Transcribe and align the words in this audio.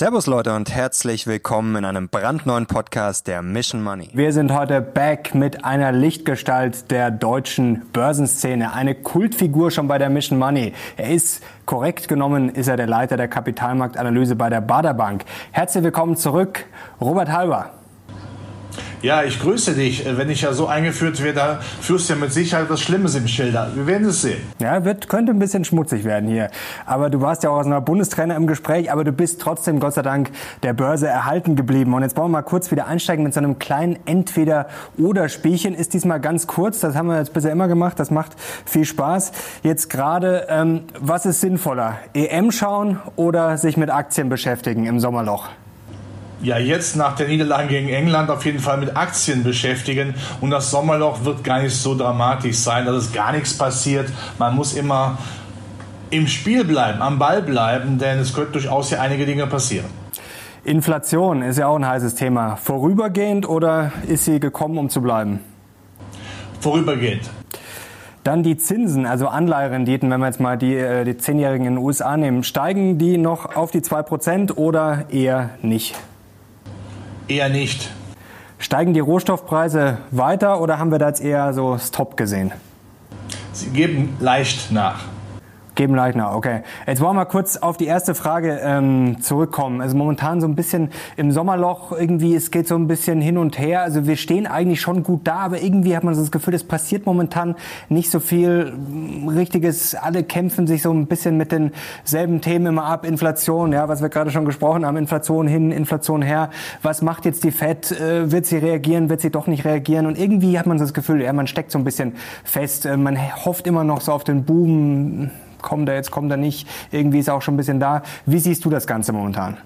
Servus 0.00 0.26
Leute 0.26 0.54
und 0.54 0.74
herzlich 0.74 1.26
willkommen 1.26 1.76
in 1.76 1.84
einem 1.84 2.08
brandneuen 2.08 2.64
Podcast 2.64 3.26
der 3.26 3.42
Mission 3.42 3.82
Money. 3.82 4.08
Wir 4.14 4.32
sind 4.32 4.50
heute 4.50 4.80
back 4.80 5.34
mit 5.34 5.66
einer 5.66 5.92
Lichtgestalt 5.92 6.90
der 6.90 7.10
deutschen 7.10 7.82
Börsenszene, 7.92 8.72
eine 8.72 8.94
Kultfigur 8.94 9.70
schon 9.70 9.88
bei 9.88 9.98
der 9.98 10.08
Mission 10.08 10.38
Money. 10.38 10.72
Er 10.96 11.10
ist 11.10 11.42
korrekt 11.66 12.08
genommen, 12.08 12.48
ist 12.48 12.68
er 12.68 12.78
der 12.78 12.86
Leiter 12.86 13.18
der 13.18 13.28
Kapitalmarktanalyse 13.28 14.36
bei 14.36 14.48
der 14.48 14.62
Baderbank. 14.62 15.26
Herzlich 15.50 15.84
willkommen 15.84 16.16
zurück, 16.16 16.64
Robert 16.98 17.30
Halber. 17.30 17.79
Ja, 19.02 19.22
ich 19.22 19.40
grüße 19.40 19.72
dich. 19.72 20.04
Wenn 20.04 20.28
ich 20.28 20.42
ja 20.42 20.52
so 20.52 20.66
eingeführt 20.66 21.24
werde, 21.24 21.60
führst 21.80 22.10
du 22.10 22.12
ja 22.12 22.20
mit 22.20 22.34
Sicherheit 22.34 22.68
was 22.68 22.82
Schlimmes 22.82 23.14
im 23.14 23.26
Schilder. 23.26 23.70
Wir 23.74 23.86
werden 23.86 24.06
es 24.06 24.20
sehen. 24.20 24.42
Ja, 24.58 24.84
wird, 24.84 25.08
könnte 25.08 25.32
ein 25.32 25.38
bisschen 25.38 25.64
schmutzig 25.64 26.04
werden 26.04 26.28
hier. 26.28 26.50
Aber 26.84 27.08
du 27.08 27.22
warst 27.22 27.42
ja 27.42 27.48
auch 27.48 27.60
aus 27.60 27.66
einer 27.66 27.80
Bundestrainer 27.80 28.36
im 28.36 28.46
Gespräch, 28.46 28.92
aber 28.92 29.02
du 29.02 29.12
bist 29.12 29.40
trotzdem, 29.40 29.80
Gott 29.80 29.94
sei 29.94 30.02
Dank, 30.02 30.30
der 30.62 30.74
Börse 30.74 31.08
erhalten 31.08 31.56
geblieben. 31.56 31.94
Und 31.94 32.02
jetzt 32.02 32.14
wollen 32.18 32.26
wir 32.26 32.38
mal 32.38 32.42
kurz 32.42 32.70
wieder 32.70 32.88
einsteigen 32.88 33.24
mit 33.24 33.32
so 33.32 33.40
einem 33.40 33.58
kleinen 33.58 33.98
Entweder-Oder-Spielchen. 34.04 35.74
Ist 35.74 35.94
diesmal 35.94 36.20
ganz 36.20 36.46
kurz, 36.46 36.80
das 36.80 36.94
haben 36.94 37.08
wir 37.08 37.16
jetzt 37.16 37.32
bisher 37.32 37.52
immer 37.52 37.68
gemacht, 37.68 37.98
das 37.98 38.10
macht 38.10 38.32
viel 38.66 38.84
Spaß. 38.84 39.32
Jetzt 39.62 39.88
gerade, 39.88 40.46
ähm, 40.50 40.82
was 40.98 41.24
ist 41.24 41.40
sinnvoller? 41.40 41.96
EM 42.12 42.52
schauen 42.52 42.98
oder 43.16 43.56
sich 43.56 43.78
mit 43.78 43.88
Aktien 43.88 44.28
beschäftigen 44.28 44.84
im 44.84 45.00
Sommerloch? 45.00 45.48
Ja 46.42 46.58
jetzt 46.58 46.96
nach 46.96 47.14
der 47.16 47.28
Niederlage 47.28 47.68
gegen 47.68 47.88
England 47.88 48.30
auf 48.30 48.44
jeden 48.44 48.60
Fall 48.60 48.78
mit 48.78 48.96
Aktien 48.96 49.44
beschäftigen. 49.44 50.14
Und 50.40 50.50
das 50.50 50.70
Sommerloch 50.70 51.24
wird 51.24 51.44
gar 51.44 51.62
nicht 51.62 51.74
so 51.74 51.96
dramatisch 51.96 52.56
sein, 52.56 52.86
dass 52.86 52.96
es 52.96 53.12
gar 53.12 53.32
nichts 53.32 53.56
passiert. 53.56 54.10
Man 54.38 54.54
muss 54.54 54.74
immer 54.74 55.18
im 56.10 56.26
Spiel 56.26 56.64
bleiben, 56.64 57.02
am 57.02 57.18
Ball 57.18 57.42
bleiben, 57.42 57.98
denn 57.98 58.18
es 58.18 58.34
könnte 58.34 58.52
durchaus 58.52 58.88
hier 58.88 59.00
einige 59.00 59.26
Dinge 59.26 59.46
passieren. 59.46 59.86
Inflation 60.64 61.42
ist 61.42 61.58
ja 61.58 61.68
auch 61.68 61.76
ein 61.76 61.86
heißes 61.86 62.16
Thema. 62.16 62.56
Vorübergehend 62.56 63.48
oder 63.48 63.92
ist 64.06 64.24
sie 64.24 64.40
gekommen, 64.40 64.76
um 64.76 64.90
zu 64.90 65.00
bleiben? 65.00 65.40
Vorübergehend. 66.60 67.30
Dann 68.24 68.42
die 68.42 68.58
Zinsen, 68.58 69.06
also 69.06 69.28
Anleiherenditen, 69.28 70.10
wenn 70.10 70.20
wir 70.20 70.26
jetzt 70.26 70.40
mal 70.40 70.58
die, 70.58 70.74
äh, 70.74 71.04
die 71.04 71.16
Zehnjährigen 71.16 71.66
in 71.66 71.76
den 71.76 71.82
USA 71.82 72.18
nehmen, 72.18 72.44
steigen 72.44 72.98
die 72.98 73.16
noch 73.16 73.56
auf 73.56 73.70
die 73.70 73.80
2% 73.80 74.56
oder 74.56 75.06
eher 75.10 75.50
nicht? 75.62 75.94
Eher 77.30 77.48
nicht. 77.48 77.88
Steigen 78.58 78.92
die 78.92 78.98
Rohstoffpreise 78.98 79.98
weiter 80.10 80.60
oder 80.60 80.80
haben 80.80 80.90
wir 80.90 80.98
da 80.98 81.06
jetzt 81.06 81.22
eher 81.22 81.52
so 81.54 81.78
Stop 81.78 82.16
gesehen? 82.16 82.50
Sie 83.52 83.70
geben 83.70 84.16
leicht 84.18 84.72
nach. 84.72 85.04
Geben 85.80 85.94
Leitner, 85.94 86.36
okay. 86.36 86.60
Jetzt 86.86 87.00
wollen 87.00 87.16
wir 87.16 87.24
kurz 87.24 87.56
auf 87.56 87.78
die 87.78 87.86
erste 87.86 88.14
Frage 88.14 88.60
ähm, 88.62 89.22
zurückkommen. 89.22 89.80
Also 89.80 89.96
momentan 89.96 90.38
so 90.42 90.46
ein 90.46 90.54
bisschen 90.54 90.90
im 91.16 91.32
Sommerloch 91.32 91.92
irgendwie, 91.92 92.34
es 92.34 92.50
geht 92.50 92.68
so 92.68 92.74
ein 92.74 92.86
bisschen 92.86 93.22
hin 93.22 93.38
und 93.38 93.58
her. 93.58 93.80
Also 93.80 94.06
wir 94.06 94.16
stehen 94.16 94.46
eigentlich 94.46 94.82
schon 94.82 95.02
gut 95.02 95.22
da, 95.24 95.36
aber 95.36 95.62
irgendwie 95.62 95.96
hat 95.96 96.04
man 96.04 96.14
so 96.14 96.20
das 96.20 96.30
Gefühl, 96.30 96.52
es 96.52 96.64
passiert 96.64 97.06
momentan 97.06 97.54
nicht 97.88 98.10
so 98.10 98.20
viel 98.20 98.74
Richtiges. 99.26 99.94
Alle 99.94 100.22
kämpfen 100.22 100.66
sich 100.66 100.82
so 100.82 100.92
ein 100.92 101.06
bisschen 101.06 101.38
mit 101.38 101.50
denselben 101.50 102.42
Themen 102.42 102.66
immer 102.66 102.84
ab. 102.84 103.06
Inflation, 103.06 103.72
ja, 103.72 103.88
was 103.88 104.02
wir 104.02 104.10
gerade 104.10 104.30
schon 104.30 104.44
gesprochen 104.44 104.84
haben, 104.84 104.98
Inflation 104.98 105.46
hin, 105.46 105.72
Inflation 105.72 106.20
her. 106.20 106.50
Was 106.82 107.00
macht 107.00 107.24
jetzt 107.24 107.42
die 107.42 107.52
Fed? 107.52 107.90
Äh, 107.90 108.30
wird 108.30 108.44
sie 108.44 108.58
reagieren? 108.58 109.08
Wird 109.08 109.22
sie 109.22 109.30
doch 109.30 109.46
nicht 109.46 109.64
reagieren? 109.64 110.04
Und 110.04 110.18
irgendwie 110.18 110.58
hat 110.58 110.66
man 110.66 110.76
so 110.76 110.84
das 110.84 110.92
Gefühl, 110.92 111.22
ja, 111.22 111.32
man 111.32 111.46
steckt 111.46 111.70
so 111.70 111.78
ein 111.78 111.84
bisschen 111.84 112.16
fest. 112.44 112.84
Äh, 112.84 112.98
man 112.98 113.16
hofft 113.46 113.66
immer 113.66 113.82
noch 113.82 114.02
so 114.02 114.12
auf 114.12 114.24
den 114.24 114.44
Boom 114.44 115.30
kommt 115.62 115.88
er 115.88 115.94
jetzt, 115.94 116.10
kommt 116.10 116.30
er 116.30 116.36
nicht, 116.36 116.68
irgendwie 116.90 117.18
ist 117.18 117.28
er 117.28 117.34
auch 117.34 117.42
schon 117.42 117.54
ein 117.54 117.56
bisschen 117.58 117.80
da. 117.80 118.02
Wie 118.26 118.38
siehst 118.38 118.64
du 118.64 118.70
das 118.70 118.86
Ganze 118.86 119.12
momentan? 119.12 119.58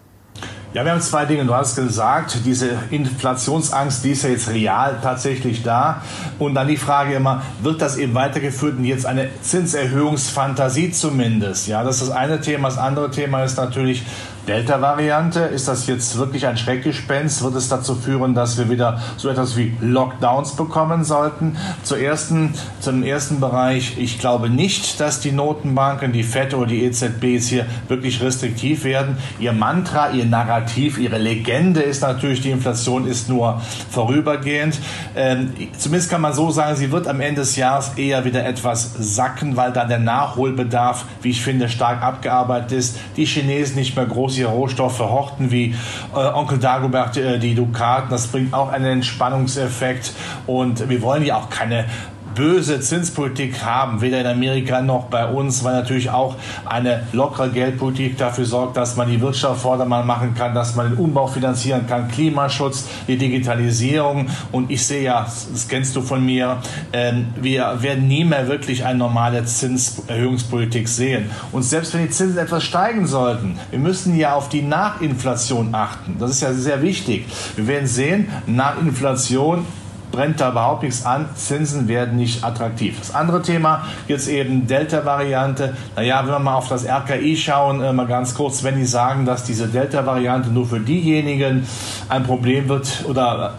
Ja, 0.74 0.84
wir 0.84 0.90
haben 0.90 1.00
zwei 1.00 1.24
Dinge. 1.24 1.44
Du 1.44 1.54
hast 1.54 1.76
gesagt, 1.76 2.40
diese 2.44 2.70
Inflationsangst, 2.90 4.02
die 4.02 4.10
ist 4.10 4.24
ja 4.24 4.30
jetzt 4.30 4.50
real 4.50 4.98
tatsächlich 5.00 5.62
da. 5.62 6.02
Und 6.40 6.56
dann 6.56 6.66
die 6.66 6.76
Frage 6.76 7.14
immer, 7.14 7.42
wird 7.62 7.80
das 7.80 7.96
eben 7.96 8.12
weitergeführt 8.14 8.78
und 8.78 8.84
jetzt 8.84 9.06
eine 9.06 9.28
Zinserhöhungsfantasie 9.40 10.90
zumindest? 10.90 11.68
Ja, 11.68 11.84
das 11.84 12.00
ist 12.00 12.08
das 12.08 12.16
eine 12.16 12.40
Thema. 12.40 12.68
Das 12.68 12.78
andere 12.78 13.12
Thema 13.12 13.44
ist 13.44 13.56
natürlich, 13.56 14.02
Delta-Variante? 14.46 15.40
Ist 15.40 15.68
das 15.68 15.86
jetzt 15.86 16.18
wirklich 16.18 16.46
ein 16.46 16.58
Schreckgespenst? 16.58 17.42
Wird 17.42 17.54
es 17.54 17.68
dazu 17.68 17.94
führen, 17.94 18.34
dass 18.34 18.58
wir 18.58 18.68
wieder 18.68 19.00
so 19.16 19.30
etwas 19.30 19.56
wie 19.56 19.74
Lockdowns 19.80 20.52
bekommen 20.52 21.04
sollten? 21.04 21.56
Zur 21.82 21.98
ersten, 21.98 22.54
zum 22.80 23.02
ersten 23.02 23.40
Bereich, 23.40 23.96
ich 23.98 24.18
glaube 24.18 24.50
nicht, 24.50 25.00
dass 25.00 25.20
die 25.20 25.32
Notenbanken, 25.32 26.12
die 26.12 26.22
FED 26.22 26.54
oder 26.54 26.66
die 26.66 26.84
EZB 26.84 27.24
jetzt 27.24 27.48
hier 27.48 27.64
wirklich 27.88 28.20
restriktiv 28.22 28.84
werden. 28.84 29.16
Ihr 29.38 29.52
Mantra, 29.52 30.10
ihr 30.10 30.26
Narrativ, 30.26 30.98
ihre 30.98 31.18
Legende 31.18 31.80
ist 31.80 32.02
natürlich, 32.02 32.42
die 32.42 32.50
Inflation 32.50 33.06
ist 33.06 33.30
nur 33.30 33.62
vorübergehend. 33.90 34.78
Ähm, 35.16 35.52
zumindest 35.78 36.10
kann 36.10 36.20
man 36.20 36.34
so 36.34 36.50
sagen, 36.50 36.76
sie 36.76 36.92
wird 36.92 37.08
am 37.08 37.20
Ende 37.20 37.40
des 37.40 37.56
Jahres 37.56 37.92
eher 37.96 38.26
wieder 38.26 38.44
etwas 38.44 38.92
sacken, 38.98 39.56
weil 39.56 39.72
dann 39.72 39.88
der 39.88 40.00
Nachholbedarf, 40.00 41.06
wie 41.22 41.30
ich 41.30 41.42
finde, 41.42 41.70
stark 41.70 42.02
abgearbeitet 42.02 42.72
ist. 42.72 42.98
Die 43.16 43.24
Chinesen 43.24 43.76
nicht 43.76 43.96
mehr 43.96 44.04
groß 44.04 44.33
ihre 44.38 44.50
Rohstoffe 44.50 45.00
horten, 45.00 45.50
wie 45.50 45.74
äh, 46.14 46.18
Onkel 46.18 46.58
Dagobert 46.58 47.16
äh, 47.16 47.38
die 47.38 47.54
Dukaten. 47.54 48.10
Das 48.10 48.28
bringt 48.28 48.54
auch 48.54 48.70
einen 48.70 48.86
Entspannungseffekt. 48.86 50.12
Und 50.46 50.88
wir 50.88 51.02
wollen 51.02 51.24
ja 51.24 51.36
auch 51.36 51.50
keine 51.50 51.86
böse 52.34 52.80
Zinspolitik 52.80 53.64
haben, 53.64 54.00
weder 54.00 54.20
in 54.20 54.26
Amerika 54.26 54.80
noch 54.80 55.04
bei 55.04 55.26
uns, 55.26 55.64
weil 55.64 55.74
natürlich 55.74 56.10
auch 56.10 56.36
eine 56.64 57.04
lockere 57.12 57.50
Geldpolitik 57.50 58.18
dafür 58.18 58.44
sorgt, 58.44 58.76
dass 58.76 58.96
man 58.96 59.08
die 59.08 59.20
Wirtschaft 59.20 59.62
vordermann 59.62 60.06
machen 60.06 60.34
kann, 60.34 60.54
dass 60.54 60.74
man 60.74 60.90
den 60.90 60.98
Umbau 60.98 61.26
finanzieren 61.26 61.86
kann, 61.86 62.08
Klimaschutz, 62.08 62.86
die 63.08 63.16
Digitalisierung. 63.16 64.28
Und 64.52 64.70
ich 64.70 64.84
sehe 64.86 65.02
ja, 65.02 65.22
das 65.22 65.68
kennst 65.68 65.94
du 65.96 66.02
von 66.02 66.24
mir, 66.24 66.58
ähm, 66.92 67.26
wir 67.36 67.78
werden 67.80 68.08
nie 68.08 68.24
mehr 68.24 68.48
wirklich 68.48 68.84
eine 68.84 68.98
normale 68.98 69.44
Zinserhöhungspolitik 69.44 70.88
sehen. 70.88 71.30
Und 71.52 71.62
selbst 71.62 71.94
wenn 71.94 72.02
die 72.02 72.10
Zinsen 72.10 72.38
etwas 72.38 72.64
steigen 72.64 73.06
sollten, 73.06 73.58
wir 73.70 73.78
müssen 73.78 74.16
ja 74.16 74.34
auf 74.34 74.48
die 74.48 74.62
Nachinflation 74.62 75.74
achten. 75.74 76.16
Das 76.18 76.30
ist 76.30 76.42
ja 76.42 76.52
sehr 76.52 76.82
wichtig. 76.82 77.26
Wir 77.56 77.66
werden 77.66 77.86
sehen, 77.86 78.28
nach 78.46 78.80
Inflation 78.80 79.66
brennt 80.14 80.40
da 80.40 80.50
überhaupt 80.50 80.82
nichts 80.82 81.04
an. 81.04 81.28
Zinsen 81.34 81.88
werden 81.88 82.16
nicht 82.16 82.44
attraktiv. 82.44 82.98
Das 82.98 83.14
andere 83.14 83.42
Thema, 83.42 83.84
jetzt 84.06 84.28
eben 84.28 84.66
Delta-Variante. 84.66 85.76
Naja, 85.96 86.22
wenn 86.22 86.32
wir 86.32 86.38
mal 86.38 86.54
auf 86.54 86.68
das 86.68 86.86
RKI 86.86 87.36
schauen, 87.36 87.82
äh, 87.82 87.92
mal 87.92 88.06
ganz 88.06 88.34
kurz, 88.34 88.62
wenn 88.62 88.76
die 88.76 88.84
sagen, 88.84 89.26
dass 89.26 89.44
diese 89.44 89.66
Delta-Variante 89.66 90.50
nur 90.50 90.66
für 90.66 90.80
diejenigen 90.80 91.66
ein 92.08 92.22
Problem 92.22 92.68
wird 92.68 93.04
oder 93.08 93.54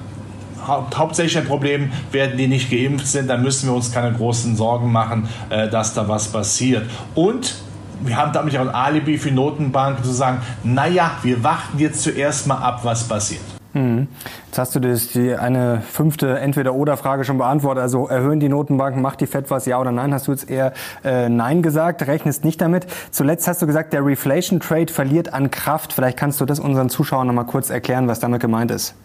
äh, 0.61 0.95
hauptsächlich 0.95 1.37
ein 1.37 1.45
Problem, 1.45 1.91
werden 2.11 2.37
die 2.37 2.47
nicht 2.47 2.71
geimpft 2.71 3.07
sind, 3.07 3.29
dann 3.29 3.43
müssen 3.43 3.67
wir 3.67 3.75
uns 3.75 3.91
keine 3.91 4.15
großen 4.15 4.55
Sorgen 4.55 4.91
machen, 4.91 5.27
äh, 5.49 5.69
dass 5.69 5.93
da 5.93 6.07
was 6.07 6.29
passiert. 6.29 6.89
Und 7.15 7.55
wir 8.01 8.15
haben 8.15 8.31
damit 8.31 8.53
ja 8.53 8.61
ein 8.61 8.69
Alibi 8.69 9.17
für 9.17 9.31
Notenbanken 9.31 10.03
zu 10.03 10.11
sagen, 10.11 10.41
naja, 10.63 11.11
wir 11.21 11.43
warten 11.43 11.79
jetzt 11.79 12.01
zuerst 12.01 12.47
mal 12.47 12.57
ab, 12.57 12.79
was 12.83 13.07
passiert. 13.07 13.54
Mhm. 13.75 14.07
Jetzt 14.45 14.57
hast 14.57 14.73
du 14.73 14.79
das, 14.79 15.09
die 15.09 15.35
eine 15.35 15.81
fünfte 15.81 16.39
Entweder-Oder-Frage 16.39 17.25
schon 17.25 17.37
beantwortet. 17.37 17.81
Also 17.81 18.07
erhöhen 18.07 18.39
die 18.39 18.47
Notenbanken, 18.47 19.01
macht 19.01 19.19
die 19.19 19.27
FED 19.27 19.51
was, 19.51 19.65
ja 19.65 19.79
oder 19.79 19.91
nein? 19.91 20.13
Hast 20.13 20.27
du 20.27 20.31
jetzt 20.31 20.49
eher 20.49 20.71
äh, 21.03 21.27
Nein 21.27 21.61
gesagt, 21.61 22.07
rechnest 22.07 22.45
nicht 22.45 22.61
damit. 22.61 22.87
Zuletzt 23.11 23.49
hast 23.49 23.61
du 23.61 23.67
gesagt, 23.67 23.91
der 23.91 24.05
Reflation 24.05 24.61
Trade 24.61 24.91
verliert 24.91 25.33
an 25.33 25.51
Kraft. 25.51 25.91
Vielleicht 25.91 26.17
kannst 26.17 26.39
du 26.39 26.45
das 26.45 26.59
unseren 26.59 26.89
Zuschauern 26.89 27.27
noch 27.27 27.33
mal 27.33 27.43
kurz 27.43 27.69
erklären, 27.69 28.07
was 28.07 28.21
damit 28.21 28.41
gemeint 28.41 28.71
ist. 28.71 28.95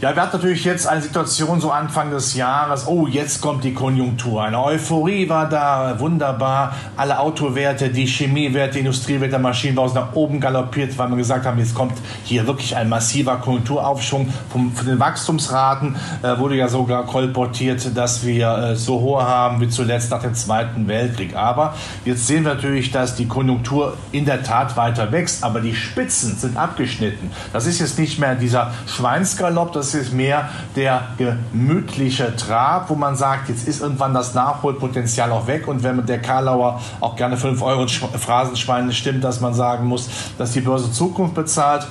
Ja, 0.00 0.14
wir 0.14 0.22
hatten 0.22 0.36
natürlich 0.36 0.64
jetzt 0.64 0.86
eine 0.86 1.02
Situation 1.02 1.60
so 1.60 1.72
Anfang 1.72 2.12
des 2.12 2.36
Jahres, 2.36 2.86
oh, 2.86 3.08
jetzt 3.08 3.40
kommt 3.40 3.64
die 3.64 3.74
Konjunktur. 3.74 4.44
Eine 4.44 4.62
Euphorie 4.62 5.28
war 5.28 5.48
da, 5.48 5.98
wunderbar. 5.98 6.72
Alle 6.96 7.18
Autowerte, 7.18 7.88
die 7.88 8.06
Chemiewerte, 8.06 8.78
Industriewerte, 8.78 9.40
Maschinenbau 9.40 9.88
sind 9.88 9.96
nach 9.96 10.12
oben 10.12 10.38
galoppiert, 10.38 10.96
weil 10.96 11.08
wir 11.08 11.16
gesagt 11.16 11.46
haben, 11.46 11.58
jetzt 11.58 11.74
kommt 11.74 11.94
hier 12.22 12.46
wirklich 12.46 12.76
ein 12.76 12.88
massiver 12.88 13.38
Konjunkturaufschwung. 13.38 14.32
Vom, 14.52 14.72
von 14.72 14.86
den 14.86 15.00
Wachstumsraten 15.00 15.96
äh, 16.22 16.38
wurde 16.38 16.54
ja 16.54 16.68
sogar 16.68 17.04
kolportiert, 17.04 17.96
dass 17.96 18.24
wir 18.24 18.56
äh, 18.56 18.76
so 18.76 19.00
hohe 19.00 19.26
haben 19.26 19.60
wie 19.60 19.68
zuletzt 19.68 20.12
nach 20.12 20.22
dem 20.22 20.34
Zweiten 20.34 20.86
Weltkrieg. 20.86 21.34
Aber 21.34 21.74
jetzt 22.04 22.24
sehen 22.28 22.44
wir 22.44 22.54
natürlich, 22.54 22.92
dass 22.92 23.16
die 23.16 23.26
Konjunktur 23.26 23.96
in 24.12 24.26
der 24.26 24.44
Tat 24.44 24.76
weiter 24.76 25.10
wächst, 25.10 25.42
aber 25.42 25.60
die 25.60 25.74
Spitzen 25.74 26.36
sind 26.36 26.56
abgeschnitten. 26.56 27.32
Das 27.52 27.66
ist 27.66 27.80
jetzt 27.80 27.98
nicht 27.98 28.20
mehr 28.20 28.36
dieser 28.36 28.70
Schweinsgalopp, 28.86 29.72
das 29.72 29.87
das 29.94 30.02
ist 30.02 30.12
mehr 30.12 30.48
der 30.76 31.08
gemütliche 31.16 32.36
Trab, 32.36 32.90
wo 32.90 32.94
man 32.94 33.16
sagt, 33.16 33.48
jetzt 33.48 33.66
ist 33.66 33.80
irgendwann 33.80 34.14
das 34.14 34.34
Nachholpotenzial 34.34 35.32
auch 35.32 35.46
weg. 35.46 35.66
Und 35.66 35.82
wenn 35.82 35.96
mit 35.96 36.08
der 36.08 36.20
Karlauer 36.20 36.80
auch 37.00 37.16
gerne 37.16 37.36
5 37.36 37.62
Euro 37.62 37.86
Phrasenschweine 37.86 38.92
stimmt, 38.92 39.24
dass 39.24 39.40
man 39.40 39.54
sagen 39.54 39.86
muss, 39.86 40.08
dass 40.36 40.52
die 40.52 40.60
Börse 40.60 40.92
Zukunft 40.92 41.34
bezahlt. 41.34 41.86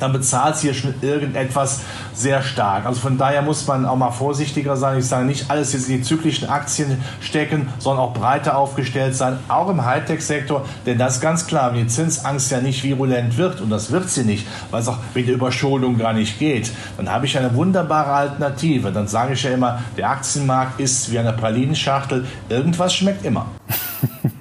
Dann 0.00 0.12
bezahlt 0.12 0.56
sie 0.56 0.68
ja 0.68 0.74
schon 0.74 0.94
irgendetwas 1.00 1.80
sehr 2.14 2.42
stark. 2.42 2.86
Also 2.86 3.00
von 3.00 3.18
daher 3.18 3.42
muss 3.42 3.66
man 3.66 3.86
auch 3.86 3.96
mal 3.96 4.10
vorsichtiger 4.10 4.76
sein. 4.76 4.98
Ich 4.98 5.06
sage 5.06 5.26
nicht 5.26 5.50
alles 5.50 5.72
jetzt 5.72 5.88
in 5.88 5.98
die 5.98 6.02
zyklischen 6.02 6.48
Aktien 6.48 7.02
stecken, 7.20 7.68
sondern 7.78 8.06
auch 8.06 8.14
breiter 8.14 8.56
aufgestellt 8.56 9.14
sein, 9.14 9.38
auch 9.48 9.68
im 9.68 9.84
Hightech-Sektor. 9.84 10.64
Denn 10.86 10.98
das 10.98 11.16
ist 11.16 11.20
ganz 11.20 11.46
klar, 11.46 11.72
wenn 11.72 11.82
die 11.82 11.86
Zinsangst 11.86 12.50
ja 12.50 12.60
nicht 12.60 12.82
virulent 12.82 13.36
wird, 13.36 13.60
und 13.60 13.70
das 13.70 13.90
wird 13.92 14.10
sie 14.10 14.24
nicht, 14.24 14.46
weil 14.70 14.80
es 14.80 14.88
auch 14.88 14.98
mit 15.14 15.28
der 15.28 15.34
Überschuldung 15.34 15.98
gar 15.98 16.12
nicht 16.12 16.38
geht, 16.38 16.72
dann 16.96 17.10
habe 17.10 17.26
ich 17.26 17.36
eine 17.36 17.54
wunderbare 17.54 18.12
Alternative. 18.12 18.92
Dann 18.92 19.06
sage 19.06 19.34
ich 19.34 19.42
ja 19.42 19.50
immer, 19.50 19.82
der 19.96 20.10
Aktienmarkt 20.10 20.80
ist 20.80 21.12
wie 21.12 21.18
eine 21.18 21.32
Pralinenschachtel. 21.32 22.26
Irgendwas 22.48 22.94
schmeckt 22.94 23.24
immer. 23.24 23.46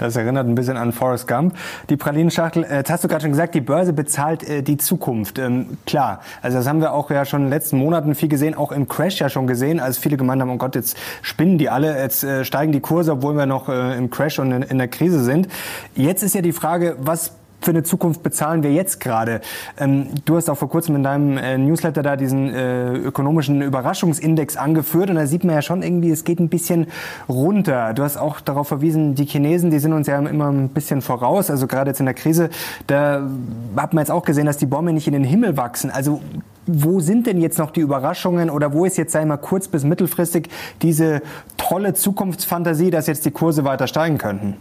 Das 0.00 0.16
erinnert 0.16 0.46
ein 0.46 0.54
bisschen 0.54 0.78
an 0.78 0.92
Forrest 0.92 1.28
Gump. 1.28 1.54
Die 1.90 1.96
Pralinenschachtel, 1.96 2.64
äh, 2.64 2.76
jetzt 2.76 2.90
hast 2.90 3.04
du 3.04 3.08
gerade 3.08 3.22
schon 3.22 3.32
gesagt, 3.32 3.54
die 3.54 3.60
Börse 3.60 3.92
bezahlt 3.92 4.48
äh, 4.48 4.62
die 4.62 4.78
Zukunft. 4.78 5.38
Ähm, 5.38 5.78
klar, 5.86 6.20
also 6.40 6.56
das 6.56 6.66
haben 6.66 6.80
wir 6.80 6.94
auch 6.94 7.10
ja 7.10 7.26
schon 7.26 7.40
in 7.40 7.46
den 7.46 7.52
letzten 7.52 7.76
Monaten 7.76 8.14
viel 8.14 8.28
gesehen, 8.28 8.54
auch 8.54 8.72
im 8.72 8.88
Crash 8.88 9.20
ja 9.20 9.28
schon 9.28 9.46
gesehen, 9.46 9.78
als 9.78 9.98
viele 9.98 10.16
gemeint 10.16 10.40
haben, 10.40 10.50
oh 10.50 10.56
Gott, 10.56 10.74
jetzt 10.74 10.96
spinnen 11.20 11.58
die 11.58 11.68
alle, 11.68 11.98
jetzt 11.98 12.24
äh, 12.24 12.44
steigen 12.46 12.72
die 12.72 12.80
Kurse, 12.80 13.12
obwohl 13.12 13.36
wir 13.36 13.44
noch 13.44 13.68
äh, 13.68 13.96
im 13.98 14.10
Crash 14.10 14.38
und 14.38 14.52
in, 14.52 14.62
in 14.62 14.78
der 14.78 14.88
Krise 14.88 15.22
sind. 15.22 15.48
Jetzt 15.94 16.22
ist 16.22 16.34
ja 16.34 16.40
die 16.40 16.52
Frage, 16.52 16.96
was 16.98 17.32
für 17.60 17.70
eine 17.70 17.82
Zukunft 17.82 18.22
bezahlen 18.22 18.62
wir 18.62 18.72
jetzt 18.72 19.00
gerade? 19.00 19.40
Ähm, 19.78 20.08
du 20.24 20.36
hast 20.36 20.48
auch 20.48 20.56
vor 20.56 20.68
kurzem 20.68 20.96
in 20.96 21.02
deinem 21.02 21.36
äh, 21.36 21.58
Newsletter 21.58 22.02
da 22.02 22.16
diesen 22.16 22.54
äh, 22.54 22.92
ökonomischen 22.94 23.62
Überraschungsindex 23.62 24.56
angeführt 24.56 25.10
und 25.10 25.16
da 25.16 25.26
sieht 25.26 25.44
man 25.44 25.54
ja 25.54 25.62
schon 25.62 25.82
irgendwie, 25.82 26.10
es 26.10 26.24
geht 26.24 26.40
ein 26.40 26.48
bisschen 26.48 26.86
runter. 27.28 27.92
Du 27.94 28.02
hast 28.02 28.16
auch 28.16 28.40
darauf 28.40 28.68
verwiesen, 28.68 29.14
die 29.14 29.24
Chinesen, 29.24 29.70
die 29.70 29.78
sind 29.78 29.92
uns 29.92 30.06
ja 30.06 30.18
immer 30.18 30.50
ein 30.50 30.70
bisschen 30.70 31.02
voraus. 31.02 31.50
Also 31.50 31.66
gerade 31.66 31.90
jetzt 31.90 32.00
in 32.00 32.06
der 32.06 32.14
Krise, 32.14 32.50
da 32.86 33.28
hat 33.76 33.92
man 33.92 34.02
jetzt 34.02 34.10
auch 34.10 34.24
gesehen, 34.24 34.46
dass 34.46 34.56
die 34.56 34.66
Bäume 34.66 34.92
nicht 34.92 35.06
in 35.06 35.12
den 35.12 35.24
Himmel 35.24 35.56
wachsen. 35.56 35.90
Also 35.90 36.20
wo 36.66 37.00
sind 37.00 37.26
denn 37.26 37.40
jetzt 37.40 37.58
noch 37.58 37.70
die 37.70 37.80
Überraschungen 37.80 38.48
oder 38.48 38.72
wo 38.72 38.84
ist 38.84 38.96
jetzt, 38.96 39.12
sei 39.12 39.24
mal, 39.24 39.38
kurz 39.38 39.68
bis 39.68 39.84
mittelfristig 39.84 40.48
diese 40.82 41.22
tolle 41.56 41.94
Zukunftsfantasie, 41.94 42.90
dass 42.90 43.06
jetzt 43.06 43.24
die 43.24 43.30
Kurse 43.30 43.64
weiter 43.64 43.86
steigen 43.86 44.18
könnten? 44.18 44.56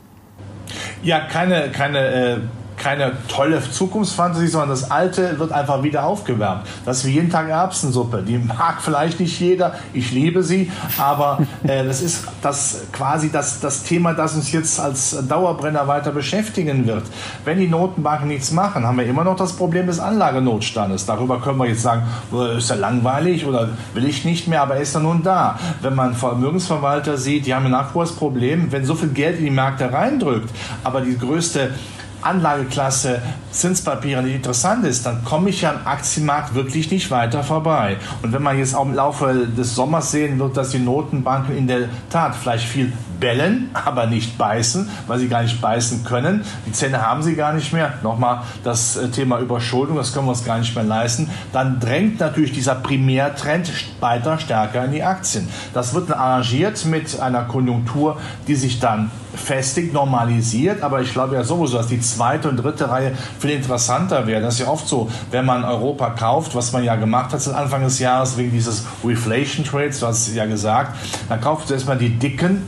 Ja, 1.03 1.19
keine, 1.19 1.69
keine 1.71 1.99
äh 1.99 2.37
keine 2.79 3.11
tolle 3.27 3.61
Zukunftsfantasie, 3.61 4.47
sondern 4.47 4.69
das 4.69 4.89
Alte 4.89 5.37
wird 5.37 5.51
einfach 5.51 5.83
wieder 5.83 6.05
aufgewärmt. 6.05 6.63
Das 6.85 6.99
ist 6.99 7.05
wie 7.05 7.11
jeden 7.11 7.29
Tag 7.29 7.49
Erbsensuppe. 7.49 8.23
Die 8.25 8.37
mag 8.37 8.81
vielleicht 8.81 9.19
nicht 9.19 9.39
jeder, 9.39 9.75
ich 9.93 10.11
liebe 10.11 10.41
sie, 10.43 10.71
aber 10.97 11.39
äh, 11.63 11.83
das 11.83 12.01
ist 12.01 12.25
das 12.41 12.85
quasi 12.91 13.31
das, 13.31 13.59
das 13.59 13.83
Thema, 13.83 14.13
das 14.13 14.35
uns 14.35 14.51
jetzt 14.51 14.79
als 14.79 15.27
Dauerbrenner 15.27 15.87
weiter 15.87 16.11
beschäftigen 16.11 16.87
wird. 16.87 17.03
Wenn 17.45 17.59
die 17.59 17.67
Notenbanken 17.67 18.27
nichts 18.27 18.51
machen, 18.51 18.85
haben 18.85 18.97
wir 18.97 19.05
immer 19.05 19.23
noch 19.23 19.35
das 19.35 19.53
Problem 19.53 19.87
des 19.87 19.99
Anlagenotstandes. 19.99 21.05
Darüber 21.05 21.39
können 21.41 21.57
wir 21.57 21.67
jetzt 21.67 21.81
sagen, 21.81 22.03
äh, 22.33 22.57
ist 22.57 22.69
ja 22.69 22.75
langweilig 22.75 23.45
oder 23.45 23.69
will 23.93 24.05
ich 24.05 24.25
nicht 24.25 24.47
mehr, 24.47 24.61
aber 24.61 24.75
er 24.75 24.81
ist 24.81 24.93
ja 24.93 25.01
nun 25.01 25.21
da. 25.21 25.59
Wenn 25.81 25.95
man 25.95 26.13
Vermögensverwalter 26.13 27.17
sieht, 27.17 27.45
die 27.45 27.53
haben 27.53 27.65
ein 27.65 27.71
Nachwuchsproblem, 27.71 28.71
wenn 28.71 28.85
so 28.85 28.95
viel 28.95 29.09
Geld 29.09 29.39
in 29.39 29.45
die 29.45 29.51
Märkte 29.51 29.91
reindrückt, 29.91 30.49
aber 30.83 31.01
die 31.01 31.17
größte 31.17 31.71
Anlageklasse 32.21 33.21
Zinspapiere 33.51 34.21
nicht 34.23 34.35
interessant 34.35 34.85
ist, 34.85 35.05
dann 35.05 35.23
komme 35.23 35.49
ich 35.49 35.61
ja 35.61 35.71
am 35.71 35.85
Aktienmarkt 35.85 36.53
wirklich 36.53 36.91
nicht 36.91 37.09
weiter 37.11 37.43
vorbei. 37.43 37.97
Und 38.21 38.33
wenn 38.33 38.43
man 38.43 38.57
jetzt 38.57 38.75
auch 38.75 38.85
im 38.85 38.93
Laufe 38.93 39.47
des 39.47 39.75
Sommers 39.75 40.11
sehen 40.11 40.39
wird, 40.39 40.57
dass 40.57 40.69
die 40.69 40.79
Notenbanken 40.79 41.57
in 41.57 41.67
der 41.67 41.89
Tat 42.09 42.35
vielleicht 42.35 42.65
viel 42.65 42.91
bellen, 43.19 43.69
aber 43.73 44.05
nicht 44.05 44.37
beißen, 44.37 44.89
weil 45.07 45.19
sie 45.19 45.27
gar 45.27 45.43
nicht 45.43 45.61
beißen 45.61 46.03
können. 46.03 46.43
Die 46.65 46.71
Zähne 46.71 47.01
haben 47.01 47.21
sie 47.21 47.35
gar 47.35 47.53
nicht 47.53 47.73
mehr. 47.73 47.93
Nochmal 48.03 48.43
das 48.63 48.97
äh, 48.97 49.09
Thema 49.09 49.39
Überschuldung, 49.39 49.97
das 49.97 50.13
können 50.13 50.25
wir 50.25 50.31
uns 50.31 50.45
gar 50.45 50.59
nicht 50.59 50.75
mehr 50.75 50.83
leisten. 50.83 51.29
Dann 51.51 51.79
drängt 51.79 52.19
natürlich 52.19 52.51
dieser 52.51 52.75
Primärtrend 52.75 53.71
weiter 53.99 54.39
stärker 54.39 54.85
in 54.85 54.91
die 54.91 55.03
Aktien. 55.03 55.47
Das 55.73 55.93
wird 55.93 56.11
arrangiert 56.11 56.85
mit 56.85 57.19
einer 57.19 57.43
Konjunktur, 57.43 58.17
die 58.47 58.55
sich 58.55 58.79
dann 58.79 59.11
festigt, 59.35 59.93
normalisiert. 59.93 60.81
Aber 60.81 61.01
ich 61.01 61.13
glaube 61.13 61.35
ja 61.35 61.43
sowieso, 61.43 61.77
dass 61.77 61.87
die 61.87 61.99
zweite 61.99 62.49
und 62.49 62.57
dritte 62.57 62.89
Reihe 62.89 63.13
viel 63.39 63.51
interessanter 63.51 64.25
werden. 64.27 64.43
Das 64.43 64.55
ist 64.55 64.61
ja 64.61 64.67
oft 64.67 64.87
so, 64.87 65.09
wenn 65.31 65.45
man 65.45 65.63
Europa 65.63 66.11
kauft, 66.11 66.55
was 66.55 66.71
man 66.71 66.83
ja 66.83 66.95
gemacht 66.95 67.33
hat 67.33 67.41
seit 67.41 67.55
Anfang 67.55 67.83
des 67.83 67.99
Jahres 67.99 68.37
wegen 68.37 68.51
dieses 68.51 68.85
Reflation 69.03 69.65
Trades, 69.65 69.99
du 69.99 70.07
hast 70.07 70.27
es 70.27 70.35
ja 70.35 70.45
gesagt, 70.45 70.95
dann 71.27 71.41
kauft 71.41 71.69
du 71.69 71.73
erstmal 71.73 71.97
die 71.97 72.09
dicken 72.09 72.63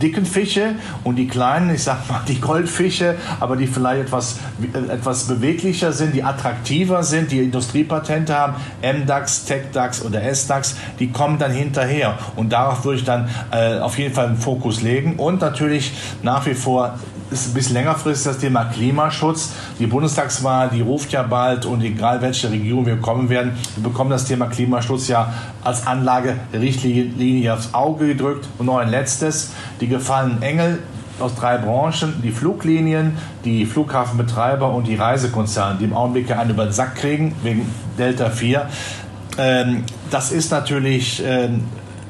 dicken 0.00 0.26
Fische 0.26 0.74
und 1.04 1.16
die 1.16 1.26
kleinen, 1.26 1.74
ich 1.74 1.82
sag 1.82 2.08
mal 2.08 2.20
die 2.26 2.40
Goldfische, 2.40 3.16
aber 3.40 3.56
die 3.56 3.66
vielleicht 3.66 4.02
etwas, 4.02 4.38
etwas 4.88 5.24
beweglicher 5.24 5.92
sind, 5.92 6.14
die 6.14 6.22
attraktiver 6.22 7.02
sind, 7.02 7.30
die 7.30 7.40
Industriepatente 7.40 8.34
haben, 8.34 8.54
MDAX, 8.82 9.44
TechDAX 9.44 10.04
oder 10.04 10.22
SDAX, 10.22 10.76
die 10.98 11.10
kommen 11.10 11.38
dann 11.38 11.52
hinterher. 11.52 12.18
Und 12.36 12.52
darauf 12.52 12.84
würde 12.84 12.98
ich 12.98 13.04
dann 13.04 13.28
äh, 13.50 13.78
auf 13.78 13.98
jeden 13.98 14.14
Fall 14.14 14.26
einen 14.26 14.36
Fokus 14.36 14.82
legen 14.82 15.16
und 15.16 15.40
natürlich 15.40 15.92
nach 16.22 16.46
wie 16.46 16.54
vor 16.54 16.98
ist 17.32 17.48
ein 17.48 17.54
bisschen 17.54 17.74
längerfristig 17.74 18.32
das 18.32 18.38
Thema 18.38 18.64
Klimaschutz. 18.66 19.52
Die 19.78 19.86
Bundestagswahl, 19.86 20.70
die 20.70 20.80
ruft 20.80 21.12
ja 21.12 21.22
bald 21.22 21.64
und 21.64 21.82
egal 21.82 22.20
welche 22.22 22.50
Regierung 22.50 22.86
wir 22.86 22.96
kommen 22.96 23.28
werden, 23.28 23.52
wir 23.76 23.88
bekommen 23.88 24.10
das 24.10 24.24
Thema 24.24 24.46
Klimaschutz 24.46 25.08
ja 25.08 25.32
als 25.64 25.86
Anlagerichtlinie 25.86 27.52
aufs 27.52 27.72
Auge 27.72 28.08
gedrückt. 28.08 28.46
Und 28.58 28.66
noch 28.66 28.78
ein 28.78 28.90
letztes, 28.90 29.52
die 29.80 29.88
gefallenen 29.88 30.42
Engel 30.42 30.78
aus 31.20 31.34
drei 31.34 31.58
Branchen, 31.58 32.20
die 32.22 32.30
Fluglinien, 32.30 33.16
die 33.44 33.66
Flughafenbetreiber 33.66 34.72
und 34.72 34.86
die 34.86 34.96
Reisekonzerne, 34.96 35.78
die 35.78 35.84
im 35.84 35.94
Augenblick 35.94 36.28
ja 36.28 36.38
einen 36.38 36.50
über 36.50 36.64
den 36.64 36.72
Sack 36.72 36.96
kriegen 36.96 37.34
wegen 37.42 37.66
Delta 37.98 38.30
4. 38.30 38.68
Ähm, 39.38 39.84
das 40.10 40.32
ist 40.32 40.50
natürlich 40.50 41.22
ähm, 41.24 41.64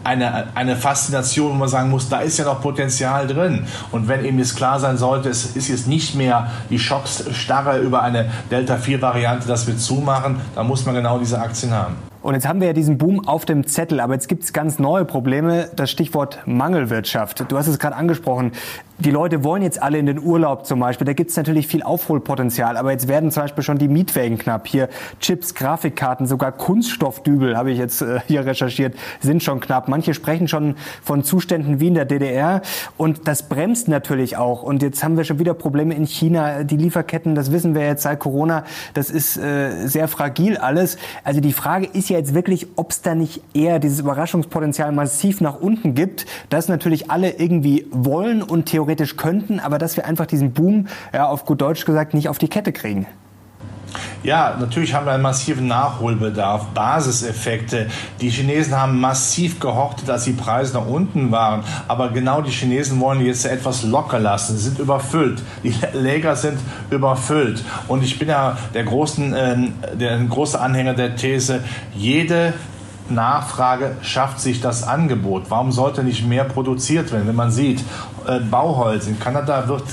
eine, 0.05 0.49
eine 0.55 0.77
Faszination, 0.77 1.53
wo 1.53 1.55
man 1.55 1.69
sagen 1.69 1.91
muss, 1.91 2.09
da 2.09 2.21
ist 2.21 2.39
ja 2.39 2.45
noch 2.45 2.61
Potenzial 2.61 3.27
drin. 3.27 3.67
Und 3.91 4.09
wenn 4.09 4.25
eben 4.25 4.39
jetzt 4.39 4.57
klar 4.57 4.81
sein 4.81 4.97
sollte, 4.97 5.29
es 5.29 5.57
ist 5.57 5.69
jetzt 5.69 5.89
nicht 5.89 6.15
mehr 6.15 6.51
die 6.71 6.79
Schocksstarre 6.79 7.79
über 7.79 8.03
eine 8.03 8.31
Delta-4-Variante, 8.51 9.47
dass 9.49 9.67
wir 9.67 9.77
zumachen, 9.77 10.41
dann 10.55 10.67
muss 10.67 10.85
man 10.87 10.95
genau 10.95 11.19
diese 11.19 11.41
Aktien 11.41 11.73
haben. 11.73 11.97
Und 12.23 12.35
jetzt 12.35 12.47
haben 12.47 12.61
wir 12.61 12.69
ja 12.69 12.73
diesen 12.73 12.99
Boom 12.99 13.27
auf 13.27 13.45
dem 13.45 13.67
Zettel, 13.67 13.99
aber 13.99 14.15
jetzt 14.15 14.29
gibt 14.29 14.45
es 14.45 14.53
ganz 14.53 14.79
neue 14.79 15.05
Probleme. 15.05 15.69
Das 15.75 15.91
Stichwort 15.91 16.39
Mangelwirtschaft. 16.47 17.45
Du 17.49 17.59
hast 17.59 17.67
es 17.67 17.81
gerade 17.81 17.97
angesprochen 17.97 18.53
die 19.03 19.11
Leute 19.11 19.43
wollen 19.43 19.63
jetzt 19.63 19.83
alle 19.83 19.99
in 19.99 20.07
den 20.07 20.21
Urlaub 20.21 20.65
zum 20.65 20.79
Beispiel. 20.79 21.05
Da 21.05 21.13
gibt 21.13 21.31
es 21.31 21.37
natürlich 21.37 21.67
viel 21.67 21.83
Aufholpotenzial. 21.83 22.77
Aber 22.77 22.93
jetzt 22.93 23.09
werden 23.09 23.31
zum 23.31 23.43
Beispiel 23.43 23.65
schon 23.65 23.79
die 23.79 23.89
Mietwägen 23.89 24.39
knapp. 24.39 24.69
Hier 24.69 24.89
Chips, 25.21 25.55
Grafikkarten, 25.55 26.27
sogar 26.27 26.53
Kunststoffdübel, 26.53 27.57
habe 27.57 27.73
ich 27.73 27.79
jetzt 27.79 28.03
äh, 28.03 28.21
hier 28.29 28.47
recherchiert, 28.47 28.95
sind 29.21 29.43
schon 29.43 29.61
knapp. 29.61 29.89
Manche 29.89 30.15
sprechen 30.15 30.47
schon 30.47 30.77
von 31.03 31.25
Zuständen 31.25 31.81
wie 31.81 31.89
in 31.89 31.95
der 31.95 32.05
DDR. 32.05 32.63
Und 32.97 33.27
das 33.27 33.49
bremst 33.49 33.89
natürlich 33.89 34.37
auch. 34.37 34.63
Und 34.63 34.83
jetzt 34.83 35.03
haben 35.03 35.17
wir 35.17 35.25
schon 35.25 35.41
wieder 35.41 35.55
Probleme 35.55 35.95
in 35.95 36.07
China. 36.07 36.63
Die 36.63 36.77
Lieferketten, 36.77 37.35
das 37.35 37.51
wissen 37.51 37.75
wir 37.75 37.83
jetzt 37.83 38.05
seit 38.05 38.21
Corona, 38.21 38.65
das 38.95 39.11
ist 39.11 39.37
äh, 39.37 39.89
sehr 39.89 40.07
fragil 40.07 40.57
alles. 40.57 40.97
Also 41.25 41.41
die 41.41 41.53
Frage 41.53 41.87
ist 41.87 42.09
ja 42.09 42.19
jetzt 42.19 42.35
wirklich, 42.35 42.69
ob 42.77 42.93
es 42.93 43.03
da 43.03 43.17
nicht 43.17 43.43
eher 43.53 43.81
dieses 43.81 43.99
Überraschungspotenzial 43.99 44.93
massiv 44.93 45.41
nach 45.41 45.61
unten 45.61 45.95
gibt, 45.95 46.27
das 46.51 46.69
natürlich 46.69 47.11
alle 47.11 47.31
irgendwie 47.31 47.87
wollen 47.91 48.43
und 48.43 48.67
theoretisch 48.67 48.92
theoretisch 48.93 49.17
könnten, 49.17 49.61
aber 49.61 49.79
dass 49.79 49.97
wir 49.97 50.05
einfach 50.05 50.27
diesen 50.27 50.53
Boom, 50.53 50.87
ja, 51.13 51.27
auf 51.27 51.45
gut 51.47 51.61
Deutsch 51.61 51.85
gesagt, 51.85 52.15
nicht 52.15 52.29
auf 52.29 52.39
die 52.39 52.49
Kette 52.49 52.73
kriegen. 52.73 53.07
Ja, 54.23 54.57
natürlich 54.59 54.95
haben 54.95 55.05
wir 55.05 55.13
einen 55.13 55.23
massiven 55.23 55.67
Nachholbedarf, 55.67 56.67
Basiseffekte. 56.69 57.89
Die 58.21 58.31
Chinesen 58.31 58.75
haben 58.75 59.01
massiv 59.01 59.61
gehortet, 59.61 60.09
dass 60.09 60.25
die 60.25 60.33
Preise 60.33 60.75
nach 60.75 60.87
unten 60.87 61.31
waren. 61.31 61.63
Aber 61.89 62.11
genau 62.11 62.41
die 62.41 62.51
Chinesen 62.51 63.01
wollen 63.01 63.21
jetzt 63.25 63.45
etwas 63.45 63.83
locker 63.83 64.19
lassen. 64.19 64.57
Sie 64.57 64.69
sind 64.69 64.79
überfüllt. 64.79 65.43
Die 65.63 65.75
Läger 65.93 66.37
sind 66.37 66.59
überfüllt. 66.91 67.63
Und 67.89 68.03
ich 68.03 68.19
bin 68.19 68.29
ja 68.29 68.57
der, 68.73 68.85
großen, 68.85 69.35
äh, 69.35 69.57
der 69.95 70.19
große 70.21 70.59
Anhänger 70.59 70.95
der 70.95 71.17
These, 71.17 71.63
jede 71.95 72.55
Nachfrage 73.11 73.97
schafft 74.03 74.41
sich 74.41 74.61
das 74.61 74.87
Angebot. 74.87 75.45
Warum 75.49 75.73
sollte 75.73 76.03
nicht 76.03 76.27
mehr 76.27 76.45
produziert 76.45 77.13
werden? 77.13 77.27
Wenn 77.27 77.37
man 77.37 77.51
sieht, 77.51 77.83
äh, 78.27 78.41
Bauholz 78.41 79.07
in 79.07 79.19
Kanada 79.19 79.69
wird 79.69 79.85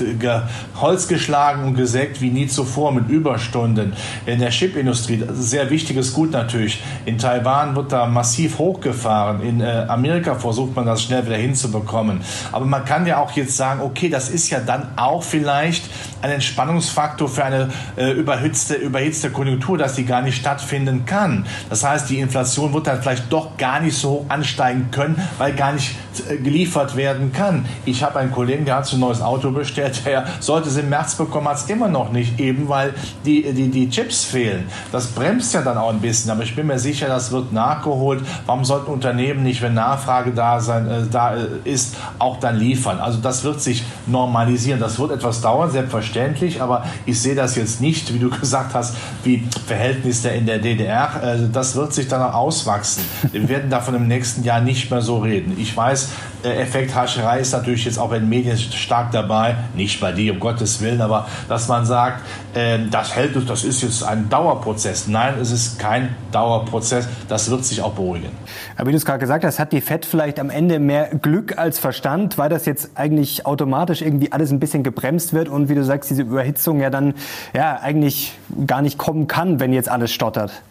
Holz 0.80 1.08
geschlagen 1.08 1.64
und 1.64 1.74
gesägt 1.74 2.20
wie 2.20 2.30
nie 2.30 2.46
zuvor 2.46 2.92
mit 2.92 3.08
Überstunden. 3.08 3.92
In 4.26 4.38
der 4.38 4.50
Chipindustrie, 4.50 5.24
sehr 5.32 5.70
wichtiges 5.70 6.12
Gut 6.12 6.32
natürlich. 6.32 6.82
In 7.04 7.18
Taiwan 7.18 7.76
wird 7.76 7.92
da 7.92 8.06
massiv 8.06 8.58
hochgefahren. 8.58 9.42
In 9.42 9.60
äh, 9.60 9.86
Amerika 9.88 10.34
versucht 10.34 10.74
man 10.76 10.86
das 10.86 11.02
schnell 11.02 11.26
wieder 11.26 11.36
hinzubekommen. 11.36 12.20
Aber 12.52 12.66
man 12.66 12.84
kann 12.84 13.06
ja 13.06 13.18
auch 13.18 13.32
jetzt 13.32 13.56
sagen, 13.56 13.80
okay, 13.80 14.08
das 14.08 14.30
ist 14.30 14.50
ja 14.50 14.60
dann 14.60 14.88
auch 14.96 15.22
vielleicht 15.22 15.84
ein 16.22 16.30
Entspannungsfaktor 16.32 17.28
für 17.28 17.44
eine 17.44 17.68
äh, 17.96 18.12
überhitzte, 18.12 18.74
überhitzte 18.74 19.30
Konjunktur, 19.30 19.78
dass 19.78 19.94
die 19.94 20.04
gar 20.04 20.22
nicht 20.22 20.36
stattfinden 20.36 21.06
kann. 21.06 21.46
Das 21.68 21.84
heißt, 21.84 22.10
die 22.10 22.20
Inflation 22.20 22.72
wird 22.74 22.86
dann 22.86 23.00
vielleicht 23.00 23.32
doch 23.32 23.56
gar 23.56 23.80
nicht 23.80 23.96
so 23.96 24.10
hoch 24.10 24.24
ansteigen 24.28 24.90
können, 24.90 25.16
weil 25.38 25.54
gar 25.54 25.72
nicht 25.72 25.94
äh, 26.28 26.36
geliefert 26.36 26.96
werden 26.96 27.32
kann. 27.32 27.64
Ich 27.84 28.02
habe 28.02 28.19
einen 28.20 28.32
Kollegen, 28.32 28.64
der 28.64 28.76
hat 28.76 28.86
sich 28.86 28.94
ein 28.94 29.00
neues 29.00 29.20
Auto 29.20 29.50
bestellt, 29.50 30.04
der 30.06 30.26
sollte 30.40 30.68
es 30.68 30.76
im 30.76 30.88
März 30.88 31.14
bekommen, 31.14 31.48
hat 31.48 31.56
es 31.56 31.68
immer 31.68 31.88
noch 31.88 32.12
nicht, 32.12 32.38
eben 32.38 32.68
weil 32.68 32.94
die, 33.24 33.42
die, 33.52 33.68
die 33.68 33.88
Chips 33.90 34.24
fehlen. 34.24 34.66
Das 34.92 35.08
bremst 35.08 35.54
ja 35.54 35.62
dann 35.62 35.78
auch 35.78 35.90
ein 35.90 36.00
bisschen, 36.00 36.30
aber 36.30 36.42
ich 36.42 36.54
bin 36.54 36.66
mir 36.66 36.78
sicher, 36.78 37.08
das 37.08 37.32
wird 37.32 37.52
nachgeholt. 37.52 38.24
Warum 38.46 38.64
sollten 38.64 38.90
Unternehmen 38.90 39.42
nicht, 39.42 39.62
wenn 39.62 39.74
Nachfrage 39.74 40.32
da, 40.32 40.60
sein, 40.60 40.88
äh, 40.88 41.02
da 41.10 41.34
äh, 41.34 41.46
ist, 41.64 41.96
auch 42.18 42.38
dann 42.38 42.58
liefern? 42.58 42.98
Also 43.00 43.18
das 43.18 43.44
wird 43.44 43.60
sich 43.60 43.84
normalisieren. 44.06 44.80
Das 44.80 44.98
wird 44.98 45.10
etwas 45.10 45.40
dauern, 45.40 45.70
selbstverständlich, 45.70 46.60
aber 46.62 46.84
ich 47.06 47.20
sehe 47.20 47.34
das 47.34 47.56
jetzt 47.56 47.80
nicht, 47.80 48.12
wie 48.14 48.18
du 48.18 48.30
gesagt 48.30 48.74
hast, 48.74 48.96
wie 49.24 49.46
Verhältnisse 49.66 50.30
in 50.30 50.46
der 50.46 50.58
DDR. 50.58 51.10
Also 51.22 51.46
das 51.46 51.74
wird 51.76 51.92
sich 51.92 52.08
dann 52.08 52.22
auch 52.22 52.34
auswachsen. 52.34 53.04
Wir 53.32 53.48
werden 53.48 53.70
davon 53.70 53.94
im 53.94 54.08
nächsten 54.08 54.44
Jahr 54.44 54.60
nicht 54.60 54.90
mehr 54.90 55.02
so 55.02 55.18
reden. 55.18 55.56
Ich 55.58 55.76
weiß, 55.76 56.10
äh, 56.44 56.62
Effekthascherei 56.62 57.40
ist 57.40 57.52
natürlich 57.52 57.84
jetzt 57.84 57.98
auch 57.98 58.12
in 58.12 58.20
den 58.20 58.28
Medien 58.28 58.56
stark 58.56 59.12
dabei, 59.12 59.56
nicht 59.74 60.00
bei 60.00 60.12
dir, 60.12 60.32
um 60.32 60.40
Gottes 60.40 60.80
Willen, 60.80 61.00
aber 61.00 61.26
dass 61.48 61.68
man 61.68 61.84
sagt, 61.84 62.22
äh, 62.54 62.78
das 62.90 63.14
hält 63.14 63.36
uns, 63.36 63.46
das 63.46 63.64
ist 63.64 63.82
jetzt 63.82 64.02
ein 64.02 64.28
Dauerprozess. 64.28 65.08
Nein, 65.08 65.34
es 65.40 65.50
ist 65.50 65.78
kein 65.78 66.14
Dauerprozess, 66.32 67.08
das 67.28 67.50
wird 67.50 67.64
sich 67.64 67.82
auch 67.82 67.92
beruhigen. 67.92 68.30
Aber 68.76 68.88
wie 68.88 68.92
du 68.92 68.96
es 68.96 69.04
gerade 69.04 69.18
gesagt 69.18 69.44
hast, 69.44 69.58
hat 69.58 69.72
die 69.72 69.80
FED 69.80 70.06
vielleicht 70.06 70.40
am 70.40 70.50
Ende 70.50 70.78
mehr 70.78 71.08
Glück 71.20 71.58
als 71.58 71.78
Verstand, 71.78 72.38
weil 72.38 72.48
das 72.48 72.66
jetzt 72.66 72.90
eigentlich 72.94 73.46
automatisch 73.46 74.02
irgendwie 74.02 74.32
alles 74.32 74.50
ein 74.50 74.60
bisschen 74.60 74.82
gebremst 74.82 75.32
wird 75.32 75.48
und 75.48 75.68
wie 75.68 75.74
du 75.74 75.84
sagst, 75.84 76.10
diese 76.10 76.22
Überhitzung 76.22 76.80
ja 76.80 76.90
dann 76.90 77.14
ja 77.54 77.78
eigentlich 77.80 78.32
gar 78.66 78.82
nicht 78.82 78.98
kommen 78.98 79.26
kann, 79.26 79.60
wenn 79.60 79.72
jetzt 79.72 79.88
alles 79.88 80.10
stottert. 80.12 80.62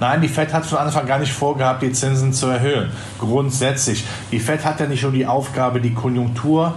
Nein, 0.00 0.20
die 0.20 0.28
FED 0.28 0.52
hat 0.52 0.66
von 0.66 0.78
Anfang 0.78 1.02
an 1.02 1.08
gar 1.08 1.18
nicht 1.18 1.32
vorgehabt, 1.32 1.82
die 1.82 1.92
Zinsen 1.92 2.32
zu 2.32 2.46
erhöhen. 2.46 2.90
Grundsätzlich. 3.18 4.04
Die 4.32 4.38
FED 4.38 4.64
hat 4.64 4.80
ja 4.80 4.86
nicht 4.86 5.02
nur 5.02 5.12
die 5.12 5.26
Aufgabe, 5.26 5.80
die 5.80 5.94
Konjunktur 5.94 6.74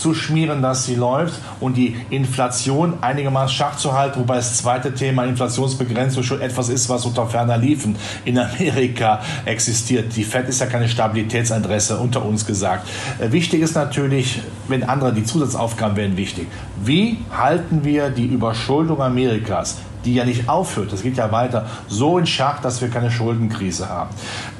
zu 0.00 0.14
schmieren, 0.14 0.62
dass 0.62 0.86
sie 0.86 0.94
läuft 0.94 1.34
und 1.60 1.76
die 1.76 1.96
Inflation 2.10 2.94
einigermaßen 3.02 3.54
schach 3.54 3.76
zu 3.76 3.92
halten, 3.92 4.20
wobei 4.20 4.36
das 4.36 4.56
zweite 4.56 4.94
Thema 4.94 5.24
Inflationsbegrenzung 5.24 6.22
schon 6.22 6.40
etwas 6.40 6.68
ist, 6.68 6.88
was 6.88 7.04
unter 7.04 7.26
ferner 7.26 7.58
Liefen 7.58 7.96
in 8.24 8.38
Amerika 8.38 9.20
existiert. 9.44 10.16
Die 10.16 10.24
Fed 10.24 10.48
ist 10.48 10.60
ja 10.60 10.66
keine 10.66 10.88
Stabilitätsadresse, 10.88 11.98
unter 11.98 12.24
uns 12.24 12.46
gesagt. 12.46 12.88
Äh, 13.18 13.32
wichtig 13.32 13.60
ist 13.60 13.74
natürlich, 13.74 14.40
wenn 14.68 14.84
andere, 14.84 15.12
die 15.12 15.24
Zusatzaufgaben 15.24 15.96
werden 15.96 16.16
wichtig. 16.16 16.46
Wie 16.82 17.18
halten 17.36 17.84
wir 17.84 18.10
die 18.10 18.26
Überschuldung 18.26 19.02
Amerikas 19.02 19.78
die 20.04 20.14
ja 20.14 20.24
nicht 20.24 20.48
aufhört, 20.48 20.92
das 20.92 21.02
geht 21.02 21.16
ja 21.16 21.30
weiter, 21.32 21.66
so 21.88 22.18
in 22.18 22.26
Schach, 22.26 22.60
dass 22.60 22.80
wir 22.80 22.88
keine 22.88 23.10
Schuldenkrise 23.10 23.88
haben. 23.88 24.10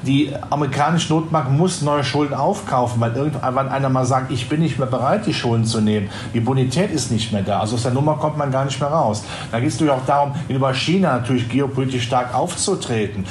Die 0.05 0.31
amerikanische 0.49 1.13
Notbank 1.13 1.51
muss 1.51 1.81
neue 1.81 2.03
Schulden 2.03 2.33
aufkaufen, 2.33 2.99
weil 3.01 3.15
irgendwann 3.15 3.69
einer 3.69 3.89
mal 3.89 4.05
sagt, 4.05 4.31
ich 4.31 4.49
bin 4.49 4.61
nicht 4.61 4.79
mehr 4.79 4.87
bereit, 4.87 5.25
die 5.25 5.33
Schulden 5.33 5.65
zu 5.65 5.81
nehmen. 5.81 6.09
Die 6.33 6.39
Bonität 6.39 6.91
ist 6.91 7.11
nicht 7.11 7.31
mehr 7.31 7.43
da. 7.43 7.59
Also 7.59 7.75
aus 7.75 7.83
der 7.83 7.91
Nummer 7.91 8.15
kommt 8.17 8.37
man 8.37 8.51
gar 8.51 8.65
nicht 8.65 8.79
mehr 8.79 8.89
raus. 8.89 9.23
Da 9.51 9.59
geht 9.59 9.69
es 9.69 9.75
natürlich 9.75 9.93
auch 9.93 10.05
darum, 10.05 10.33
über 10.47 10.73
China 10.73 11.17
natürlich 11.17 11.47
geopolitisch 11.49 12.03
stark 12.03 12.33
aufzutreten 12.33 13.25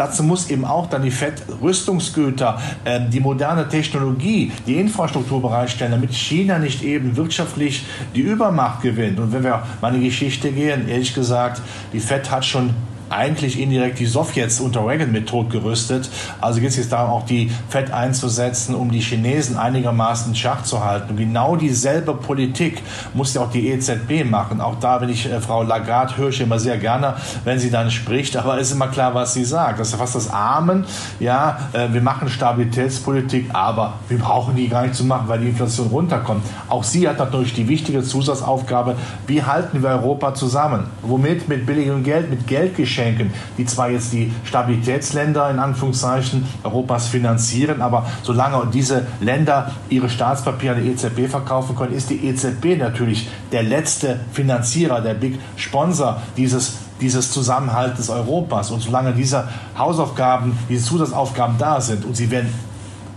dazu 0.00 0.22
muss 0.22 0.50
eben 0.50 0.64
auch 0.64 0.88
dann 0.88 1.02
die 1.02 1.10
FED 1.10 1.42
Rüstungsgüter, 1.60 2.58
äh, 2.84 3.00
die 3.08 3.20
moderne 3.20 3.68
Technologie, 3.68 4.50
die 4.66 4.76
Infrastruktur 4.76 5.42
bereitstellen, 5.42 5.92
damit 5.92 6.14
China 6.14 6.58
nicht 6.58 6.82
eben 6.82 7.16
wirtschaftlich 7.16 7.84
die 8.14 8.22
Übermacht 8.22 8.80
gewinnt. 8.80 9.18
Und 9.20 9.32
wenn 9.32 9.44
wir 9.44 9.62
mal 9.80 9.94
in 9.94 10.00
die 10.00 10.06
Geschichte 10.06 10.50
gehen, 10.52 10.88
ehrlich 10.88 11.14
gesagt, 11.14 11.60
die 11.92 12.00
FED 12.00 12.30
hat 12.30 12.44
schon 12.44 12.70
eigentlich 13.10 13.60
indirekt 13.60 13.98
die 13.98 14.06
Sowjets 14.06 14.60
unter 14.60 14.86
Reagan 14.86 15.10
mit 15.10 15.28
tot 15.28 15.50
gerüstet. 15.50 16.08
Also 16.40 16.60
geht 16.60 16.70
es 16.70 16.76
jetzt 16.76 16.92
darum, 16.92 17.10
auch 17.10 17.26
die 17.26 17.50
FED 17.68 17.90
einzusetzen, 17.92 18.74
um 18.74 18.90
die 18.90 19.00
Chinesen 19.00 19.56
einigermaßen 19.56 20.30
in 20.30 20.36
Schach 20.36 20.62
zu 20.62 20.84
halten. 20.84 21.10
Und 21.10 21.16
genau 21.16 21.56
dieselbe 21.56 22.14
Politik 22.14 22.82
muss 23.12 23.34
ja 23.34 23.42
auch 23.42 23.50
die 23.50 23.68
EZB 23.68 24.24
machen. 24.24 24.60
Auch 24.60 24.78
da, 24.78 25.00
wenn 25.00 25.08
ich 25.08 25.26
äh, 25.26 25.40
Frau 25.40 25.64
Lagarde 25.64 26.16
höre 26.16 26.28
ich 26.28 26.40
immer 26.40 26.58
sehr 26.58 26.78
gerne, 26.78 27.16
wenn 27.44 27.58
sie 27.58 27.70
dann 27.70 27.90
spricht, 27.90 28.36
aber 28.36 28.58
ist 28.58 28.70
immer 28.70 28.88
klar, 28.88 29.14
was 29.14 29.34
sie 29.34 29.44
sagt. 29.44 29.80
Das 29.80 29.88
ist 29.88 29.92
ja 29.92 29.98
fast 29.98 30.14
das 30.14 30.30
Amen. 30.30 30.84
Ja, 31.18 31.58
äh, 31.72 31.88
wir 31.92 32.02
machen 32.02 32.28
Stabilitätspolitik, 32.28 33.50
aber 33.52 33.94
wir 34.08 34.18
brauchen 34.18 34.54
die 34.54 34.68
gar 34.68 34.82
nicht 34.82 34.94
zu 34.94 35.04
machen, 35.04 35.24
weil 35.26 35.40
die 35.40 35.48
Inflation 35.48 35.88
runterkommt. 35.88 36.44
Auch 36.68 36.84
sie 36.84 37.08
hat 37.08 37.18
natürlich 37.18 37.54
die 37.54 37.68
wichtige 37.68 38.04
Zusatzaufgabe, 38.04 38.94
wie 39.26 39.42
halten 39.42 39.82
wir 39.82 39.90
Europa 39.90 40.34
zusammen? 40.34 40.84
Womit? 41.02 41.48
Mit 41.48 41.66
billigem 41.66 42.04
Geld, 42.04 42.30
mit 42.30 42.46
Geldgeschenken 42.46 42.99
schenken, 43.00 43.32
die 43.56 43.64
zwar 43.66 43.90
jetzt 43.90 44.12
die 44.12 44.32
Stabilitätsländer 44.44 45.50
in 45.50 45.58
Anführungszeichen 45.58 46.46
Europas 46.62 47.08
finanzieren, 47.08 47.80
aber 47.80 48.06
solange 48.22 48.66
diese 48.72 49.06
Länder 49.20 49.70
ihre 49.88 50.10
Staatspapiere 50.10 50.76
an 50.76 50.82
die 50.82 50.90
EZB 50.90 51.28
verkaufen 51.28 51.76
können, 51.76 51.94
ist 51.94 52.10
die 52.10 52.26
EZB 52.26 52.78
natürlich 52.78 53.28
der 53.52 53.62
letzte 53.62 54.20
Finanzierer, 54.32 55.00
der 55.00 55.14
Big 55.14 55.38
Sponsor 55.56 56.20
dieses 56.36 56.76
dieses 57.00 57.32
Zusammenhaltes 57.32 58.10
Europas. 58.10 58.70
Und 58.70 58.80
solange 58.80 59.14
diese 59.14 59.48
Hausaufgaben, 59.78 60.58
diese 60.68 60.84
Zusatzaufgaben 60.84 61.56
da 61.56 61.80
sind 61.80 62.04
und 62.04 62.14
sie 62.14 62.30
werden 62.30 62.52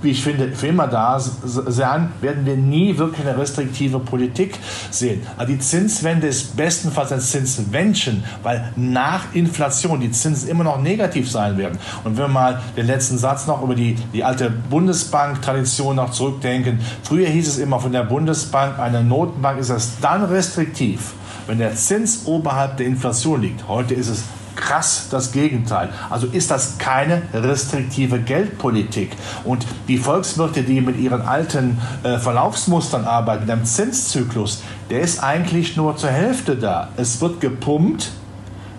wie 0.03 0.11
ich 0.11 0.23
finde, 0.23 0.51
für 0.51 0.67
immer 0.67 0.87
da 0.87 1.19
sein, 1.19 2.11
werden 2.21 2.45
wir 2.45 2.55
nie 2.55 2.97
wirklich 2.97 3.25
eine 3.25 3.37
restriktive 3.37 3.99
Politik 3.99 4.57
sehen. 4.91 5.21
Also 5.37 5.53
die 5.53 5.59
Zinswende 5.59 6.27
ist 6.27 6.55
bestenfalls 6.55 7.11
ein 7.11 7.21
Zinswändchen, 7.21 8.23
weil 8.43 8.71
nach 8.75 9.33
Inflation 9.33 9.99
die 9.99 10.11
Zinsen 10.11 10.49
immer 10.49 10.63
noch 10.63 10.81
negativ 10.81 11.29
sein 11.29 11.57
werden. 11.57 11.77
Und 12.03 12.17
wenn 12.17 12.25
wir 12.25 12.27
mal 12.27 12.61
den 12.75 12.87
letzten 12.87 13.17
Satz 13.17 13.47
noch 13.47 13.63
über 13.63 13.75
die, 13.75 13.95
die 14.13 14.23
alte 14.23 14.49
Bundesbank-Tradition 14.49 15.95
noch 15.95 16.11
zurückdenken, 16.11 16.79
früher 17.03 17.27
hieß 17.27 17.47
es 17.47 17.57
immer 17.57 17.79
von 17.79 17.91
der 17.91 18.03
Bundesbank, 18.03 18.79
eine 18.79 19.03
Notenbank 19.03 19.59
ist 19.59 19.69
es 19.69 19.99
dann 20.01 20.23
restriktiv, 20.25 21.13
wenn 21.47 21.57
der 21.57 21.75
Zins 21.75 22.25
oberhalb 22.25 22.77
der 22.77 22.87
Inflation 22.87 23.41
liegt. 23.41 23.67
Heute 23.67 23.93
ist 23.93 24.09
es 24.09 24.23
krass 24.55 25.07
das 25.09 25.31
Gegenteil. 25.31 25.89
Also 26.09 26.27
ist 26.27 26.51
das 26.51 26.77
keine 26.77 27.21
restriktive 27.33 28.19
Geldpolitik. 28.19 29.11
Und 29.43 29.65
die 29.87 29.97
Volkswirte, 29.97 30.63
die 30.63 30.81
mit 30.81 30.99
ihren 30.99 31.21
alten 31.21 31.79
äh, 32.03 32.17
Verlaufsmustern 32.17 33.05
arbeiten, 33.05 33.43
mit 33.43 33.51
einem 33.51 33.65
Zinszyklus, 33.65 34.63
der 34.89 35.01
ist 35.01 35.23
eigentlich 35.23 35.77
nur 35.77 35.97
zur 35.97 36.09
Hälfte 36.09 36.55
da. 36.55 36.89
Es 36.97 37.21
wird 37.21 37.41
gepumpt, 37.41 38.11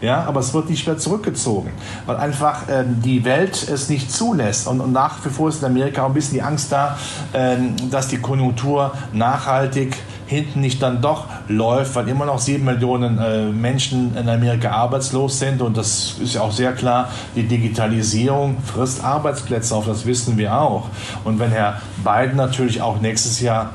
ja, 0.01 0.25
aber 0.25 0.41
es 0.41 0.53
wird 0.53 0.69
nicht 0.69 0.87
mehr 0.87 0.99
zurückgezogen, 0.99 1.71
weil 2.05 2.17
einfach 2.17 2.63
ähm, 2.69 3.01
die 3.03 3.25
Welt 3.25 3.69
es 3.69 3.89
nicht 3.89 4.13
zulässt. 4.13 4.69
Und, 4.69 4.81
und, 4.81 4.93
nach 4.93 5.25
wie 5.25 5.31
vor 5.31 5.49
ist 5.49 5.63
in 5.63 5.67
Amerika 5.67 6.03
auch 6.03 6.09
ein 6.09 6.15
bisschen 6.15 6.35
die 6.35 6.43
Angst 6.43 6.71
da, 6.71 6.99
ähm, 7.33 7.75
dass 7.91 8.09
die 8.09 8.19
Konjunktur 8.19 8.93
nachhaltig 9.13 9.97
hinten 10.27 10.61
nicht 10.61 10.83
dann 10.83 11.01
doch 11.01 11.27
läuft, 11.49 11.95
weil 11.95 12.09
immer 12.09 12.27
noch 12.27 12.39
sieben 12.39 12.65
Millionen 12.65 13.19
äh, 13.19 13.47
Menschen 13.47 14.17
in 14.17 14.29
Amerika 14.29 14.71
arbeitslos 14.71 15.39
sind 15.39 15.63
und 15.63 15.77
das 15.77 16.17
ist 16.21 16.35
ja 16.35 16.41
auch 16.41 16.53
sehr 16.53 16.73
klar, 16.73 17.11
die 17.37 17.45
Digitalisierung 17.45 18.57
frisst 18.63 19.05
Arbeitsplätze 19.05 19.75
auf, 19.75 19.87
das 19.87 20.07
wissen 20.07 20.39
wir 20.39 20.59
auch. 20.59 20.89
Und 21.25 21.39
wenn 21.39 21.51
Herr 21.51 21.81
Biden 22.05 22.37
natürlich 22.37 22.81
auch 22.83 23.01
nächstes 23.01 23.41
Jahr 23.41 23.73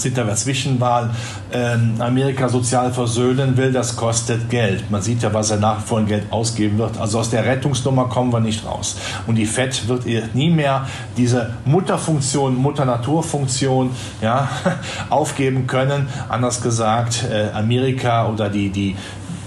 sind 0.00 0.16
da 0.16 0.34
Zwischenwahl 0.34 1.10
ähm, 1.52 1.94
Amerika 1.98 2.48
sozial 2.48 2.92
versöhnen 2.92 3.56
will, 3.56 3.72
das 3.72 3.96
kostet 3.96 4.48
Geld. 4.50 4.90
Man 4.90 5.02
sieht 5.02 5.22
ja, 5.22 5.32
was 5.32 5.50
er 5.50 5.58
nach 5.58 5.82
wie 5.82 5.86
vor 5.86 6.02
Geld 6.02 6.24
ausgeben 6.30 6.78
wird. 6.78 6.98
Also 6.98 7.18
aus 7.18 7.30
der 7.30 7.44
Rettungsnummer 7.44 8.08
kommen 8.08 8.32
wir 8.32 8.40
nicht 8.40 8.64
raus. 8.64 8.96
Und 9.26 9.36
die 9.36 9.46
FED 9.46 9.88
wird 9.88 10.06
ihr 10.06 10.28
nie 10.34 10.50
mehr 10.50 10.86
diese 11.16 11.54
Mutterfunktion, 11.64 12.56
Mutter-Natur-Funktion 12.56 13.90
ja, 14.22 14.48
aufgeben 15.10 15.66
können. 15.66 16.08
Anders 16.28 16.62
gesagt, 16.62 17.24
äh, 17.30 17.50
Amerika 17.54 18.28
oder 18.28 18.48
die, 18.48 18.70
die, 18.70 18.96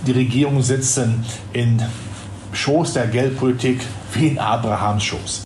die 0.05 0.11
Regierung 0.11 0.61
sitzen 0.61 1.23
in 1.53 1.81
Schoß 2.53 2.93
der 2.93 3.07
Geldpolitik 3.07 3.81
wie 4.13 4.27
in 4.27 4.39
Abrahams 4.39 5.03
Schoß. 5.03 5.43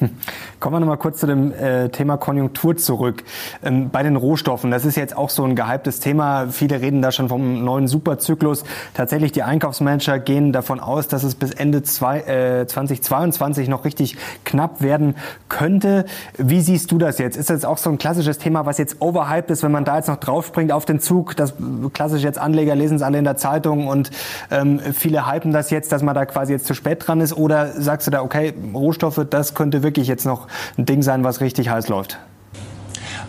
Kommen 0.60 0.74
wir 0.74 0.80
nochmal 0.80 0.96
kurz 0.96 1.20
zu 1.20 1.28
dem 1.28 1.52
äh, 1.52 1.88
Thema 1.88 2.16
Konjunktur 2.16 2.76
zurück. 2.76 3.22
Ähm, 3.62 3.90
bei 3.90 4.02
den 4.02 4.16
Rohstoffen, 4.16 4.72
das 4.72 4.84
ist 4.84 4.96
jetzt 4.96 5.16
auch 5.16 5.30
so 5.30 5.44
ein 5.44 5.54
gehyptes 5.54 6.00
Thema. 6.00 6.48
Viele 6.50 6.80
reden 6.80 7.00
da 7.00 7.12
schon 7.12 7.28
vom 7.28 7.62
neuen 7.64 7.86
Superzyklus. 7.86 8.64
Tatsächlich, 8.92 9.30
die 9.30 9.44
Einkaufsmanager 9.44 10.18
gehen 10.18 10.52
davon 10.52 10.80
aus, 10.80 11.06
dass 11.06 11.22
es 11.22 11.36
bis 11.36 11.52
Ende 11.52 11.84
zwei, 11.84 12.22
äh, 12.22 12.66
2022 12.66 13.68
noch 13.68 13.84
richtig 13.84 14.16
knapp 14.44 14.82
werden 14.82 15.14
könnte. 15.48 16.06
Wie 16.36 16.60
siehst 16.60 16.90
du 16.90 16.98
das 16.98 17.18
jetzt? 17.18 17.36
Ist 17.36 17.50
das 17.50 17.64
auch 17.64 17.78
so 17.78 17.90
ein 17.90 17.98
klassisches 17.98 18.38
Thema, 18.38 18.66
was 18.66 18.78
jetzt 18.78 18.96
overhyped 19.00 19.52
ist, 19.52 19.62
wenn 19.62 19.70
man 19.70 19.84
da 19.84 19.98
jetzt 19.98 20.08
noch 20.08 20.16
draufspringt 20.16 20.72
auf 20.72 20.84
den 20.84 20.98
Zug? 20.98 21.36
Das 21.36 21.54
klassisch 21.92 22.24
jetzt 22.24 22.38
Anleger 22.38 22.74
lesen 22.74 22.96
es 22.96 23.02
alle 23.02 23.18
in 23.18 23.24
der 23.24 23.36
Zeitung 23.36 23.86
und 23.86 24.10
ähm, 24.50 24.80
viele 24.92 25.30
hypen 25.30 25.52
das 25.52 25.70
jetzt, 25.70 25.92
dass 25.92 26.02
man 26.02 26.16
da 26.16 26.26
quasi 26.26 26.52
jetzt 26.52 26.66
zu 26.66 26.74
spät 26.74 27.06
dran 27.06 27.20
ist. 27.20 27.36
Oder 27.36 27.80
sagst 27.80 28.08
du 28.08 28.10
da, 28.10 28.22
okay, 28.22 28.54
Rohstoffe, 28.74 29.24
das 29.30 29.54
könnte 29.54 29.84
wirklich 29.84 30.08
jetzt 30.08 30.26
noch 30.26 30.47
ein 30.76 30.86
Ding 30.86 31.02
sein, 31.02 31.24
was 31.24 31.40
richtig 31.40 31.68
heiß 31.68 31.88
läuft? 31.88 32.18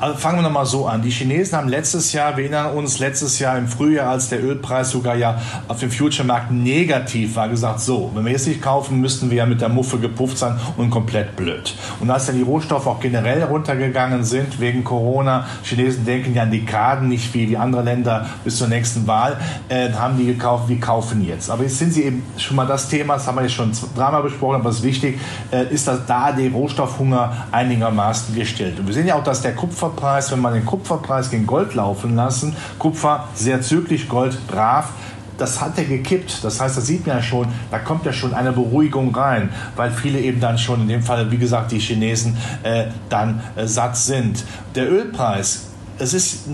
Also 0.01 0.17
fangen 0.17 0.37
wir 0.37 0.43
nochmal 0.43 0.65
so 0.65 0.87
an. 0.87 1.01
Die 1.01 1.09
Chinesen 1.09 1.57
haben 1.57 1.67
letztes 1.67 2.13
Jahr, 2.13 2.37
wir 2.37 2.45
erinnern 2.45 2.73
uns, 2.73 2.99
letztes 2.99 3.37
Jahr 3.37 3.57
im 3.57 3.67
Frühjahr, 3.67 4.09
als 4.09 4.29
der 4.29 4.41
Ölpreis 4.41 4.91
sogar 4.91 5.17
ja 5.17 5.41
auf 5.67 5.81
dem 5.81 5.91
Future-Markt 5.91 6.51
negativ 6.51 7.35
war, 7.35 7.49
gesagt, 7.49 7.81
so, 7.81 8.09
wenn 8.13 8.23
wir 8.23 8.31
jetzt 8.31 8.47
nicht 8.47 8.61
kaufen, 8.61 9.01
müssten 9.01 9.29
wir 9.29 9.39
ja 9.39 9.45
mit 9.45 9.59
der 9.59 9.67
Muffe 9.67 9.99
gepufft 9.99 10.37
sein 10.37 10.57
und 10.77 10.89
komplett 10.89 11.35
blöd. 11.35 11.75
Und 11.99 12.09
als 12.09 12.27
dann 12.27 12.37
die 12.37 12.43
Rohstoffe 12.43 12.87
auch 12.87 13.01
generell 13.01 13.43
runtergegangen 13.43 14.23
sind 14.23 14.61
wegen 14.61 14.85
Corona, 14.85 15.45
Chinesen 15.63 16.05
denken 16.05 16.33
ja 16.33 16.43
an 16.43 16.51
Dekaden, 16.51 17.09
nicht 17.09 17.33
wie 17.33 17.45
die 17.45 17.57
andere 17.57 17.83
Länder 17.83 18.25
bis 18.45 18.57
zur 18.57 18.69
nächsten 18.69 19.05
Wahl, 19.05 19.37
äh, 19.67 19.91
haben 19.91 20.17
die 20.17 20.27
gekauft, 20.27 20.69
wir 20.69 20.79
kaufen 20.79 21.27
jetzt. 21.27 21.49
Aber 21.49 21.63
jetzt 21.63 21.77
sind 21.77 21.91
sie 21.91 22.03
eben 22.03 22.23
schon 22.37 22.55
mal 22.55 22.65
das 22.65 22.87
Thema, 22.87 23.15
das 23.15 23.27
haben 23.27 23.35
wir 23.35 23.41
jetzt 23.41 23.55
schon 23.55 23.73
dreimal 23.97 24.23
besprochen, 24.23 24.55
aber 24.55 24.69
was 24.69 24.81
wichtig 24.81 25.19
äh, 25.51 25.65
ist, 25.73 25.89
dass 25.89 26.05
da 26.05 26.31
der 26.31 26.49
Rohstoffhunger 26.51 27.47
einigermaßen 27.51 28.33
gestillt. 28.33 28.79
Und 28.79 28.87
wir 28.87 28.93
sehen 28.93 29.05
ja 29.05 29.15
auch, 29.15 29.23
dass 29.25 29.41
der 29.41 29.55
Kupferpreis, 29.89 30.31
wenn 30.31 30.39
man 30.39 30.53
den 30.53 30.65
Kupferpreis 30.65 31.29
gegen 31.29 31.47
Gold 31.47 31.73
laufen 31.73 32.15
lassen, 32.15 32.55
Kupfer 32.77 33.27
sehr 33.33 33.61
zügig, 33.61 34.07
Gold 34.07 34.47
brav, 34.47 34.89
das 35.37 35.61
hat 35.61 35.77
er 35.77 35.85
gekippt. 35.85 36.43
Das 36.43 36.59
heißt, 36.59 36.77
da 36.77 36.81
sieht 36.81 37.07
man 37.07 37.17
ja 37.17 37.23
schon, 37.23 37.47
da 37.71 37.79
kommt 37.79 38.05
ja 38.05 38.13
schon 38.13 38.33
eine 38.33 38.51
Beruhigung 38.51 39.15
rein, 39.15 39.49
weil 39.75 39.91
viele 39.91 40.19
eben 40.19 40.39
dann 40.39 40.57
schon, 40.57 40.81
in 40.81 40.87
dem 40.87 41.01
Fall, 41.01 41.31
wie 41.31 41.37
gesagt, 41.37 41.71
die 41.71 41.79
Chinesen 41.79 42.37
äh, 42.63 42.85
dann 43.09 43.41
äh, 43.55 43.65
satt 43.65 43.97
sind. 43.97 44.43
Der 44.75 44.91
Ölpreis, 44.91 45.67
es 45.97 46.13
ist 46.13 46.47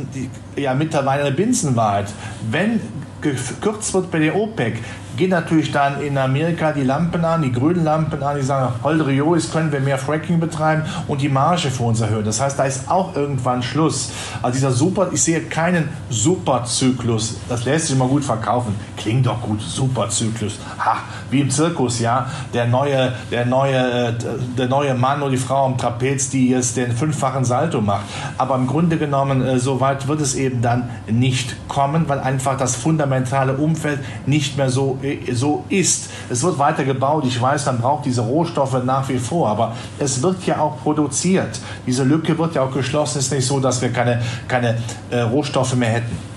ja 0.55 0.73
mittlerweile 0.73 1.23
eine 1.23 1.35
Binsenwahrheit. 1.35 2.07
Wenn 2.49 2.79
gekürzt 3.21 3.93
wird 3.93 4.11
bei 4.11 4.19
der 4.19 4.35
OPEC, 4.35 4.77
gehen 5.17 5.29
natürlich 5.29 5.71
dann 5.71 6.01
in 6.01 6.17
Amerika 6.17 6.71
die 6.71 6.83
Lampen 6.83 7.23
an, 7.25 7.41
die 7.41 7.51
grünen 7.51 7.83
Lampen 7.83 8.21
an, 8.23 8.37
die 8.37 8.43
sagen, 8.43 8.73
Holdriois 8.83 9.51
können 9.51 9.71
wir 9.71 9.79
mehr 9.79 9.97
Fracking 9.97 10.39
betreiben 10.39 10.83
und 11.07 11.21
die 11.21 11.29
Marge 11.29 11.69
für 11.69 11.83
uns 11.83 12.01
erhöhen. 12.01 12.25
Das 12.25 12.41
heißt, 12.41 12.57
da 12.57 12.63
ist 12.63 12.89
auch 12.89 13.15
irgendwann 13.15 13.63
Schluss. 13.63 14.11
Also 14.41 14.55
dieser 14.55 14.71
Super, 14.71 15.09
ich 15.11 15.21
sehe 15.21 15.41
keinen 15.41 15.89
Superzyklus. 16.09 17.37
Das 17.49 17.65
lässt 17.65 17.87
sich 17.87 17.97
mal 17.97 18.07
gut 18.07 18.23
verkaufen. 18.23 18.75
Klingt 18.97 19.25
doch 19.25 19.41
gut, 19.41 19.61
Superzyklus. 19.61 20.59
Ha, 20.79 20.97
wie 21.31 21.41
im 21.41 21.49
Zirkus, 21.49 21.99
ja. 21.99 22.27
Der 22.53 22.65
neue, 22.65 23.13
der 23.31 23.45
neue, 23.45 24.09
äh, 24.09 24.13
der 24.57 24.67
neue 24.67 24.93
Mann 24.93 25.21
oder 25.21 25.31
die 25.31 25.37
Frau 25.37 25.65
am 25.65 25.77
Trapez, 25.77 26.29
die 26.29 26.49
jetzt 26.49 26.77
den 26.77 26.91
fünffachen 26.91 27.45
Salto 27.45 27.81
macht. 27.81 28.05
Aber 28.37 28.55
im 28.55 28.67
Grunde 28.67 28.97
genommen, 28.97 29.45
äh, 29.45 29.59
so 29.59 29.79
weit 29.79 30.07
wird 30.07 30.21
es 30.21 30.35
eben 30.35 30.61
dann 30.61 30.89
nicht 31.07 31.55
kommen, 31.67 32.07
weil 32.07 32.19
einfach 32.19 32.57
das 32.57 32.75
fundamentale 32.75 33.53
Umfeld 33.53 33.99
nicht 34.25 34.57
mehr 34.57 34.69
so 34.69 34.99
so 35.31 35.65
ist. 35.69 36.09
Es 36.29 36.43
wird 36.43 36.57
weiter 36.59 36.83
gebaut. 36.83 37.23
Ich 37.27 37.41
weiß, 37.41 37.65
man 37.65 37.79
braucht 37.79 38.05
diese 38.05 38.21
Rohstoffe 38.21 38.83
nach 38.83 39.07
wie 39.09 39.17
vor, 39.17 39.49
aber 39.49 39.73
es 39.99 40.21
wird 40.21 40.45
ja 40.45 40.59
auch 40.59 40.81
produziert. 40.81 41.59
Diese 41.85 42.03
Lücke 42.03 42.37
wird 42.37 42.55
ja 42.55 42.63
auch 42.63 42.71
geschlossen. 42.71 43.19
Es 43.19 43.25
ist 43.25 43.31
nicht 43.31 43.45
so, 43.45 43.59
dass 43.59 43.81
wir 43.81 43.91
keine, 43.91 44.21
keine 44.47 44.77
äh, 45.09 45.21
Rohstoffe 45.21 45.75
mehr 45.75 45.89
hätten. 45.89 46.34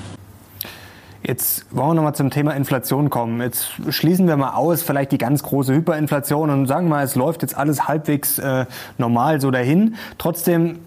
Jetzt 1.28 1.66
wollen 1.76 1.90
wir 1.90 1.94
nochmal 1.96 2.14
zum 2.14 2.30
Thema 2.30 2.52
Inflation 2.52 3.10
kommen. 3.10 3.42
Jetzt 3.42 3.68
schließen 3.90 4.26
wir 4.26 4.38
mal 4.38 4.54
aus, 4.54 4.82
vielleicht 4.82 5.12
die 5.12 5.18
ganz 5.18 5.42
große 5.42 5.74
Hyperinflation 5.74 6.48
und 6.48 6.66
sagen 6.66 6.88
mal, 6.88 7.04
es 7.04 7.16
läuft 7.16 7.42
jetzt 7.42 7.54
alles 7.54 7.86
halbwegs 7.86 8.38
äh, 8.38 8.64
normal 8.96 9.38
so 9.38 9.50
dahin. 9.50 9.96
Trotzdem 10.16 10.78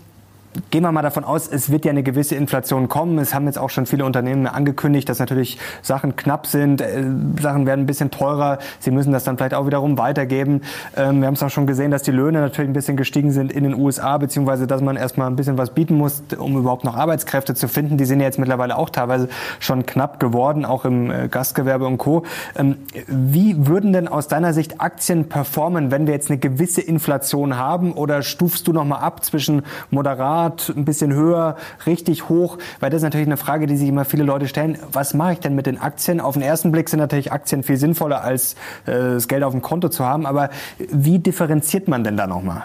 Gehen 0.70 0.84
wir 0.84 0.91
mal 0.91 1.01
davon 1.01 1.24
aus, 1.24 1.48
es 1.48 1.72
wird 1.72 1.86
ja 1.86 1.91
eine 1.91 2.03
gewisse 2.03 2.36
Inflation 2.36 2.89
kommen. 2.89 3.17
Es 3.20 3.34
haben 3.34 3.46
jetzt 3.46 3.58
auch 3.58 3.70
schon 3.70 3.86
viele 3.86 4.03
Unternehmen 4.03 4.48
angekündigt, 4.48 5.08
dass 5.08 5.20
natürlich 5.20 5.58
Sachen 5.81 6.17
knapp 6.17 6.46
sind, 6.46 6.81
äh, 6.81 7.05
Sachen 7.39 7.65
werden 7.65 7.81
ein 7.81 7.86
bisschen 7.86 8.12
teurer. 8.12 8.60
Sie 8.79 8.91
müssen 8.91 9.13
das 9.13 9.24
dann 9.24 9.38
vielleicht 9.38 9.53
auch 9.53 9.65
wiederum 9.65 9.98
weitergeben. 9.98 10.62
Ähm, 10.98 11.22
wir 11.22 11.27
haben 11.27 11.36
es 11.36 11.43
auch 11.43 11.50
schon 11.50 11.67
gesehen, 11.67 11.89
dass 11.89 12.03
die 12.03 12.12
Löhne 12.12 12.41
natürlich 12.41 12.70
ein 12.70 12.74
bisschen 12.74 12.98
gestiegen 12.98 13.31
sind 13.31 13.51
in 13.53 13.63
den 13.63 13.75
USA, 13.75 14.17
beziehungsweise 14.17 14.67
dass 14.67 14.81
man 14.81 14.98
erstmal 14.98 15.27
ein 15.27 15.38
bisschen 15.38 15.58
was 15.58 15.70
bieten 15.70 15.96
muss, 15.96 16.22
um 16.38 16.58
überhaupt 16.58 16.84
noch 16.84 16.98
Arbeitskräfte 16.98 17.55
zu 17.55 17.70
finden. 17.70 17.96
Die 17.96 18.05
sind 18.05 18.20
ja 18.20 18.25
jetzt 18.25 18.39
mittlerweile 18.39 18.77
auch 18.77 18.89
teilweise 18.89 19.29
schon 19.60 19.86
knapp 19.86 20.20
geworden, 20.20 20.65
auch 20.65 20.84
im 20.84 21.12
äh, 21.12 21.29
Gastgewerbe 21.29 21.88
und 21.88 21.98
Co. 21.98 22.24
Ähm, 22.58 22.75
wie 23.08 23.67
würden 23.67 23.93
denn 23.93 24.10
aus 24.10 24.27
deiner 24.27 24.51
Sicht 24.51 24.81
Aktien 24.81 25.29
performen, 25.29 25.91
wenn 25.91 26.08
wir 26.08 26.13
jetzt 26.13 26.29
eine 26.29 26.39
gewisse 26.39 26.81
Inflation 26.81 27.55
haben? 27.55 27.93
Oder 27.93 28.22
stufst 28.22 28.67
du 28.67 28.74
nochmal 28.74 29.00
ab 29.00 29.24
zwischen 29.24 29.63
moderat 29.91 30.40
moderat, 30.41 30.74
ein 30.75 30.86
bisschen 30.86 31.13
höher, 31.13 31.55
richtig 31.86 32.29
hoch? 32.29 32.57
Weil 32.79 32.89
das 32.89 32.98
ist 32.98 33.03
natürlich 33.03 33.27
eine 33.27 33.38
Frage, 33.38 33.67
die 33.67 33.77
sich 33.77 33.89
immer 33.89 34.05
viele 34.05 34.24
Leute 34.24 34.48
stellen. 34.48 34.77
Was 34.91 35.13
mache 35.13 35.33
ich 35.33 35.39
denn 35.39 35.55
mit 35.55 35.65
den 35.65 35.79
Aktien? 35.79 36.19
Auf 36.19 36.33
den 36.33 36.43
ersten 36.43 36.71
Blick 36.71 36.89
sind 36.89 37.00
natürlich 37.00 37.31
Aktien 37.31 37.63
viel 37.63 37.77
sinnvoller, 37.77 38.24
als 38.24 38.53
äh, 38.86 38.91
das 38.91 39.27
Geld 39.27 39.43
auf 39.43 39.53
dem 39.53 39.62
Konto 39.62 39.89
zu 39.89 40.05
haben. 40.05 40.25
Aber 40.25 40.50
wie 40.77 41.19
differenziert 41.19 41.88
man 41.88 42.03
denn 42.03 42.17
da 42.17 42.27
nochmal? 42.27 42.63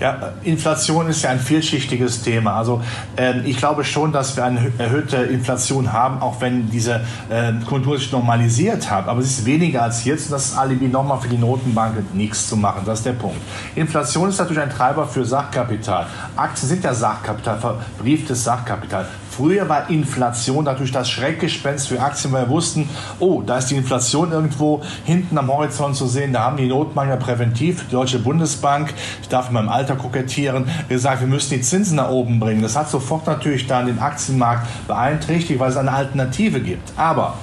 Ja, 0.00 0.32
Inflation 0.44 1.08
ist 1.08 1.22
ja 1.22 1.30
ein 1.30 1.40
vielschichtiges 1.40 2.22
Thema. 2.22 2.54
Also 2.54 2.82
äh, 3.16 3.40
ich 3.40 3.56
glaube 3.56 3.84
schon, 3.84 4.12
dass 4.12 4.36
wir 4.36 4.44
eine 4.44 4.72
erhöhte 4.78 5.16
Inflation 5.16 5.92
haben, 5.92 6.22
auch 6.22 6.40
wenn 6.40 6.70
diese 6.70 7.00
äh, 7.28 7.52
Konjunktur 7.66 7.98
sich 7.98 8.12
normalisiert 8.12 8.90
hat. 8.90 9.08
Aber 9.08 9.20
es 9.20 9.38
ist 9.38 9.44
weniger 9.44 9.82
als 9.82 10.04
jetzt 10.04 10.26
und 10.26 10.32
das 10.32 10.50
ist 10.50 10.58
Alibi 10.58 10.86
nochmal 10.86 11.20
für 11.20 11.28
die 11.28 11.38
Notenbank 11.38 12.14
nichts 12.14 12.48
zu 12.48 12.56
machen. 12.56 12.82
Das 12.86 13.00
ist 13.00 13.06
der 13.06 13.12
Punkt. 13.12 13.40
Inflation 13.74 14.28
ist 14.28 14.38
natürlich 14.38 14.62
ein 14.62 14.70
Treiber 14.70 15.06
für 15.06 15.24
Sachkapital. 15.24 16.06
Aktien 16.36 16.68
sind 16.68 16.84
ja 16.84 16.94
Sachkapital, 16.94 17.58
verbrieftes 17.58 18.44
Sachkapital. 18.44 19.06
Früher 19.38 19.68
war 19.68 19.88
Inflation 19.88 20.64
natürlich 20.64 20.90
das 20.90 21.08
Schreckgespenst 21.08 21.86
für 21.86 22.00
Aktien, 22.00 22.32
weil 22.32 22.46
wir 22.46 22.48
wussten, 22.48 22.88
oh, 23.20 23.40
da 23.40 23.58
ist 23.58 23.70
die 23.70 23.76
Inflation 23.76 24.32
irgendwo 24.32 24.82
hinten 25.04 25.38
am 25.38 25.46
Horizont 25.46 25.94
zu 25.94 26.08
sehen. 26.08 26.32
Da 26.32 26.40
haben 26.40 26.56
die 26.56 26.66
Notbanker 26.66 27.18
präventiv, 27.18 27.84
die 27.86 27.92
Deutsche 27.92 28.18
Bundesbank, 28.18 28.92
ich 29.22 29.28
darf 29.28 29.46
in 29.46 29.54
meinem 29.54 29.68
Alter 29.68 29.94
kokettieren, 29.94 30.68
gesagt, 30.88 31.20
wir 31.20 31.28
müssen 31.28 31.50
die 31.50 31.60
Zinsen 31.60 31.98
nach 31.98 32.10
oben 32.10 32.40
bringen. 32.40 32.62
Das 32.62 32.74
hat 32.74 32.90
sofort 32.90 33.28
natürlich 33.28 33.68
dann 33.68 33.86
den 33.86 34.00
Aktienmarkt 34.00 34.66
beeinträchtigt, 34.88 35.60
weil 35.60 35.70
es 35.70 35.76
eine 35.76 35.92
Alternative 35.92 36.60
gibt. 36.60 36.90
Aber 36.96 37.34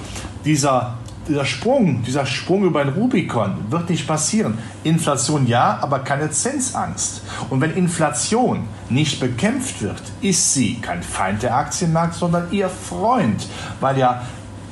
dieser 0.44 0.98
dieser 1.28 1.44
Sprung, 1.44 2.02
dieser 2.02 2.26
Sprung 2.26 2.64
über 2.64 2.84
den 2.84 2.94
Rubikon 2.94 3.56
wird 3.70 3.90
nicht 3.90 4.06
passieren. 4.06 4.58
Inflation 4.84 5.46
ja, 5.46 5.78
aber 5.80 6.00
keine 6.00 6.30
Zinsangst. 6.30 7.22
Und 7.50 7.60
wenn 7.60 7.74
Inflation 7.74 8.68
nicht 8.88 9.20
bekämpft 9.20 9.82
wird, 9.82 10.02
ist 10.20 10.54
sie 10.54 10.76
kein 10.80 11.02
Feind 11.02 11.42
der 11.42 11.56
Aktienmarkt, 11.56 12.14
sondern 12.14 12.48
ihr 12.52 12.68
Freund, 12.68 13.46
weil 13.80 13.98
ja 13.98 14.22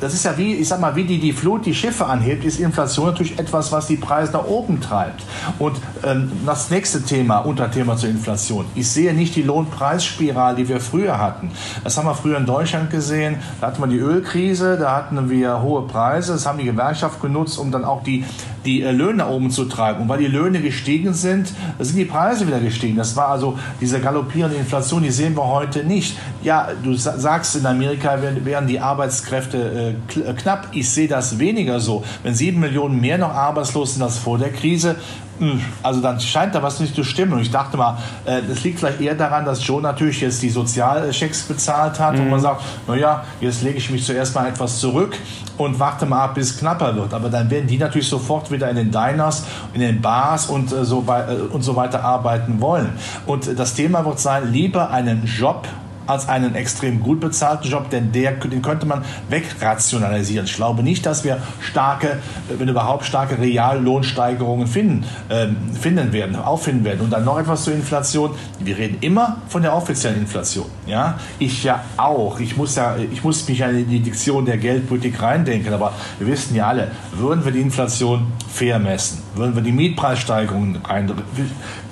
das 0.05 0.13
ist 0.13 0.27
ja 0.27 0.37
wie, 0.37 0.53
ich 0.55 0.69
sag 0.69 0.81
mal, 0.81 0.95
wie 0.97 1.05
die, 1.05 1.19
die 1.19 1.33
Flut 1.33 1.65
die 1.65 1.75
Schiffe 1.75 2.05
anhebt, 2.05 2.45
ist 2.45 2.61
Inflation 2.61 3.07
natürlich 3.07 3.39
etwas, 3.39 3.73
was 3.73 3.87
die 3.87 3.97
Preise 3.97 4.33
nach 4.33 4.45
oben 4.45 4.79
treibt. 4.79 5.23
Und 5.59 5.79
ähm, 6.05 6.31
das 6.45 6.69
nächste 6.69 7.03
Thema, 7.03 7.39
Unterthema 7.39 7.97
zur 7.97 8.11
Inflation. 8.11 8.67
Ich 8.75 8.91
sehe 8.91 9.15
nicht 9.15 9.35
die 9.35 9.43
Lohnpreisspirale, 9.43 10.57
die 10.57 10.69
wir 10.69 10.81
früher 10.81 11.19
hatten. 11.19 11.51
Das 11.83 11.97
haben 11.97 12.05
wir 12.05 12.15
früher 12.15 12.37
in 12.37 12.45
Deutschland 12.45 12.91
gesehen. 12.91 13.37
Da 13.63 13.69
hatten 13.69 13.81
wir 13.81 13.87
die 13.87 13.99
Ölkrise, 13.99 14.77
da 14.77 14.95
hatten 14.95 15.31
wir 15.31 15.63
hohe 15.63 15.87
Preise. 15.87 16.35
Das 16.35 16.45
haben 16.45 16.59
die 16.59 16.67
Gewerkschaft 16.67 17.23
genutzt, 17.23 17.59
um 17.59 17.73
dann 17.73 17.87
auch 17.87 18.03
die, 18.03 18.25
die 18.67 18.83
äh, 18.83 18.91
Löhne 18.91 19.19
nach 19.19 19.29
oben 19.29 19.51
zu 19.51 19.65
treiben. 19.65 20.03
Und 20.03 20.09
weil 20.11 20.19
die 20.19 20.27
Löhne 20.27 20.61
gestiegen 20.61 21.15
sind, 21.15 21.51
sind 21.79 21.97
die 21.97 22.05
Preise 22.05 22.47
wieder 22.47 22.61
gestiegen. 22.61 22.99
Das 22.99 23.17
war 23.17 23.29
also 23.29 23.59
diese 23.81 24.01
galoppierende 24.01 24.59
Inflation, 24.59 25.03
die 25.03 25.11
sehen 25.11 25.35
wir 25.35 25.47
heute 25.47 25.83
nicht. 25.83 26.19
Ja, 26.43 26.69
du 26.83 26.93
sagst, 26.93 27.57
in 27.57 27.65
Amerika 27.65 28.19
werden 28.21 28.69
die 28.69 28.81
Arbeitskräfte 28.81 29.59
äh, 29.59 29.94
knapp. 30.37 30.69
Ich 30.73 30.91
sehe 30.91 31.09
das 31.09 31.39
weniger 31.39 31.81
so. 31.81 32.05
Wenn 32.23 32.35
sieben 32.35 32.61
Millionen 32.61 33.01
mehr 33.01 33.19
noch 33.19 33.31
arbeitslos 33.31 33.95
sind 33.95 34.03
als 34.03 34.19
vor 34.19 34.39
der 34.39 34.53
Krise, 34.53 34.97
hm, 35.39 35.61
also 35.83 36.01
dann 36.01 36.21
scheint 36.21 36.55
da 36.55 36.63
was 36.63 36.79
nicht 36.79 36.95
zu 36.95 37.03
stimmen. 37.03 37.33
Und 37.33 37.41
ich 37.41 37.51
dachte 37.51 37.77
mal, 37.77 37.99
äh, 38.25 38.41
das 38.49 38.63
liegt 38.63 38.79
vielleicht 38.79 39.01
eher 39.01 39.15
daran, 39.15 39.45
dass 39.45 39.67
Joe 39.67 39.83
natürlich 39.83 40.21
jetzt 40.21 40.43
die 40.43 40.51
Sozialchecks 40.51 41.43
bezahlt 41.43 41.99
hat 41.99 42.15
mhm. 42.15 42.23
und 42.23 42.31
man 42.31 42.41
sagt, 42.41 42.63
naja, 42.87 43.25
jetzt 43.41 43.63
lege 43.63 43.79
ich 43.79 43.91
mich 43.91 44.05
zuerst 44.05 44.35
mal 44.35 44.47
etwas 44.47 44.79
zurück 44.79 45.17
und 45.59 45.79
warte 45.81 46.07
mal 46.07 46.25
ab, 46.25 46.35
bis 46.35 46.51
es 46.51 46.59
knapper 46.59 46.95
wird. 46.95 47.13
Aber 47.13 47.29
dann 47.31 47.51
werden 47.51 47.67
die 47.67 47.79
natürlich 47.79 48.09
sofort 48.09 48.51
wieder 48.51 48.71
in 48.71 48.77
den 48.77 48.91
Diners, 48.93 49.45
in 49.73 49.81
den 49.81 50.01
Bars 50.01 50.47
und, 50.47 50.73
äh, 50.73 50.85
so, 50.85 51.05
und 51.51 51.63
so 51.63 51.75
weiter 51.75 52.05
arbeiten 52.05 52.61
wollen. 52.61 52.93
Und 53.27 53.59
das 53.59 53.75
Thema 53.75 54.05
wird 54.05 54.21
sein, 54.21 54.53
lieber 54.53 54.91
einen 54.91 55.25
Job 55.27 55.67
als 56.07 56.29
einen 56.29 56.55
extrem 56.55 57.01
gut 57.01 57.21
bezahlten 57.21 57.69
Job, 57.69 57.91
denn 57.91 58.13
der, 58.13 58.33
den 58.33 58.63
könnte 58.63 58.87
man 58.87 59.05
wegrationalisieren. 59.29 60.47
Ich 60.47 60.55
glaube 60.55 60.83
nicht, 60.83 61.05
dass 61.07 61.25
wir 61.25 61.39
starke, 61.61 62.19
wenn 62.49 62.69
überhaupt 62.69 63.05
starke 63.05 63.39
Reallohnsteigerungen 63.39 64.67
finden, 64.67 65.05
äh, 65.29 65.49
finden 65.79 66.13
werden, 66.13 66.37
auffinden 66.37 66.85
werden. 66.85 67.01
Und 67.01 67.11
dann 67.11 67.25
noch 67.25 67.39
etwas 67.39 67.65
zur 67.65 67.75
Inflation. 67.75 68.31
Wir 68.61 68.77
reden 68.77 68.99
immer 69.01 69.39
von 69.49 69.63
der 69.63 69.75
offiziellen 69.75 70.21
Inflation. 70.21 70.67
Ja? 70.87 71.19
Ich 71.39 71.65
ja 71.65 71.83
auch. 71.97 72.41
Ich 72.41 72.57
muss, 72.57 72.77
ja, 72.77 72.97
ich 72.97 73.23
muss 73.25 73.49
mich 73.49 73.61
in 73.61 73.89
die 73.89 74.01
Diktion 74.01 74.45
der 74.45 74.59
Geldpolitik 74.59 75.21
reindenken, 75.21 75.73
aber 75.73 75.93
wir 76.19 76.27
wissen 76.27 76.55
ja 76.55 76.69
alle, 76.69 76.91
würden 77.13 77.45
wir 77.45 77.53
die 77.53 77.61
Inflation 77.61 78.33
fair 78.49 78.79
messen, 78.79 79.23
würden 79.35 79.55
wir 79.55 79.63
die 79.63 79.73
Mietpreissteigerungen 79.73 80.81
rein, 80.85 81.13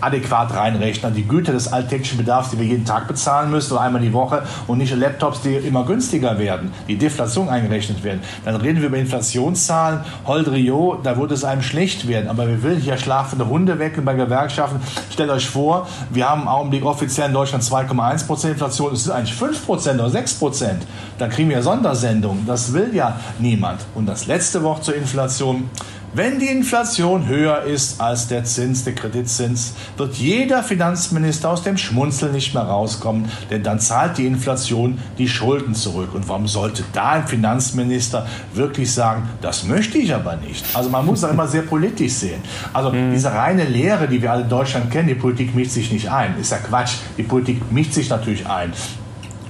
adäquat 0.01 0.55
reinrechnen, 0.55 1.15
die 1.15 1.27
Güter 1.27 1.53
des 1.53 1.73
alltäglichen 1.73 2.19
Bedarfs, 2.19 2.51
die 2.51 2.59
wir 2.59 2.67
jeden 2.67 2.85
Tag 2.85 3.09
bezahlen 3.09 3.51
müssen 3.51 3.73
oder 3.73 3.83
einmal 3.83 4.03
die 4.03 4.13
Woche 4.13 4.43
und 4.67 4.79
nicht 4.79 4.95
Laptops, 4.95 5.43
die 5.43 5.55
immer 5.55 5.85
günstiger 5.85 6.39
werden, 6.39 6.73
die 6.89 6.97
Deflation 6.97 7.49
eingerechnet 7.49 8.03
werden. 8.05 8.21
Dann 8.45 8.57
reden 8.57 8.81
wir 8.81 8.89
über 8.89 8.99
Inflationszahlen. 8.99 10.01
Holdrio, 10.27 10.99
da 11.03 11.17
würde 11.17 11.35
es 11.35 11.45
einem 11.45 11.63
schlecht 11.63 12.09
werden. 12.09 12.29
Aber 12.29 12.47
wir 12.49 12.63
will 12.63 12.77
hier 12.77 12.97
schlafende 12.97 13.49
Hunde 13.49 13.79
wecken 13.79 14.05
bei 14.05 14.15
Gewerkschaften. 14.15 14.81
Stellt 15.11 15.31
euch 15.31 15.49
vor, 15.49 15.87
wir 16.11 16.29
haben 16.29 16.43
im 16.43 16.49
Augenblick 16.49 16.85
offiziell 16.85 17.29
in 17.29 17.35
Deutschland 17.35 17.65
2,1 17.65 18.27
Prozent 18.27 18.55
Inflation. 18.55 18.93
Es 18.93 19.03
ist 19.03 19.11
eigentlich 19.11 19.35
5 19.35 19.67
Prozent 19.67 20.01
oder 20.01 20.11
6 20.11 20.35
Prozent. 20.35 20.83
Dann 21.19 21.31
kriegen 21.31 21.51
wir 21.51 21.63
Sondersendungen. 21.63 22.47
Das 22.47 22.73
will 22.73 22.91
ja 22.95 23.19
niemand. 23.39 23.81
Und 23.95 24.07
das 24.07 24.27
letzte 24.27 24.63
Wort 24.63 24.85
zur 24.85 24.95
Inflation. 24.95 25.71
Wenn 26.15 26.39
die 26.39 26.49
Inflation 26.49 27.27
höher 27.27 27.63
ist 27.63 27.99
als 27.99 28.29
der 28.29 28.45
Zins, 28.45 28.85
der 28.85 28.95
Kreditzins, 28.95 29.73
wird 29.97 30.15
jeder 30.17 30.63
Finanzminister 30.63 31.49
aus 31.49 31.63
dem 31.63 31.79
Schmunzeln 31.79 32.33
nicht 32.33 32.53
mehr 32.53 32.65
rauskommen, 32.65 33.31
denn 33.51 33.63
dann 33.63 33.81
zahlt 33.81 34.19
die 34.19 34.27
Inflation 34.27 34.99
die 35.17 35.27
Schulden 35.27 35.75
zurück. 35.75 36.15
Und 36.15 36.29
warum 36.29 36.47
sollte 36.47 36.85
da 36.93 37.13
ein 37.13 37.27
Finanzminister 37.27 38.27
wirklich 38.53 38.93
sagen, 38.93 39.27
das 39.41 39.65
möchte 39.65 39.97
ich 39.97 40.15
aber 40.15 40.37
nicht? 40.37 40.67
Also 40.75 40.91
man 40.91 41.07
muss 41.07 41.23
das 41.23 41.31
immer 41.31 41.49
sehr 41.49 41.63
politisch 41.63 42.13
sehen. 42.13 42.43
Also 42.75 42.91
mhm. 42.91 43.13
diese 43.15 43.33
reine 43.33 43.65
Lehre, 43.65 44.07
die 44.07 44.21
wir 44.21 44.33
alle 44.33 44.43
in 44.43 44.51
Deutschland 44.51 44.91
kennen, 44.91 45.09
die 45.09 45.15
Politik 45.15 45.55
mischt 45.55 45.71
sich 45.71 45.91
nicht 45.91 46.11
ein, 46.11 46.39
ist 46.39 46.53
ja 46.53 46.59
Quatsch. 46.59 46.97
Die 47.17 47.23
Politik 47.23 47.73
mischt 47.73 47.95
sich 47.95 48.11
natürlich 48.11 48.47
ein. 48.47 48.75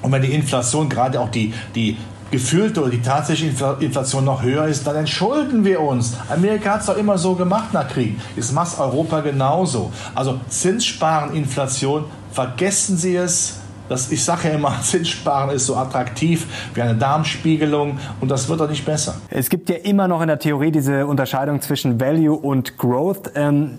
Und 0.01 0.13
wenn 0.13 0.23
die 0.23 0.33
Inflation, 0.33 0.89
gerade 0.89 1.19
auch 1.19 1.31
die, 1.31 1.53
die 1.75 1.97
gefühlte 2.33 2.81
oder 2.81 2.91
die 2.91 3.03
tatsächliche 3.03 3.77
Inflation 3.79 4.25
noch 4.25 4.43
höher 4.43 4.67
ist, 4.67 4.85
dann 4.87 4.97
entschulden 4.97 5.65
wir 5.65 5.81
uns. 5.81 6.17
Amerika 6.29 6.73
hat 6.73 6.81
es 6.81 6.87
doch 6.87 6.97
immer 6.97 7.19
so 7.19 7.37
gemacht 7.37 7.73
nach 7.73 7.87
Krieg. 7.87 8.19
Jetzt 8.35 8.53
macht 8.53 8.81
Europa 8.81 9.21
genauso. 9.21 9.93
Also 10.15 10.41
Zinssparen, 10.49 11.35
Inflation, 11.35 12.07
vergessen 12.33 12.97
Sie 12.97 13.15
es, 13.15 13.61
das, 13.93 14.11
ich 14.11 14.25
sage 14.25 14.49
ja 14.49 14.55
immer, 14.55 14.75
Zinssparen 14.83 15.51
ist 15.51 15.67
so 15.67 15.77
attraktiv 15.77 16.47
wie 16.75 16.83
eine 16.83 16.95
Darmspiegelung 16.95 17.99
und 18.21 18.31
das 18.31 18.49
wird 18.49 18.61
doch 18.61 18.69
nicht 18.69 18.85
besser. 18.85 19.15
Es 19.29 19.51
gibt 19.51 19.69
ja 19.69 19.77
immer 19.77 20.09
noch 20.09 20.23
in 20.23 20.29
der 20.29 20.39
Theorie 20.39 20.73
diese 20.73 21.07
Unterscheidung 21.07 21.61
zwischen 21.61 22.01
Value 22.01 22.37
und 22.37 22.79
Growth. 22.79 23.33
Ähm, 23.35 23.79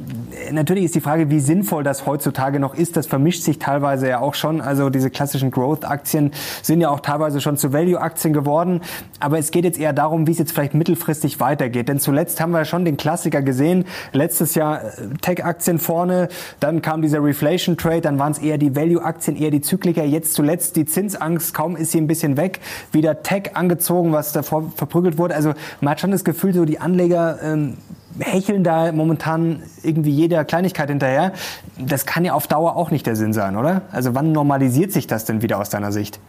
natürlich 0.52 0.86
ist 0.86 0.96
die 0.96 1.02
Frage, 1.02 1.30
wie 1.30 1.40
sinnvoll 1.40 1.84
das 1.84 2.06
heutzutage 2.06 2.60
noch 2.60 2.76
ist. 2.76 2.96
Das 2.96 3.08
vermischt 3.08 3.44
sich 3.44 3.60
teilweise 3.60 4.08
ja 4.08 4.20
auch 4.20 4.36
schon. 4.36 4.62
Also 4.62 4.90
diese 4.90 5.10
klassischen 5.10 5.52
Growth-Aktien 5.52 6.32
sind 6.62 6.82
ja 6.82 6.90
auch 6.90 7.00
teilweise 7.00 7.42
schon 7.42 7.58
zu 7.58 7.74
Value-Aktien 7.74 8.34
geworden. 8.34 8.82
Aber 9.20 9.40
es 9.40 9.52
geht 9.52 9.66
jetzt 9.66 9.80
eher 9.80 9.94
darum, 9.94 10.28
wie 10.28 10.32
es 10.32 10.38
jetzt 10.38 10.52
vielleicht 10.52 10.76
mittelfristig 10.76 11.40
weitergeht. 11.40 11.90
Denn 11.90 12.00
zuletzt 12.00 12.40
haben 12.40 12.52
wir 12.52 12.60
ja 12.60 12.66
schon 12.66 12.86
den 12.86 12.98
Klassiker 12.98 13.42
gesehen. 13.42 13.86
Letztes 14.12 14.54
Jahr 14.56 14.84
äh, 14.84 14.90
Tech-Aktien 15.22 15.80
vorne, 15.80 16.30
dann 16.60 16.82
kam 16.82 17.02
dieser 17.02 17.24
Reflation-Trade, 17.24 18.02
dann 18.02 18.20
waren 18.20 18.34
es 18.34 18.38
eher 18.38 18.58
die 18.60 18.76
Value-Aktien, 18.76 19.36
eher 19.38 19.50
die 19.50 19.62
Zykliker 19.62 20.03
ja 20.04 20.10
jetzt 20.10 20.34
zuletzt 20.34 20.76
die 20.76 20.86
Zinsangst, 20.86 21.54
kaum 21.54 21.76
ist 21.76 21.92
sie 21.92 22.00
ein 22.00 22.08
bisschen 22.08 22.38
weg, 22.38 22.60
wieder 22.92 23.24
Tech 23.24 23.56
angezogen, 23.56 24.12
was 24.12 24.32
davor 24.32 24.72
verprügelt 24.76 25.18
wurde. 25.18 25.36
Also 25.36 25.54
man 25.82 25.92
hat 25.92 26.02
schon 26.02 26.12
das 26.12 26.24
Gefühl, 26.24 26.54
so 26.54 26.66
die 26.66 26.80
Anleger 26.80 27.42
ähm, 27.42 27.78
hecheln 28.20 28.64
da 28.64 28.92
momentan 28.92 29.64
irgendwie 29.82 30.12
jeder 30.12 30.46
Kleinigkeit 30.46 30.90
hinterher. 30.90 31.34
Das 31.78 32.06
kann 32.06 32.26
ja 32.26 32.34
auf 32.34 32.48
Dauer 32.48 32.76
auch 32.76 32.92
nicht 32.92 33.06
der 33.06 33.16
Sinn 33.16 33.34
sein, 33.34 33.58
oder? 33.58 33.82
Also 33.92 34.14
wann 34.16 34.32
normalisiert 34.32 34.92
sich 34.92 35.08
das 35.08 35.26
denn 35.26 35.42
wieder 35.42 35.60
aus 35.60 35.70
deiner 35.70 35.92
Sicht? 35.92 36.20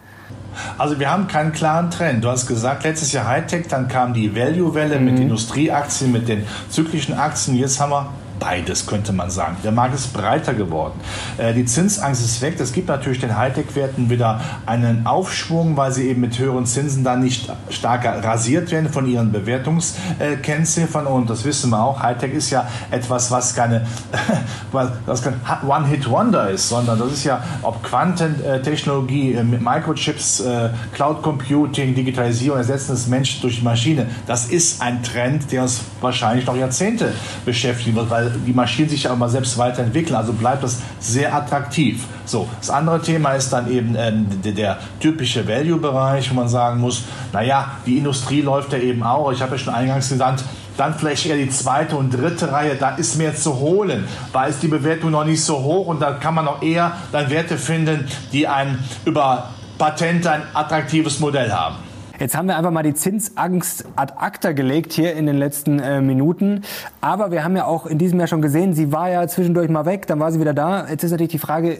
Also 0.77 0.99
wir 0.99 1.11
haben 1.11 1.27
keinen 1.27 1.51
klaren 1.51 1.91
Trend. 1.91 2.23
Du 2.23 2.29
hast 2.29 2.47
gesagt, 2.47 2.83
letztes 2.83 3.11
Jahr 3.11 3.27
Hightech, 3.27 3.67
dann 3.67 3.87
kam 3.87 4.13
die 4.13 4.35
Value-Welle 4.35 4.99
mhm. 4.99 5.05
mit 5.05 5.19
Industrieaktien, 5.19 6.11
mit 6.11 6.27
den 6.27 6.45
zyklischen 6.69 7.13
Aktien. 7.17 7.57
Jetzt 7.57 7.79
haben 7.79 7.91
wir 7.91 8.09
beides, 8.39 8.87
könnte 8.87 9.13
man 9.13 9.29
sagen. 9.29 9.57
Der 9.63 9.71
Markt 9.71 9.95
ist 9.95 10.13
breiter 10.13 10.53
geworden. 10.53 10.99
Äh, 11.37 11.53
die 11.53 11.65
Zinsangst 11.65 12.23
ist 12.23 12.41
weg. 12.41 12.57
Das 12.57 12.73
gibt 12.73 12.87
natürlich 12.87 13.19
den 13.19 13.37
Hightech-Werten 13.37 14.09
wieder 14.09 14.41
einen 14.65 15.05
Aufschwung, 15.05 15.77
weil 15.77 15.91
sie 15.91 16.09
eben 16.09 16.21
mit 16.21 16.37
höheren 16.37 16.65
Zinsen 16.65 17.03
dann 17.03 17.21
nicht 17.21 17.51
stärker 17.69 18.23
rasiert 18.23 18.71
werden 18.71 18.89
von 18.89 19.07
ihren 19.07 19.31
Bewertungskennziffern. 19.31 21.07
Und 21.07 21.29
das 21.29 21.45
wissen 21.45 21.69
wir 21.69 21.81
auch. 21.81 22.01
Hightech 22.01 22.33
ist 22.33 22.49
ja 22.49 22.67
etwas, 22.91 23.31
was 23.31 23.55
keine, 23.55 23.85
was 24.71 25.21
kein 25.21 25.39
One-Hit-Wonder 25.67 26.49
ist, 26.49 26.69
sondern 26.69 26.99
das 26.99 27.13
ist 27.13 27.23
ja, 27.23 27.43
ob 27.61 27.83
Quantentechnologie, 27.83 29.33
äh, 29.33 29.43
Microchips, 29.43 30.41
äh, 30.41 30.69
Cloud 30.93 31.21
Computing, 31.21 31.95
Digitalisierung, 31.95 32.57
Ersetzen 32.57 32.91
des 32.91 33.07
Menschen 33.07 33.41
durch 33.41 33.61
Maschine. 33.61 34.07
Das 34.27 34.47
ist 34.47 34.81
ein 34.81 35.03
Trend, 35.03 35.51
der 35.51 35.63
uns 35.63 35.81
wahrscheinlich 36.01 36.45
noch 36.45 36.55
Jahrzehnte 36.55 37.13
beschäftigen 37.45 37.95
wird, 37.95 38.09
weil 38.09 38.24
die 38.29 38.53
Maschinen 38.53 38.89
sich 38.89 39.03
ja 39.03 39.13
immer 39.13 39.29
selbst 39.29 39.57
weiterentwickeln. 39.57 40.15
Also 40.15 40.33
bleibt 40.33 40.63
das 40.63 40.81
sehr 40.99 41.33
attraktiv. 41.33 42.05
So, 42.25 42.47
das 42.59 42.69
andere 42.69 43.01
Thema 43.01 43.33
ist 43.33 43.51
dann 43.51 43.71
eben 43.71 43.95
ähm, 43.97 44.27
der, 44.43 44.51
der, 44.51 44.77
typische 44.99 45.47
Value-Bereich, 45.47 46.31
wo 46.31 46.35
man 46.35 46.47
sagen 46.47 46.79
muss, 46.79 47.03
naja, 47.33 47.71
die 47.85 47.97
Industrie 47.97 48.41
läuft 48.41 48.73
ja 48.73 48.79
eben 48.79 49.03
auch. 49.03 49.31
Ich 49.31 49.41
habe 49.41 49.53
ja 49.53 49.57
schon 49.57 49.73
eingangs 49.73 50.09
genannt, 50.09 50.43
dann 50.77 50.93
vielleicht 50.93 51.25
eher 51.25 51.37
die 51.37 51.49
zweite 51.49 51.95
und 51.95 52.11
dritte 52.11 52.51
Reihe, 52.51 52.75
da 52.75 52.95
ist 52.95 53.17
mehr 53.17 53.35
zu 53.35 53.59
holen. 53.59 54.05
Da 54.33 54.45
ist 54.45 54.61
die 54.61 54.67
Bewertung 54.67 55.11
noch 55.11 55.25
nicht 55.25 55.43
so 55.43 55.57
hoch 55.59 55.87
und 55.87 56.01
da 56.01 56.13
kann 56.13 56.35
man 56.35 56.47
auch 56.47 56.61
eher 56.61 56.93
dann 57.11 57.29
Werte 57.29 57.57
finden, 57.57 58.07
die 58.33 58.47
ein 58.47 58.79
über 59.05 59.49
Patente 59.77 60.31
ein 60.31 60.43
attraktives 60.53 61.19
Modell 61.19 61.51
haben. 61.51 61.75
Jetzt 62.19 62.35
haben 62.35 62.47
wir 62.47 62.57
einfach 62.57 62.71
mal 62.71 62.83
die 62.83 62.93
Zinsangst 62.93 63.85
ad 63.95 64.13
acta 64.17 64.53
gelegt 64.53 64.93
hier 64.93 65.13
in 65.13 65.25
den 65.25 65.37
letzten 65.37 65.79
äh, 65.79 66.01
Minuten. 66.01 66.63
Aber 67.01 67.31
wir 67.31 67.43
haben 67.43 67.55
ja 67.55 67.65
auch 67.65 67.85
in 67.85 67.97
diesem 67.97 68.19
Jahr 68.19 68.27
schon 68.27 68.41
gesehen, 68.41 68.73
sie 68.73 68.91
war 68.91 69.09
ja 69.09 69.27
zwischendurch 69.27 69.69
mal 69.69 69.85
weg, 69.85 70.07
dann 70.07 70.19
war 70.19 70.31
sie 70.31 70.39
wieder 70.39 70.53
da. 70.53 70.87
Jetzt 70.87 71.03
ist 71.03 71.11
natürlich 71.11 71.31
die 71.31 71.39
Frage, 71.39 71.79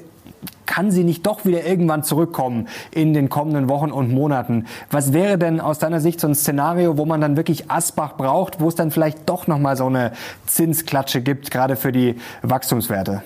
kann 0.65 0.91
sie 0.91 1.04
nicht 1.04 1.26
doch 1.26 1.45
wieder 1.45 1.65
irgendwann 1.65 2.04
zurückkommen 2.04 2.67
in 2.91 3.13
den 3.13 3.30
kommenden 3.30 3.69
Wochen 3.69 3.91
und 3.91 4.12
Monaten? 4.12 4.65
Was 4.91 5.13
wäre 5.13 5.38
denn 5.38 5.62
aus 5.62 5.80
deiner 5.80 6.02
Sicht 6.02 6.19
so 6.19 6.28
ein 6.28 6.36
Szenario, 6.36 6.98
wo 6.98 7.06
man 7.06 7.21
dann 7.21 7.38
wirklich 7.38 7.71
Asbach 7.71 8.17
braucht, 8.17 8.60
wo 8.60 8.67
es 8.67 8.76
dann 8.76 8.91
vielleicht 8.91 9.30
doch 9.30 9.48
noch 9.48 9.60
mal 9.60 9.78
so 9.78 9.86
eine 9.86 10.12
Zinsklatsche 10.48 11.21
gibt, 11.21 11.52
gerade 11.52 11.76
für 11.76 11.91
die 11.91 12.15
Wachstumswerte? 12.41 13.24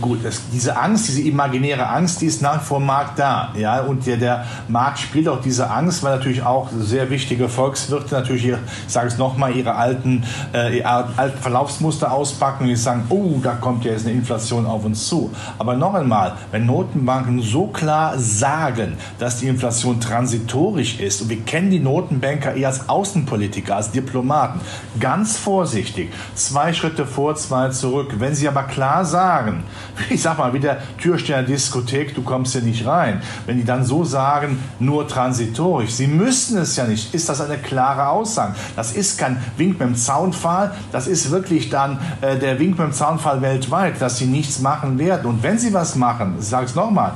Gut, 0.00 0.24
das, 0.24 0.42
diese 0.52 0.76
Angst, 0.76 1.08
diese 1.08 1.22
imaginäre 1.22 1.88
Angst, 1.88 2.20
die 2.20 2.26
ist 2.26 2.42
nach 2.42 2.60
wie 2.60 2.64
vor 2.64 2.78
im 2.78 2.86
Markt 2.86 3.18
da. 3.18 3.52
Ja? 3.56 3.80
Und 3.80 4.06
der, 4.06 4.16
der 4.16 4.44
Markt 4.68 4.98
spielt 4.98 5.28
auch 5.28 5.40
diese 5.40 5.70
Angst, 5.70 6.02
weil 6.02 6.16
natürlich 6.16 6.42
auch 6.42 6.68
sehr 6.78 7.10
wichtige 7.10 7.48
Volkswirte 7.48 8.14
natürlich, 8.14 8.46
ich 8.46 8.56
sage 8.86 9.08
es 9.08 9.18
nochmal, 9.18 9.54
ihre 9.56 9.74
alten, 9.74 10.24
äh, 10.52 10.78
ihre 10.78 11.08
alten 11.16 11.38
Verlaufsmuster 11.38 12.12
auspacken 12.12 12.64
und 12.64 12.68
die 12.68 12.76
sagen, 12.76 13.04
oh, 13.08 13.40
da 13.42 13.54
kommt 13.54 13.84
ja 13.84 13.92
jetzt 13.92 14.06
eine 14.06 14.14
Inflation 14.14 14.66
auf 14.66 14.84
uns 14.84 15.08
zu. 15.08 15.30
Aber 15.58 15.74
noch 15.74 15.94
einmal, 15.94 16.34
wenn 16.50 16.66
Notenbanken 16.66 17.40
so 17.42 17.66
klar 17.66 18.18
sagen, 18.18 18.96
dass 19.18 19.40
die 19.40 19.48
Inflation 19.48 20.00
transitorisch 20.00 21.00
ist, 21.00 21.22
und 21.22 21.28
wir 21.28 21.40
kennen 21.40 21.70
die 21.70 21.80
Notenbanker 21.80 22.54
eher 22.54 22.68
als 22.68 22.88
Außenpolitiker, 22.88 23.76
als 23.76 23.90
Diplomaten, 23.90 24.60
ganz 25.00 25.36
vorsichtig, 25.36 26.12
zwei 26.34 26.72
Schritte 26.72 27.06
vor, 27.06 27.34
zwei 27.36 27.68
zurück. 27.70 28.14
Wenn 28.18 28.34
sie 28.34 28.48
aber 28.48 28.64
klar 28.64 29.04
sagen, 29.04 29.64
ich 30.10 30.22
sag 30.22 30.38
mal, 30.38 30.52
wie 30.52 30.60
der 30.60 30.78
Türsteher 30.98 31.42
Diskothek, 31.42 32.14
du 32.14 32.22
kommst 32.22 32.52
hier 32.52 32.62
nicht 32.62 32.86
rein. 32.86 33.22
Wenn 33.46 33.56
die 33.56 33.64
dann 33.64 33.84
so 33.84 34.04
sagen, 34.04 34.58
nur 34.78 35.06
transitorisch, 35.06 35.92
sie 35.92 36.06
müssten 36.06 36.56
es 36.58 36.76
ja 36.76 36.84
nicht, 36.84 37.14
ist 37.14 37.28
das 37.28 37.40
eine 37.40 37.58
klare 37.58 38.08
Aussage. 38.08 38.54
Das 38.76 38.92
ist 38.92 39.18
kein 39.18 39.42
Wink 39.56 39.78
mit 39.78 39.88
dem 39.88 39.96
Zaunfall, 39.96 40.72
das 40.92 41.06
ist 41.06 41.30
wirklich 41.30 41.70
dann 41.70 41.98
äh, 42.20 42.36
der 42.36 42.58
Wink 42.58 42.78
mit 42.78 42.88
dem 42.88 42.92
Zaunfall 42.92 43.42
weltweit, 43.42 44.00
dass 44.00 44.18
sie 44.18 44.26
nichts 44.26 44.60
machen 44.60 44.98
werden. 44.98 45.26
Und 45.26 45.42
wenn 45.42 45.58
sie 45.58 45.72
was 45.72 45.96
machen, 45.96 46.36
ich 46.38 46.46
sage 46.46 46.66
es 46.66 46.74
nochmal, 46.74 47.12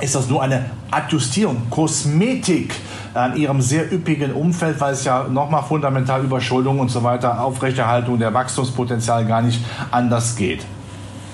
ist 0.00 0.14
das 0.14 0.28
nur 0.28 0.42
eine 0.42 0.66
Adjustierung, 0.90 1.70
Kosmetik 1.70 2.74
an 3.14 3.36
ihrem 3.36 3.62
sehr 3.62 3.90
üppigen 3.90 4.32
Umfeld, 4.32 4.78
weil 4.78 4.92
es 4.92 5.04
ja 5.04 5.24
nochmal 5.24 5.62
fundamental 5.62 6.22
Überschuldung 6.22 6.80
und 6.80 6.90
so 6.90 7.02
weiter, 7.02 7.40
Aufrechterhaltung 7.40 8.18
der 8.18 8.34
Wachstumspotenzial 8.34 9.24
gar 9.24 9.40
nicht 9.40 9.64
anders 9.90 10.36
geht. 10.36 10.66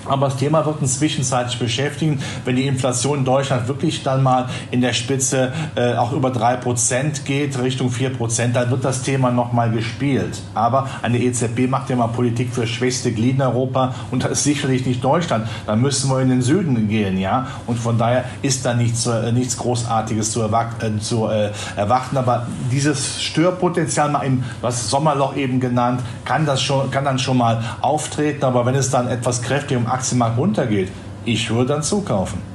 Aber 0.06 0.26
das 0.26 0.36
Thema 0.36 0.64
wird 0.66 0.80
uns 0.80 0.98
zwischenzeitlich 0.98 1.58
beschäftigen, 1.58 2.20
wenn 2.44 2.56
die 2.56 2.66
Inflation 2.66 3.18
in 3.18 3.24
Deutschland 3.24 3.68
wirklich 3.68 4.02
dann 4.02 4.22
mal 4.22 4.48
in 4.70 4.80
der 4.80 4.92
Spitze 4.92 5.52
äh, 5.74 5.94
auch 5.94 6.12
über 6.12 6.30
3% 6.30 7.24
geht, 7.24 7.58
Richtung 7.58 7.90
4%, 7.90 8.52
dann 8.52 8.70
wird 8.70 8.84
das 8.84 9.02
Thema 9.02 9.30
nochmal 9.30 9.70
gespielt. 9.70 10.40
Aber 10.54 10.88
eine 11.02 11.18
EZB 11.18 11.68
macht 11.68 11.90
ja 11.90 11.96
mal 11.96 12.08
Politik 12.08 12.52
für 12.52 12.66
schwächste 12.66 13.12
Glied 13.12 13.36
in 13.36 13.42
Europa 13.42 13.94
und 14.10 14.24
das 14.24 14.32
ist 14.32 14.44
sicherlich 14.44 14.86
nicht 14.86 15.02
Deutschland. 15.04 15.46
Da 15.66 15.76
müssen 15.76 16.10
wir 16.10 16.20
in 16.20 16.28
den 16.28 16.42
Süden 16.42 16.88
gehen, 16.88 17.18
ja. 17.18 17.46
Und 17.66 17.78
von 17.78 17.98
daher 17.98 18.24
ist 18.42 18.64
da 18.64 18.74
nichts, 18.74 19.06
äh, 19.06 19.32
nichts 19.32 19.56
Großartiges 19.56 20.32
zu, 20.32 20.42
erwach 20.42 20.82
äh, 20.82 20.98
zu 20.98 21.28
äh, 21.28 21.50
erwarten. 21.76 22.16
Aber 22.16 22.46
dieses 22.70 23.22
Störpotenzial, 23.22 24.10
mal 24.10 24.22
im 24.22 24.44
was 24.60 24.90
Sommerloch 24.90 25.36
eben 25.36 25.60
genannt, 25.60 26.00
kann, 26.24 26.46
das 26.46 26.62
schon, 26.62 26.90
kann 26.90 27.04
dann 27.04 27.18
schon 27.18 27.38
mal 27.38 27.62
auftreten. 27.80 28.44
Aber 28.44 28.66
wenn 28.66 28.74
es 28.74 28.90
dann 28.90 29.08
etwas 29.08 29.42
kräftig 29.42 29.76
um 29.76 29.86
Aktienmarkt 29.92 30.38
runtergeht, 30.38 30.90
ich 31.24 31.50
würde 31.50 31.74
dann 31.74 31.82
zukaufen. 31.82 32.51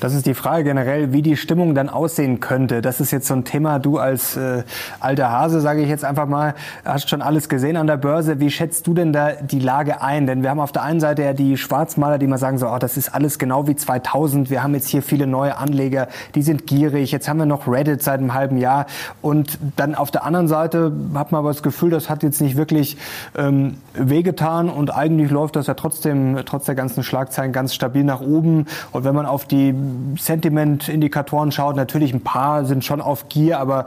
Das 0.00 0.14
ist 0.14 0.26
die 0.26 0.34
Frage 0.34 0.62
generell, 0.62 1.12
wie 1.12 1.22
die 1.22 1.36
Stimmung 1.36 1.74
dann 1.74 1.88
aussehen 1.88 2.38
könnte. 2.38 2.82
Das 2.82 3.00
ist 3.00 3.10
jetzt 3.10 3.26
so 3.26 3.34
ein 3.34 3.44
Thema, 3.44 3.80
du 3.80 3.98
als 3.98 4.36
äh, 4.36 4.62
alter 5.00 5.32
Hase, 5.32 5.60
sage 5.60 5.82
ich 5.82 5.88
jetzt 5.88 6.04
einfach 6.04 6.26
mal, 6.26 6.54
hast 6.84 7.10
schon 7.10 7.20
alles 7.20 7.48
gesehen 7.48 7.76
an 7.76 7.88
der 7.88 7.96
Börse. 7.96 8.38
Wie 8.38 8.50
schätzt 8.50 8.86
du 8.86 8.94
denn 8.94 9.12
da 9.12 9.32
die 9.32 9.58
Lage 9.58 10.00
ein? 10.00 10.26
Denn 10.26 10.42
wir 10.42 10.50
haben 10.50 10.60
auf 10.60 10.70
der 10.70 10.84
einen 10.84 11.00
Seite 11.00 11.22
ja 11.22 11.32
die 11.32 11.56
Schwarzmaler, 11.56 12.18
die 12.18 12.28
mal 12.28 12.38
sagen 12.38 12.58
so, 12.58 12.68
oh, 12.68 12.78
das 12.78 12.96
ist 12.96 13.12
alles 13.12 13.40
genau 13.40 13.66
wie 13.66 13.74
2000. 13.74 14.50
Wir 14.50 14.62
haben 14.62 14.74
jetzt 14.74 14.88
hier 14.88 15.02
viele 15.02 15.26
neue 15.26 15.56
Anleger, 15.56 16.06
die 16.36 16.42
sind 16.42 16.68
gierig. 16.68 17.10
Jetzt 17.10 17.28
haben 17.28 17.38
wir 17.38 17.46
noch 17.46 17.66
Reddit 17.66 18.02
seit 18.02 18.20
einem 18.20 18.34
halben 18.34 18.56
Jahr. 18.56 18.86
Und 19.20 19.58
dann 19.76 19.96
auf 19.96 20.12
der 20.12 20.24
anderen 20.24 20.46
Seite 20.46 20.92
hat 21.14 21.32
man 21.32 21.40
aber 21.40 21.48
das 21.48 21.64
Gefühl, 21.64 21.90
das 21.90 22.08
hat 22.08 22.22
jetzt 22.22 22.40
nicht 22.40 22.56
wirklich 22.56 22.98
ähm, 23.36 23.78
wehgetan 23.94 24.68
und 24.68 24.94
eigentlich 24.94 25.30
läuft 25.30 25.56
das 25.56 25.66
ja 25.66 25.74
trotzdem, 25.74 26.38
trotz 26.46 26.66
der 26.66 26.76
ganzen 26.76 27.02
Schlagzeilen, 27.02 27.52
ganz 27.52 27.74
stabil 27.74 28.04
nach 28.04 28.20
oben. 28.20 28.66
Und 28.92 29.02
wenn 29.02 29.14
man 29.14 29.26
auf 29.26 29.44
die 29.44 29.74
Sentiment-Indikatoren 30.18 31.52
schaut, 31.52 31.76
natürlich 31.76 32.12
ein 32.12 32.22
paar 32.22 32.64
sind 32.64 32.84
schon 32.84 33.00
auf 33.00 33.28
Gier, 33.28 33.58
aber 33.58 33.86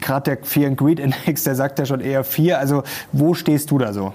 gerade 0.00 0.36
der 0.36 0.44
Fear 0.44 0.68
and 0.68 0.78
Greed 0.78 1.00
Index, 1.00 1.44
der 1.44 1.54
sagt 1.54 1.78
ja 1.78 1.86
schon 1.86 2.00
eher 2.00 2.24
vier. 2.24 2.58
Also 2.58 2.82
wo 3.12 3.34
stehst 3.34 3.70
du 3.70 3.78
da 3.78 3.92
so? 3.92 4.12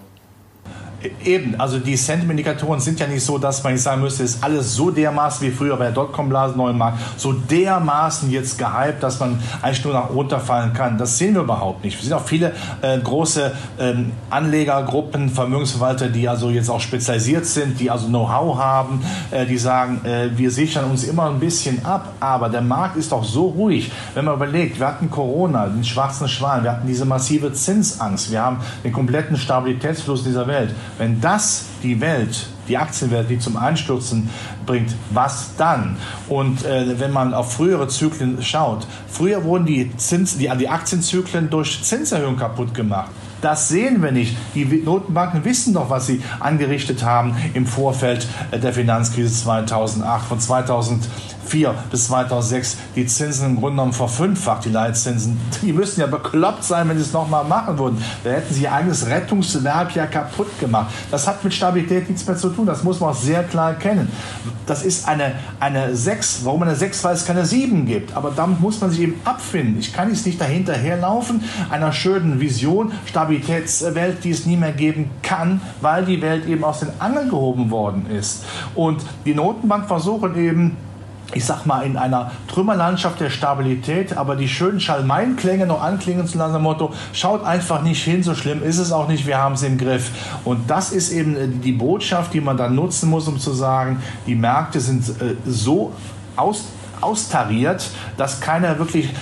Eben, 1.23 1.55
also 1.60 1.79
die 1.79 1.95
Sentiment-Indikatoren 1.95 2.79
sind 2.79 2.99
ja 2.99 3.08
nicht 3.08 3.23
so, 3.23 3.38
dass 3.38 3.63
man 3.63 3.73
nicht 3.73 3.81
sagen 3.81 4.01
müsste, 4.01 4.23
ist 4.23 4.43
alles 4.43 4.73
so 4.73 4.89
dermaßen 4.89 5.45
wie 5.45 5.51
früher 5.51 5.75
bei 5.77 5.86
der 5.86 5.93
Dotcom-Blase 5.93 6.58
neuen 6.58 6.77
Markt, 6.77 6.99
so 7.17 7.34
dermaßen 7.34 8.31
jetzt 8.31 8.58
gehypt, 8.58 9.03
dass 9.03 9.19
man 9.19 9.39
eigentlich 9.62 9.84
nur 9.84 9.93
nach 9.93 10.10
runterfallen 10.10 10.73
kann. 10.73 10.97
Das 10.97 11.17
sehen 11.17 11.36
wir 11.36 11.41
überhaupt 11.41 11.84
nicht. 11.84 11.97
Wir 11.97 12.03
sehen 12.03 12.13
auch 12.13 12.25
viele 12.25 12.53
äh, 12.81 12.97
große 12.99 13.51
ähm, 13.79 14.13
Anlegergruppen, 14.29 15.29
Vermögensverwalter, 15.29 16.08
die 16.10 16.27
also 16.27 16.49
jetzt 16.49 16.69
auch 16.69 16.79
spezialisiert 16.79 17.45
sind, 17.45 17.79
die 17.79 17.91
also 17.91 18.08
Know-how 18.08 18.58
haben, 18.58 19.01
äh, 19.31 19.45
die 19.45 19.58
sagen, 19.58 20.03
äh, 20.05 20.29
wir 20.36 20.49
sichern 20.49 20.86
uns 20.86 21.03
immer 21.03 21.29
ein 21.29 21.39
bisschen 21.39 21.86
ab, 21.86 22.13
aber 22.19 22.49
der 22.49 22.62
Markt 22.62 22.97
ist 22.97 23.12
doch 23.12 23.23
so 23.23 23.47
ruhig. 23.47 23.91
Wenn 24.13 24.25
man 24.25 24.36
überlegt, 24.36 24.79
wir 24.79 24.88
hatten 24.88 25.10
Corona, 25.10 25.67
den 25.67 25.84
schwarzen 25.84 26.27
Schwan, 26.27 26.63
wir 26.63 26.71
hatten 26.71 26.88
diese 26.88 27.05
massive 27.05 27.53
Zinsangst, 27.53 28.31
wir 28.31 28.41
haben 28.41 28.58
den 28.84 28.91
kompletten 28.91 29.38
Stabilitätsfluss 29.38 30.23
dieser 30.23 30.47
Welt. 30.47 30.73
Wenn 30.97 31.21
das 31.21 31.65
die 31.84 31.99
Welt, 32.01 32.47
die 32.67 32.77
Aktienwelt, 32.77 33.29
die 33.29 33.38
zum 33.38 33.58
Einstürzen 33.58 34.29
bringt, 34.65 34.95
was 35.12 35.55
dann? 35.58 35.97
Und 36.27 36.65
äh, 36.65 36.99
wenn 36.99 37.12
man 37.12 37.34
auf 37.34 37.53
frühere 37.53 37.88
Zyklen 37.88 38.41
schaut, 38.41 38.88
früher 39.08 39.43
wurden 39.43 39.65
die, 39.65 39.95
Zins, 39.97 40.38
die, 40.38 40.49
die 40.58 40.69
Aktienzyklen 40.69 41.49
durch 41.49 41.84
Zinserhöhung 41.84 42.38
kaputt 42.38 42.73
gemacht. 42.73 43.12
Das 43.41 43.67
sehen 43.67 44.01
wir 44.01 44.12
nicht. 44.12 44.36
Die 44.55 44.65
Notenbanken 44.65 45.45
wissen 45.45 45.73
doch, 45.73 45.89
was 45.89 46.08
sie 46.08 46.21
angerichtet 46.39 47.03
haben 47.03 47.36
im 47.53 47.67
Vorfeld 47.67 48.25
äh, 48.51 48.60
der 48.60 48.73
Finanzkrise 48.73 49.34
2008. 49.34 50.25
Von 50.25 50.39
2000 50.39 51.03
2004 51.03 51.35
bis 51.91 52.08
2006 52.08 52.77
die 52.95 53.05
Zinsen 53.05 53.45
im 53.47 53.55
Grunde 53.55 53.71
genommen 53.71 53.93
verfünffacht, 53.93 54.65
die 54.65 54.69
Leitzinsen. 54.69 55.39
Die 55.62 55.73
müssten 55.73 56.01
ja 56.01 56.08
bekloppt 56.08 56.63
sein, 56.63 56.89
wenn 56.89 56.97
sie 56.97 57.03
es 57.03 57.13
nochmal 57.13 57.45
machen 57.45 57.77
würden. 57.77 58.03
Da 58.23 58.31
hätten 58.31 58.53
sie 58.53 58.63
ihr 58.63 58.73
eigenes 58.73 59.08
Rettungswerk 59.08 59.95
ja 59.95 60.05
kaputt 60.08 60.60
gemacht. 60.60 60.93
Das 61.12 61.27
hat 61.27 61.43
mit 61.43 61.53
Stabilität 61.53 62.10
nichts 62.10 62.25
mehr 62.27 62.36
zu 62.36 62.49
tun. 62.49 62.65
Das 62.65 62.84
muss 62.84 62.99
man 62.99 63.12
auch 63.12 63.15
sehr 63.15 63.43
klar 63.43 63.71
erkennen. 63.71 64.12
Das 64.65 64.84
ist 64.84 65.08
eine, 65.08 65.34
eine 65.60 65.95
6. 65.95 66.41
Warum 66.43 66.63
eine 66.63 66.75
6? 66.75 67.03
Weil 67.03 67.15
es 67.15 67.25
keine 67.25 67.45
7 67.45 67.86
gibt. 67.86 68.15
Aber 68.15 68.31
damit 68.36 68.60
muss 68.60 68.81
man 68.81 68.89
sich 68.89 69.01
eben 69.01 69.19
abfinden. 69.23 69.79
Ich 69.79 69.93
kann 69.93 70.10
jetzt 70.10 70.25
nicht 70.25 70.41
dahinterherlaufen 70.41 71.43
einer 71.69 71.91
schönen 71.91 72.39
Vision, 72.39 72.91
Stabilitätswelt, 73.05 74.23
die 74.23 74.31
es 74.31 74.45
nie 74.45 74.58
mehr 74.58 74.71
geben 74.71 75.10
kann, 75.21 75.62
weil 75.81 76.05
die 76.05 76.21
Welt 76.21 76.47
eben 76.47 76.63
aus 76.63 76.79
den 76.79 76.89
Angeln 76.99 77.29
gehoben 77.29 77.69
worden 77.71 78.08
ist. 78.10 78.43
Und 78.73 79.01
die 79.25 79.34
Notenbank 79.34 79.88
versuchen 79.88 80.36
eben, 80.36 80.77
ich 81.34 81.46
sag 81.46 81.66
mal, 81.66 81.82
in 81.82 81.98
einer 81.98 82.32
Trümmerlandschaft 82.48 83.20
der 83.20 83.30
Stabilität, 83.30 84.16
aber 84.16 84.36
die 84.36 84.48
schönen 84.48 84.80
Schalmeinklänge 84.80 85.66
noch 85.66 85.82
anklingen 85.82 86.28
zu 86.28 86.38
lassen, 86.38 86.62
Motto, 86.62 86.94
schaut 87.14 87.44
einfach 87.44 87.82
nicht 87.82 88.04
hin, 88.04 88.24
so 88.24 88.36
schlimm 88.36 88.64
ist 88.64 88.78
es 88.78 88.92
auch 88.92 89.08
nicht, 89.08 89.26
wir 89.26 89.38
haben 89.38 89.56
es 89.56 89.64
im 89.64 89.78
Griff. 89.78 90.12
Und 90.46 90.70
das 90.70 90.92
ist 90.92 91.12
eben 91.12 91.36
äh, 91.36 91.48
die 91.48 91.72
Botschaft, 91.72 92.34
die 92.34 92.42
man 92.42 92.58
dann 92.58 92.76
nutzen 92.76 93.10
muss, 93.10 93.28
um 93.28 93.40
zu 93.40 93.54
sagen, 93.54 94.02
die 94.28 94.36
Märkte 94.36 94.80
sind 94.80 95.10
äh, 95.22 95.36
so 95.46 95.94
aus 96.36 96.66
austariert, 97.01 97.89
dass 98.17 98.41
keiner 98.41 98.79
wirklich 98.79 99.13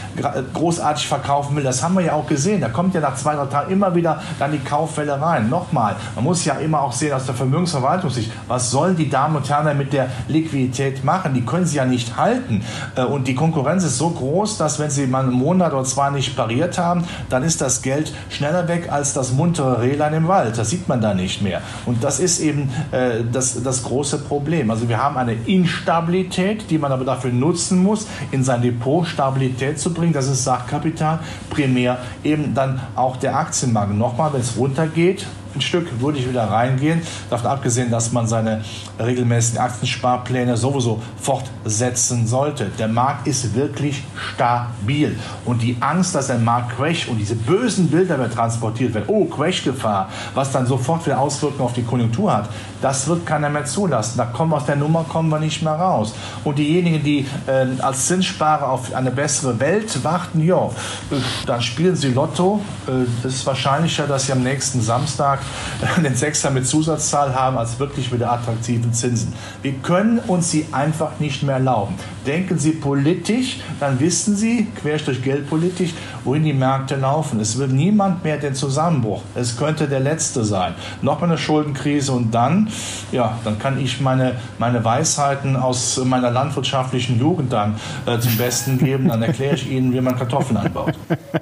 großartig 0.53 1.07
verkaufen 1.07 1.55
will. 1.55 1.63
Das 1.63 1.83
haben 1.83 1.95
wir 1.95 2.03
ja 2.03 2.13
auch 2.13 2.27
gesehen. 2.27 2.62
Da 2.62 2.69
kommt 2.69 2.93
ja 2.93 3.01
nach 3.01 3.15
zwei, 3.15 3.36
drei 3.36 3.45
Tagen 3.45 3.71
immer 3.71 3.95
wieder 3.95 4.21
dann 4.39 4.51
die 4.51 4.59
Kaufwelle 4.59 5.19
rein. 5.19 5.49
Nochmal, 5.49 5.95
man 6.15 6.23
muss 6.23 6.45
ja 6.45 6.55
immer 6.55 6.81
auch 6.81 6.93
sehen 6.93 7.13
aus 7.13 7.25
der 7.25 7.36
Vermögensverwaltungssicht, 7.36 8.31
was 8.47 8.71
sollen 8.71 8.95
die 8.95 9.09
Damen 9.09 9.36
und 9.36 9.49
Herren 9.49 9.77
mit 9.77 9.93
der 9.93 10.09
Liquidität 10.27 11.03
machen? 11.03 11.33
Die 11.33 11.45
können 11.45 11.65
sie 11.65 11.77
ja 11.77 11.86
nicht 11.86 12.17
halten. 12.17 12.63
Äh, 12.95 13.03
und 13.03 13.27
die 13.27 13.36
Konkurrenz 13.36 13.83
ist 13.83 13.97
so 13.97 14.09
groß, 14.09 14.57
dass 14.57 14.79
wenn 14.79 14.89
sie 14.89 15.07
mal 15.07 15.23
einen 15.23 15.33
Monat 15.33 15.73
oder 15.73 15.83
zwei 15.83 16.09
nicht 16.09 16.36
pariert 16.36 16.77
haben, 16.77 17.03
dann 17.29 17.43
ist 17.43 17.62
das 17.62 17.81
Geld 17.81 18.13
schneller 18.29 18.67
weg 18.67 18.91
als 18.91 19.13
das 19.13 19.31
muntere 19.31 19.81
Rehlein 19.81 20.13
im 20.13 20.27
Wald. 20.27 20.57
Das 20.57 20.69
sieht 20.69 20.88
man 20.88 21.01
da 21.01 21.13
nicht 21.13 21.41
mehr. 21.41 21.62
Und 21.86 22.03
das 22.03 22.19
ist 22.19 22.39
eben 22.39 22.71
äh, 22.91 23.23
das, 23.31 23.62
das 23.63 23.83
große 23.83 24.19
Problem. 24.19 24.71
Also 24.71 24.89
wir 24.89 25.01
haben 25.01 25.17
eine 25.17 25.33
Instabilität, 25.33 26.69
die 26.69 26.77
man 26.77 26.91
aber 26.91 27.05
dafür 27.05 27.31
nutzen 27.31 27.62
nutzen 27.63 27.84
muss, 27.84 28.08
in 28.32 28.43
sein 28.43 28.62
Depot 28.62 29.06
Stabilität 29.06 29.80
zu 29.80 29.93
bringen. 29.93 30.13
Das 30.13 30.28
ist 30.28 30.43
Sachkapital, 30.43 31.19
primär 31.49 31.99
eben 32.23 32.54
dann 32.54 32.82
auch 32.95 33.17
der 33.17 33.36
Aktienmarkt. 33.36 33.93
Nochmal, 33.93 34.34
wenn 34.34 34.41
es 34.41 34.58
runtergeht, 34.58 35.26
Stück 35.62 36.00
würde 36.02 36.20
ich 36.20 36.28
wieder 36.28 36.50
reingehen. 36.50 37.02
Davon 37.30 37.52
abgesehen, 37.52 37.92
dass 37.92 38.12
man 38.12 38.28
seine 38.28 38.63
regelmäßigen 39.00 39.60
Aktiensparpläne 39.60 40.58
sowieso 40.58 41.02
fortsetzen 41.20 42.28
sollte. 42.28 42.72
Der 42.78 42.88
Markt 42.88 43.28
ist 43.28 43.54
wirklich 43.56 44.04
stabil. 44.34 45.18
Und 45.46 45.62
die 45.62 45.78
Angst, 45.80 46.16
dass 46.16 46.28
der 46.28 46.39
Markt 46.39 46.78
crasht 46.78 47.08
und 47.08 47.18
diese 47.18 47.36
bösen 47.36 47.88
Bilder 47.88 48.18
mehr 48.18 48.32
transportiert 48.32 48.94
werden, 48.94 49.06
oh, 49.08 49.26
Crash-Gefahr, 49.26 50.10
was 50.34 50.52
dann 50.52 50.66
sofort 50.66 51.06
wieder 51.06 51.20
Auswirkungen 51.20 51.66
auf 51.66 51.74
die 51.74 51.84
Konjunktur 51.84 52.34
hat, 52.34 52.50
das 52.82 53.08
wird 53.08 53.26
keiner 53.26 53.50
mehr 53.50 53.66
zulassen. 53.66 54.18
Da 54.18 54.26
kommen 54.26 54.52
aus 54.54 54.66
der 54.66 54.76
Nummer 54.76 55.06
kommen 55.06 55.30
wir 55.30 55.39
nicht 55.39 55.62
mehr 55.62 55.74
raus. 55.74 56.13
Und 56.44 56.60
diejenigen, 56.60 57.02
die 57.02 57.26
äh, 57.48 57.82
als 57.82 58.08
Zinssparer 58.08 58.70
auf 58.70 58.94
eine 58.94 59.10
bessere 59.10 59.58
Welt 59.60 60.04
warten, 60.04 60.46
ja, 60.46 60.66
äh, 60.66 61.16
dann 61.46 61.62
spielen 61.62 61.96
sie 61.96 62.10
Lotto. 62.10 62.60
Äh, 62.88 63.26
es 63.26 63.36
ist 63.36 63.46
wahrscheinlicher, 63.46 64.06
dass 64.06 64.26
sie 64.26 64.34
am 64.34 64.44
nächsten 64.44 64.82
Samstag 64.82 65.39
den 66.03 66.15
Sechser 66.15 66.51
mit 66.51 66.67
Zusatzzahl 66.67 67.36
haben, 67.36 67.58
als 67.58 67.79
wirklich 67.79 68.12
mit 68.12 68.21
attraktiven 68.21 68.93
Zinsen. 68.93 69.34
Wir 69.62 69.73
können 69.73 70.19
uns 70.19 70.51
sie 70.51 70.67
einfach 70.71 71.19
nicht 71.19 71.43
mehr 71.43 71.56
erlauben. 71.56 71.95
Denken 72.25 72.58
Sie 72.58 72.71
politisch, 72.71 73.60
dann 73.79 73.99
wissen 73.99 74.36
Sie, 74.36 74.67
querstrich 74.82 75.21
geldpolitisch, 75.21 75.93
wohin 76.23 76.43
die 76.43 76.53
Märkte 76.53 76.95
laufen. 76.95 77.39
Es 77.39 77.57
wird 77.57 77.71
niemand 77.71 78.23
mehr 78.23 78.38
den 78.38 78.55
Zusammenbruch. 78.55 79.21
Es 79.36 79.57
könnte 79.57 79.88
der 79.88 79.99
letzte 79.99 80.43
sein. 80.43 80.73
Nochmal 81.01 81.29
eine 81.29 81.38
Schuldenkrise 81.38 82.12
und 82.12 82.31
dann, 82.31 82.69
ja, 83.12 83.38
dann 83.43 83.59
kann 83.59 83.79
ich 83.79 84.01
meine, 84.01 84.36
meine 84.57 84.83
Weisheiten 84.83 85.55
aus 85.55 86.01
meiner 86.03 86.31
landwirtschaftlichen 86.31 87.19
Jugend 87.19 87.53
dann 87.53 87.75
äh, 88.05 88.19
zum 88.19 88.38
Besten 88.38 88.77
geben. 88.77 89.07
Dann 89.07 89.21
erkläre 89.21 89.55
ich 89.55 89.69
Ihnen, 89.69 89.93
wie 89.93 90.01
man 90.01 90.17
Kartoffeln 90.17 90.57
anbaut. 90.57 90.93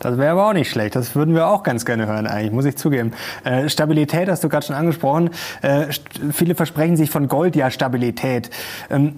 Das 0.00 0.18
wäre 0.18 0.32
aber 0.32 0.48
auch 0.48 0.52
nicht 0.52 0.68
schlecht. 0.68 0.96
Das 0.96 1.14
würden 1.14 1.36
wir 1.36 1.46
auch 1.46 1.62
ganz 1.62 1.84
gerne 1.84 2.08
hören, 2.08 2.26
eigentlich, 2.26 2.50
muss 2.50 2.64
ich 2.64 2.76
zugeben. 2.76 3.12
Äh, 3.44 3.68
Stabilität 3.68 4.28
hast 4.28 4.42
du 4.42 4.48
gerade 4.48 4.66
schon 4.66 4.74
angesprochen. 4.74 5.30
Äh, 5.62 5.86
viele 6.32 6.56
versprechen 6.56 6.96
sich 6.96 7.08
von 7.08 7.28
Gold 7.28 7.54
ja 7.54 7.70
Stabilität. 7.70 8.50
Ähm, 8.90 9.14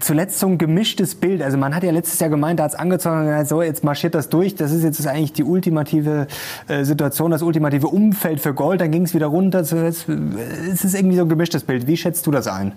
zuletzt 0.00 0.38
so 0.38 0.46
ein 0.46 0.58
gemischtes 0.58 1.14
Bild. 1.14 1.42
Also 1.42 1.56
man 1.58 1.74
hat 1.74 1.82
ja 1.82 1.90
letztes 1.90 2.20
Jahr 2.20 2.30
gemeint, 2.30 2.60
da 2.60 2.64
hat 2.64 2.72
es 2.72 2.78
angezogen, 2.78 3.44
so 3.46 3.62
jetzt 3.62 3.84
marschiert 3.84 4.14
das 4.14 4.28
durch. 4.28 4.54
Das 4.54 4.72
ist 4.72 4.82
jetzt 4.82 5.06
eigentlich 5.06 5.32
die 5.32 5.44
ultimative 5.44 6.26
äh, 6.68 6.84
Situation, 6.84 7.30
das 7.30 7.42
ultimative 7.42 7.88
Umfeld 7.88 8.40
für 8.40 8.54
Gold. 8.54 8.80
Dann 8.80 8.90
ging 8.90 9.02
es 9.02 9.14
wieder 9.14 9.26
runter. 9.26 9.60
Es 9.60 9.72
ist 9.72 10.08
irgendwie 10.08 11.16
so 11.16 11.22
ein 11.22 11.28
gemischtes 11.28 11.64
Bild. 11.64 11.86
Wie 11.86 11.96
schätzt 11.96 12.26
du 12.26 12.30
das 12.30 12.46
ein? 12.46 12.72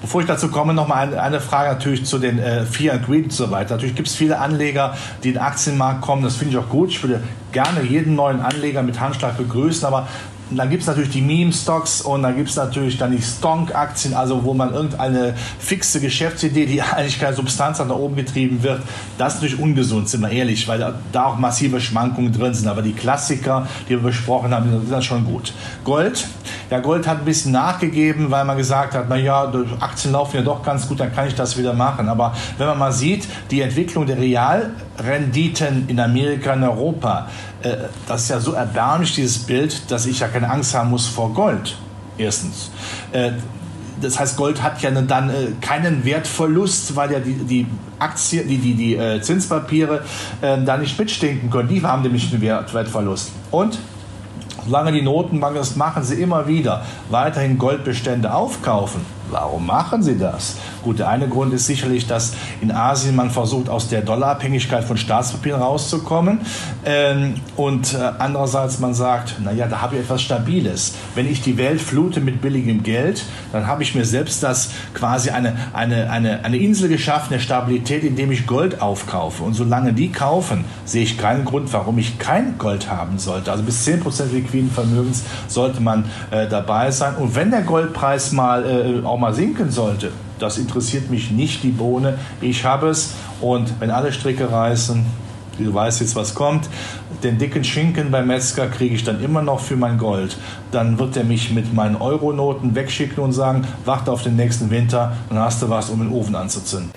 Bevor 0.00 0.20
ich 0.20 0.26
dazu 0.26 0.48
komme, 0.48 0.74
noch 0.74 0.86
mal 0.86 1.08
eine, 1.08 1.20
eine 1.20 1.40
Frage 1.40 1.70
natürlich 1.70 2.04
zu 2.04 2.18
den 2.18 2.38
äh, 2.38 2.64
Fear 2.64 2.94
and 2.94 3.06
Greed 3.06 3.24
und 3.24 3.32
so 3.32 3.50
weiter. 3.50 3.74
Natürlich 3.74 3.96
gibt 3.96 4.08
es 4.08 4.14
viele 4.14 4.38
Anleger, 4.38 4.96
die 5.24 5.28
in 5.28 5.34
den 5.34 5.42
Aktienmarkt 5.42 6.02
kommen. 6.02 6.22
Das 6.22 6.36
finde 6.36 6.52
ich 6.52 6.58
auch 6.58 6.68
gut. 6.68 6.90
Ich 6.90 7.02
würde 7.02 7.22
gerne 7.52 7.82
jeden 7.82 8.14
neuen 8.14 8.40
Anleger 8.40 8.82
mit 8.82 9.00
Handschlag 9.00 9.36
begrüßen. 9.36 9.84
Aber 9.86 10.06
und 10.48 10.56
dann 10.56 10.70
gibt 10.70 10.82
es 10.82 10.86
natürlich 10.86 11.10
die 11.10 11.22
Meme-Stocks 11.22 12.02
und 12.02 12.22
dann 12.22 12.36
gibt 12.36 12.50
es 12.50 12.56
natürlich 12.56 12.98
dann 12.98 13.10
die 13.10 13.22
Stonk-Aktien, 13.22 14.14
also 14.14 14.44
wo 14.44 14.54
man 14.54 14.72
irgendeine 14.72 15.34
fixe 15.58 16.00
Geschäftsidee, 16.00 16.66
die 16.66 16.80
eigentlich 16.96 17.18
keine 17.18 17.34
Substanz 17.34 17.80
hat, 17.80 17.88
nach 17.88 17.96
oben 17.96 18.14
getrieben 18.14 18.62
wird. 18.62 18.80
Das 19.18 19.34
ist 19.34 19.42
natürlich 19.42 19.60
ungesund, 19.60 20.08
sind 20.08 20.20
wir 20.20 20.30
ehrlich, 20.30 20.68
weil 20.68 20.78
da, 21.12 21.24
auch 21.24 21.36
massive 21.38 21.80
Schwankungen 21.80 22.32
drin 22.32 22.54
sind. 22.54 22.68
Aber 22.68 22.82
die 22.82 22.92
Klassiker, 22.92 23.66
die 23.88 23.90
wir 23.90 23.98
besprochen 23.98 24.52
haben, 24.54 24.70
sind 24.70 24.92
dann 24.92 25.02
schon 25.02 25.24
gut. 25.24 25.52
Gold, 25.82 26.28
ja, 26.70 26.80
Gold 26.80 27.06
hat 27.06 27.18
ein 27.18 27.24
bisschen 27.24 27.52
nachgegeben, 27.52 28.30
weil 28.30 28.44
man 28.44 28.56
gesagt 28.56 28.94
hat, 28.94 29.08
naja, 29.08 29.52
Aktien 29.80 30.12
laufen 30.12 30.36
ja 30.36 30.42
doch 30.42 30.62
ganz 30.62 30.88
gut, 30.88 31.00
dann 31.00 31.14
kann 31.14 31.28
ich 31.28 31.34
das 31.34 31.56
wieder 31.56 31.72
machen. 31.72 32.08
Aber 32.08 32.34
wenn 32.58 32.66
man 32.66 32.78
mal 32.78 32.92
sieht, 32.92 33.28
die 33.50 33.60
Entwicklung 33.60 34.06
der 34.06 34.18
Realrenditen 34.18 35.88
in 35.88 36.00
Amerika, 36.00 36.54
in 36.54 36.64
Europa, 36.64 37.28
äh, 37.62 37.76
das 38.08 38.22
ist 38.22 38.30
ja 38.30 38.40
so 38.40 38.52
erbärmlich, 38.52 39.14
dieses 39.14 39.38
Bild, 39.38 39.90
dass 39.90 40.06
ich 40.06 40.20
ja 40.20 40.28
keine 40.28 40.50
Angst 40.50 40.74
haben 40.74 40.90
muss 40.90 41.06
vor 41.06 41.32
Gold. 41.32 41.76
Erstens. 42.18 42.70
Äh, 43.12 43.32
das 44.00 44.18
heißt, 44.18 44.36
Gold 44.36 44.62
hat 44.62 44.82
ja 44.82 44.90
dann 44.90 45.30
äh, 45.30 45.52
keinen 45.60 46.04
Wertverlust, 46.04 46.96
weil 46.96 47.12
ja 47.12 47.20
die, 47.20 47.34
die 47.34 47.66
Aktien, 47.98 48.46
die, 48.46 48.58
die, 48.58 48.74
die 48.74 49.20
Zinspapiere 49.22 50.02
äh, 50.42 50.62
da 50.62 50.76
nicht 50.76 50.98
mitstinken 50.98 51.48
können. 51.48 51.68
Die 51.68 51.82
haben 51.82 52.02
nämlich 52.02 52.30
einen 52.30 52.42
Wert, 52.42 52.74
Wertverlust. 52.74 53.30
Und 53.50 53.78
solange 54.66 54.92
die 54.92 55.02
Notenbanken 55.02 55.58
das 55.58 55.76
machen, 55.76 56.02
sie 56.02 56.20
immer 56.20 56.46
wieder 56.46 56.84
weiterhin 57.10 57.56
Goldbestände 57.56 58.34
aufkaufen. 58.34 59.00
Warum 59.30 59.66
machen 59.66 60.02
sie 60.02 60.18
das? 60.18 60.56
Gut, 60.86 61.00
der 61.00 61.08
eine 61.08 61.26
Grund 61.26 61.52
ist 61.52 61.66
sicherlich, 61.66 62.06
dass 62.06 62.34
in 62.60 62.70
Asien 62.70 63.16
man 63.16 63.32
versucht, 63.32 63.68
aus 63.68 63.88
der 63.88 64.02
Dollarabhängigkeit 64.02 64.84
von 64.84 64.96
Staatspapieren 64.96 65.60
rauszukommen. 65.60 66.42
Ähm, 66.84 67.34
und 67.56 67.92
äh, 67.92 68.12
andererseits 68.20 68.78
man 68.78 68.94
sagt, 68.94 69.40
naja, 69.42 69.66
da 69.66 69.82
habe 69.82 69.96
ich 69.96 70.02
etwas 70.02 70.22
Stabiles. 70.22 70.94
Wenn 71.16 71.28
ich 71.28 71.42
die 71.42 71.56
Welt 71.56 71.80
flute 71.80 72.20
mit 72.20 72.40
billigem 72.40 72.84
Geld, 72.84 73.24
dann 73.50 73.66
habe 73.66 73.82
ich 73.82 73.96
mir 73.96 74.04
selbst 74.04 74.44
das 74.44 74.70
quasi 74.94 75.30
eine, 75.30 75.56
eine, 75.72 76.08
eine, 76.08 76.44
eine 76.44 76.56
Insel 76.56 76.88
geschaffen, 76.88 77.34
eine 77.34 77.42
Stabilität, 77.42 78.04
indem 78.04 78.30
ich 78.30 78.46
Gold 78.46 78.80
aufkaufe. 78.80 79.42
Und 79.42 79.54
solange 79.54 79.92
die 79.92 80.12
kaufen, 80.12 80.64
sehe 80.84 81.02
ich 81.02 81.18
keinen 81.18 81.44
Grund, 81.44 81.72
warum 81.72 81.98
ich 81.98 82.20
kein 82.20 82.58
Gold 82.58 82.88
haben 82.88 83.18
sollte. 83.18 83.50
Also 83.50 83.64
bis 83.64 83.84
10% 83.84 84.32
liquiden 84.32 84.70
Vermögens 84.70 85.24
sollte 85.48 85.82
man 85.82 86.04
äh, 86.30 86.46
dabei 86.46 86.92
sein. 86.92 87.16
Und 87.16 87.34
wenn 87.34 87.50
der 87.50 87.62
Goldpreis 87.62 88.30
mal 88.30 88.64
äh, 88.64 89.04
auch 89.04 89.18
mal 89.18 89.34
sinken 89.34 89.72
sollte, 89.72 90.12
das 90.38 90.58
interessiert 90.58 91.10
mich 91.10 91.30
nicht 91.30 91.62
die 91.62 91.70
Bohne. 91.70 92.18
Ich 92.40 92.64
habe 92.64 92.88
es 92.88 93.14
und 93.40 93.80
wenn 93.80 93.90
alle 93.90 94.12
Stricke 94.12 94.50
reißen, 94.50 95.04
du 95.58 95.72
weißt 95.72 96.00
jetzt, 96.00 96.16
was 96.16 96.34
kommt, 96.34 96.68
den 97.22 97.38
dicken 97.38 97.64
Schinken 97.64 98.10
beim 98.10 98.26
Metzger 98.26 98.66
kriege 98.68 98.94
ich 98.94 99.04
dann 99.04 99.22
immer 99.22 99.42
noch 99.42 99.60
für 99.60 99.76
mein 99.76 99.98
Gold. 99.98 100.36
Dann 100.70 100.98
wird 100.98 101.16
er 101.16 101.24
mich 101.24 101.50
mit 101.52 101.72
meinen 101.72 101.96
Euronoten 101.96 102.74
wegschicken 102.74 103.22
und 103.22 103.32
sagen, 103.32 103.66
warte 103.84 104.12
auf 104.12 104.22
den 104.22 104.36
nächsten 104.36 104.70
Winter, 104.70 105.16
dann 105.28 105.38
hast 105.38 105.62
du 105.62 105.70
was, 105.70 105.88
um 105.90 106.00
den 106.00 106.12
Ofen 106.12 106.34
anzuzünden 106.34 106.90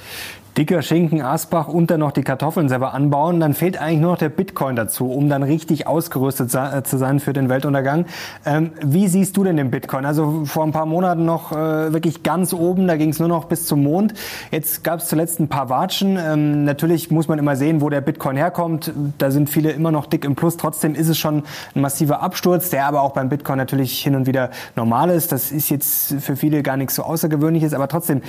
dicker 0.60 0.82
Schinken, 0.82 1.22
Asbach 1.22 1.70
und 1.70 1.90
dann 1.90 2.02
noch 2.02 2.12
die 2.12 2.22
Kartoffeln 2.22 2.68
selber 2.68 2.94
anbauen, 2.94 3.40
dann 3.40 3.54
fehlt 3.54 3.80
eigentlich 3.80 4.02
nur 4.02 4.12
noch 4.12 4.18
der 4.18 4.28
Bitcoin 4.28 4.76
dazu, 4.76 5.10
um 5.10 5.30
dann 5.30 5.42
richtig 5.42 5.88
ausgerüstet 5.88 6.54
äh, 6.54 6.84
zu 6.84 6.98
sein 6.98 7.22
für 7.22 7.32
den 7.32 7.48
Weltuntergang. 7.48 8.06
Ähm, 8.46 8.72
wie 8.84 9.08
siehst 9.08 9.38
du 9.38 9.46
denn 9.46 9.56
den 9.56 9.72
Bitcoin? 9.72 10.04
Also 10.04 10.44
vor 10.44 10.66
ein 10.66 10.74
paar 10.74 10.86
Monaten 10.86 11.24
noch 11.24 11.54
äh, 11.54 11.94
wirklich 11.94 12.24
ganz 12.24 12.52
oben, 12.54 12.88
da 12.88 12.98
ging 12.98 13.08
es 13.12 13.20
nur 13.20 13.30
noch 13.30 13.46
bis 13.46 13.68
zum 13.68 13.84
Mond. 13.84 14.14
Jetzt 14.52 14.84
gab 14.84 15.00
es 15.00 15.08
zuletzt 15.08 15.40
ein 15.40 15.48
paar 15.48 15.70
Watschen. 15.70 16.18
Ähm, 16.22 16.66
natürlich 16.66 17.10
muss 17.10 17.30
man 17.30 17.40
immer 17.40 17.56
sehen, 17.56 17.80
wo 17.80 17.90
der 17.90 18.02
Bitcoin 18.02 18.36
herkommt. 18.36 18.92
Da 19.18 19.32
sind 19.32 19.50
viele 19.50 19.72
immer 19.72 19.94
noch 19.94 20.08
dick 20.08 20.26
im 20.26 20.36
Plus. 20.36 20.58
Trotzdem 20.58 20.94
ist 20.94 21.08
es 21.08 21.18
schon 21.18 21.44
ein 21.74 21.82
massiver 21.82 22.22
Absturz, 22.22 22.70
der 22.70 22.86
aber 22.86 23.02
auch 23.04 23.14
beim 23.14 23.30
Bitcoin 23.30 23.58
natürlich 23.58 23.98
hin 24.02 24.14
und 24.14 24.28
wieder 24.28 24.50
normal 24.76 25.10
ist. 25.10 25.32
Das 25.32 25.54
ist 25.54 25.70
jetzt 25.70 26.16
für 26.20 26.36
viele 26.36 26.64
gar 26.64 26.76
nichts 26.76 26.96
so 26.96 27.04
Außergewöhnliches, 27.04 27.74
aber 27.74 27.88
trotzdem, 27.88 28.22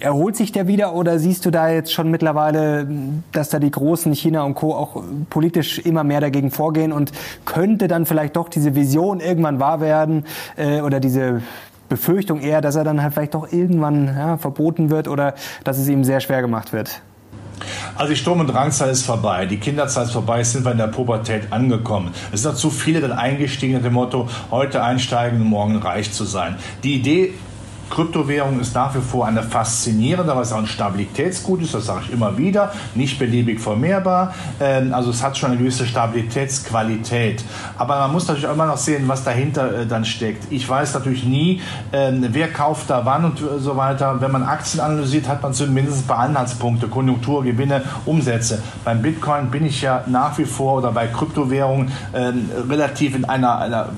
Erholt 0.00 0.36
sich 0.36 0.50
der 0.50 0.66
wieder 0.66 0.94
oder 0.94 1.18
siehst 1.18 1.44
du 1.44 1.50
da 1.50 1.68
jetzt 1.68 1.92
schon 1.92 2.10
mittlerweile, 2.10 2.88
dass 3.32 3.50
da 3.50 3.58
die 3.58 3.70
Großen 3.70 4.14
China 4.14 4.44
und 4.44 4.54
Co. 4.54 4.74
auch 4.74 5.02
politisch 5.28 5.78
immer 5.78 6.04
mehr 6.04 6.20
dagegen 6.20 6.50
vorgehen 6.50 6.92
und 6.92 7.12
könnte 7.44 7.86
dann 7.86 8.06
vielleicht 8.06 8.36
doch 8.36 8.48
diese 8.48 8.74
Vision 8.74 9.20
irgendwann 9.20 9.60
wahr 9.60 9.80
werden 9.80 10.24
äh, 10.56 10.80
oder 10.80 11.00
diese 11.00 11.42
Befürchtung 11.90 12.40
eher, 12.40 12.62
dass 12.62 12.76
er 12.76 12.84
dann 12.84 13.02
halt 13.02 13.12
vielleicht 13.12 13.34
doch 13.34 13.52
irgendwann 13.52 14.06
ja, 14.06 14.38
verboten 14.38 14.88
wird 14.88 15.08
oder 15.08 15.34
dass 15.64 15.76
es 15.76 15.88
ihm 15.88 16.04
sehr 16.04 16.20
schwer 16.20 16.40
gemacht 16.40 16.72
wird? 16.72 17.02
Also 17.96 18.12
die 18.12 18.16
Sturm- 18.16 18.40
und 18.40 18.46
Drangzeit 18.46 18.90
ist 18.90 19.04
vorbei, 19.04 19.44
die 19.44 19.58
Kinderzeit 19.58 20.06
ist 20.06 20.12
vorbei, 20.12 20.42
sind 20.42 20.64
wir 20.64 20.72
in 20.72 20.78
der 20.78 20.86
Pubertät 20.86 21.52
angekommen. 21.52 22.14
Es 22.32 22.42
sind 22.42 22.56
zu 22.56 22.70
viele 22.70 23.00
dann 23.00 23.12
eingestiegen 23.12 23.74
mit 23.74 23.84
dem 23.84 23.92
Motto, 23.92 24.28
heute 24.50 24.82
einsteigen 24.82 25.42
morgen 25.44 25.76
reich 25.76 26.12
zu 26.12 26.24
sein. 26.24 26.56
Die 26.82 26.94
Idee 26.94 27.34
Kryptowährung 27.90 28.60
ist 28.60 28.74
nach 28.74 28.94
wie 28.94 29.00
vor 29.00 29.26
eine 29.26 29.42
faszinierende, 29.42 30.32
es 30.40 30.52
auch 30.52 30.58
ein 30.58 30.66
Stabilitätsgut 30.66 31.60
ist, 31.62 31.74
das 31.74 31.86
sage 31.86 32.02
ich 32.06 32.12
immer 32.12 32.38
wieder, 32.38 32.72
nicht 32.94 33.18
beliebig 33.18 33.60
vermehrbar. 33.60 34.32
Ähm, 34.60 34.94
also 34.94 35.10
es 35.10 35.22
hat 35.22 35.36
schon 35.36 35.50
eine 35.50 35.58
gewisse 35.58 35.86
Stabilitätsqualität. 35.86 37.44
Aber 37.76 37.98
man 37.98 38.12
muss 38.12 38.28
natürlich 38.28 38.46
auch 38.46 38.54
immer 38.54 38.66
noch 38.66 38.76
sehen, 38.76 39.08
was 39.08 39.24
dahinter 39.24 39.80
äh, 39.80 39.86
dann 39.86 40.04
steckt. 40.04 40.50
Ich 40.50 40.68
weiß 40.68 40.94
natürlich 40.94 41.24
nie, 41.24 41.60
ähm, 41.92 42.24
wer 42.30 42.48
kauft 42.52 42.88
da 42.88 43.04
wann 43.04 43.24
und 43.24 43.42
so 43.58 43.76
weiter. 43.76 44.20
Wenn 44.20 44.30
man 44.30 44.44
Aktien 44.44 44.80
analysiert, 44.80 45.28
hat 45.28 45.42
man 45.42 45.52
zumindest 45.52 46.04
ein 46.04 46.06
paar 46.06 46.20
Anhaltspunkte, 46.20 46.88
Konjunktur, 46.88 47.42
Gewinne, 47.42 47.82
Umsätze. 48.06 48.62
Beim 48.84 49.02
Bitcoin 49.02 49.50
bin 49.50 49.66
ich 49.66 49.82
ja 49.82 50.04
nach 50.06 50.38
wie 50.38 50.44
vor 50.44 50.78
oder 50.78 50.92
bei 50.92 51.08
Kryptowährungen 51.08 51.90
ähm, 52.14 52.48
relativ 52.68 53.16
in 53.16 53.24
einer, 53.24 53.58
einer 53.58 53.88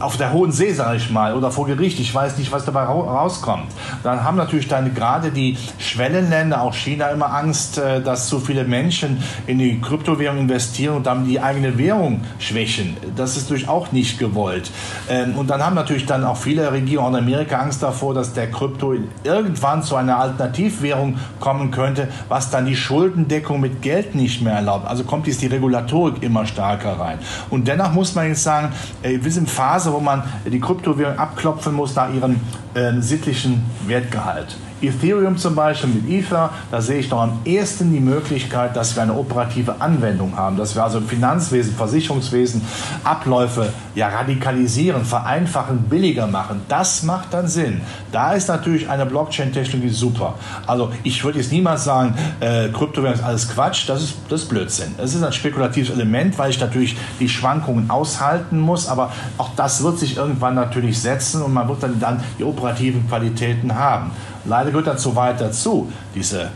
auf 0.00 0.16
der 0.16 0.32
Hohen 0.32 0.52
See, 0.52 0.72
sage 0.72 0.96
ich 0.96 1.10
mal, 1.10 1.34
oder 1.34 1.50
vor 1.50 1.66
Gericht, 1.66 2.00
ich 2.00 2.14
weiß 2.14 2.38
nicht, 2.38 2.52
was 2.52 2.64
dabei 2.64 2.84
rauskommt. 2.84 3.66
Dann 4.02 4.24
haben 4.24 4.36
natürlich 4.36 4.68
dann 4.68 4.94
gerade 4.94 5.30
die 5.30 5.56
Schwellenländer, 5.78 6.62
auch 6.62 6.74
China, 6.74 7.08
immer 7.08 7.34
Angst, 7.34 7.78
äh, 7.78 8.02
dass 8.02 8.28
zu 8.28 8.40
viele 8.40 8.64
Menschen 8.64 9.22
in 9.46 9.58
die 9.58 9.80
Kryptowährung 9.80 10.38
investieren 10.38 10.96
und 10.96 11.06
dann 11.06 11.26
die 11.26 11.40
eigene 11.40 11.78
Währung 11.78 12.22
schwächen. 12.38 12.96
Das 13.16 13.36
ist 13.36 13.44
natürlich 13.44 13.68
auch 13.68 13.92
nicht 13.92 14.18
gewollt. 14.18 14.70
Ähm, 15.08 15.36
und 15.36 15.48
dann 15.48 15.64
haben 15.64 15.74
natürlich 15.74 16.06
dann 16.06 16.24
auch 16.24 16.36
viele 16.36 16.70
Regierungen 16.72 17.14
in 17.14 17.24
Amerika 17.24 17.58
Angst 17.58 17.82
davor, 17.82 18.14
dass 18.14 18.32
der 18.32 18.50
Krypto 18.50 18.94
irgendwann 19.24 19.82
zu 19.82 19.96
einer 19.96 20.18
Alternativwährung 20.18 21.18
kommen 21.40 21.70
könnte, 21.70 22.08
was 22.28 22.50
dann 22.50 22.66
die 22.66 22.76
Schuldendeckung 22.76 23.60
mit 23.60 23.82
Geld 23.82 24.14
nicht 24.14 24.42
mehr 24.42 24.54
erlaubt. 24.54 24.86
Also 24.86 25.04
kommt 25.04 25.26
jetzt 25.26 25.42
die 25.42 25.46
Regulatorik 25.46 26.22
immer 26.22 26.46
stärker 26.46 26.98
rein. 26.98 27.18
Und 27.50 27.68
dennoch 27.68 27.92
muss 27.92 28.14
man 28.14 28.28
jetzt 28.28 28.42
sagen, 28.42 28.72
wir 29.02 29.30
sind 29.30 29.48
Phase 29.48 29.77
Phase, 29.78 29.92
wo 29.92 30.00
man 30.00 30.24
die 30.44 30.58
Kryptowährung 30.58 31.16
abklopfen 31.18 31.72
muss 31.72 31.94
nach 31.94 32.12
ihrem 32.12 32.40
äh, 32.74 33.00
sittlichen 33.00 33.64
Wertgehalt. 33.86 34.56
Ethereum 34.82 35.36
zum 35.36 35.54
Beispiel 35.54 35.90
mit 35.90 36.08
Ether, 36.08 36.50
da 36.70 36.80
sehe 36.80 36.98
ich 36.98 37.10
noch 37.10 37.22
am 37.22 37.40
ehesten 37.44 37.92
die 37.92 38.00
Möglichkeit, 38.00 38.76
dass 38.76 38.94
wir 38.96 39.02
eine 39.02 39.14
operative 39.14 39.80
Anwendung 39.80 40.36
haben, 40.36 40.56
dass 40.56 40.74
wir 40.74 40.84
also 40.84 40.98
im 40.98 41.08
Finanzwesen, 41.08 41.74
Versicherungswesen 41.74 42.62
Abläufe 43.04 43.72
ja 43.94 44.08
radikalisieren, 44.08 45.04
vereinfachen, 45.04 45.82
billiger 45.88 46.26
machen. 46.26 46.62
Das 46.68 47.02
macht 47.02 47.34
dann 47.34 47.48
Sinn. 47.48 47.80
Da 48.12 48.32
ist 48.32 48.48
natürlich 48.48 48.88
eine 48.88 49.06
Blockchain-Technologie 49.06 49.90
super. 49.90 50.34
Also 50.66 50.92
ich 51.02 51.22
würde 51.24 51.38
jetzt 51.38 51.52
niemals 51.52 51.84
sagen, 51.84 52.14
äh, 52.40 52.68
Kryptowährung 52.68 53.14
ist 53.14 53.24
alles 53.24 53.48
Quatsch, 53.48 53.88
das 53.88 54.02
ist, 54.02 54.14
das 54.28 54.42
ist 54.42 54.48
Blödsinn. 54.48 54.94
Es 54.98 55.14
ist 55.14 55.22
ein 55.22 55.32
spekulatives 55.32 55.90
Element, 55.90 56.38
weil 56.38 56.50
ich 56.50 56.60
natürlich 56.60 56.96
die 57.18 57.28
Schwankungen 57.28 57.90
aushalten 57.90 58.58
muss, 58.58 58.88
aber 58.88 59.12
auch 59.36 59.50
das 59.56 59.82
wird 59.82 59.98
sich 59.98 60.16
irgendwann 60.16 60.54
natürlich 60.54 61.00
setzen 61.00 61.42
und 61.42 61.52
man 61.52 61.68
wird 61.68 61.82
dann, 61.82 61.98
dann 61.98 62.20
die 62.38 62.44
operativen 62.44 63.08
Qualitäten 63.08 63.74
haben. 63.74 64.10
Leider 64.48 64.70
gehört 64.70 64.86
dazu 64.86 65.14
weit 65.14 65.40
dazu, 65.40 65.92
diese 66.14 66.48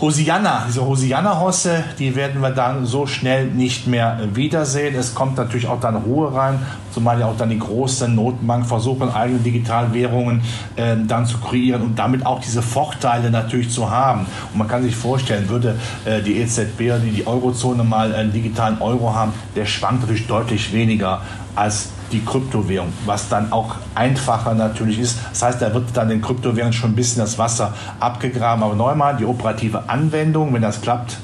Hosianna, 0.00 0.64
diese 0.66 0.84
Hosianna-Hosse, 0.84 1.84
die 1.98 2.16
werden 2.16 2.40
wir 2.40 2.50
dann 2.50 2.86
so 2.86 3.06
schnell 3.06 3.46
nicht 3.46 3.86
mehr 3.86 4.18
wiedersehen. 4.34 4.94
Es 4.94 5.14
kommt 5.14 5.36
natürlich 5.36 5.68
auch 5.68 5.78
dann 5.78 5.94
Ruhe 5.94 6.34
rein, 6.34 6.58
zumal 6.90 7.20
ja 7.20 7.26
auch 7.26 7.36
dann 7.36 7.50
die 7.50 7.58
großen 7.58 8.12
Notenbanken 8.14 8.66
versuchen, 8.66 9.10
eigene 9.10 9.40
Digitalwährungen 9.40 10.40
äh, 10.76 10.96
dann 11.06 11.26
zu 11.26 11.38
kreieren 11.38 11.82
und 11.82 11.98
damit 11.98 12.24
auch 12.24 12.40
diese 12.40 12.62
Vorteile 12.62 13.30
natürlich 13.30 13.70
zu 13.70 13.90
haben. 13.90 14.26
Und 14.52 14.58
man 14.58 14.68
kann 14.68 14.82
sich 14.82 14.96
vorstellen, 14.96 15.48
würde 15.50 15.76
äh, 16.06 16.22
die 16.22 16.38
EZB 16.38 16.80
oder 16.80 16.98
die 16.98 17.26
Eurozone 17.26 17.84
mal 17.84 18.14
einen 18.14 18.32
digitalen 18.32 18.80
Euro 18.80 19.14
haben, 19.14 19.34
der 19.54 19.66
schwankt 19.66 20.00
natürlich 20.00 20.26
deutlich 20.26 20.72
weniger 20.72 21.20
als 21.54 21.90
die 22.12 22.24
Kryptowährung, 22.24 22.92
was 23.06 23.28
dann 23.28 23.52
auch 23.52 23.76
einfacher 23.94 24.54
natürlich 24.54 24.98
ist. 24.98 25.18
Das 25.30 25.42
heißt, 25.42 25.62
da 25.62 25.72
wird 25.74 25.84
dann 25.94 26.08
den 26.08 26.20
Kryptowährungen 26.20 26.72
schon 26.72 26.90
ein 26.90 26.96
bisschen 26.96 27.20
das 27.20 27.38
Wasser 27.38 27.74
abgegraben. 27.98 28.62
Aber 28.62 28.74
neunmal 28.74 29.16
die 29.16 29.24
operative 29.24 29.88
Anwendung, 29.88 30.52
wenn 30.52 30.62
das 30.62 30.80
klappt, 30.80 31.18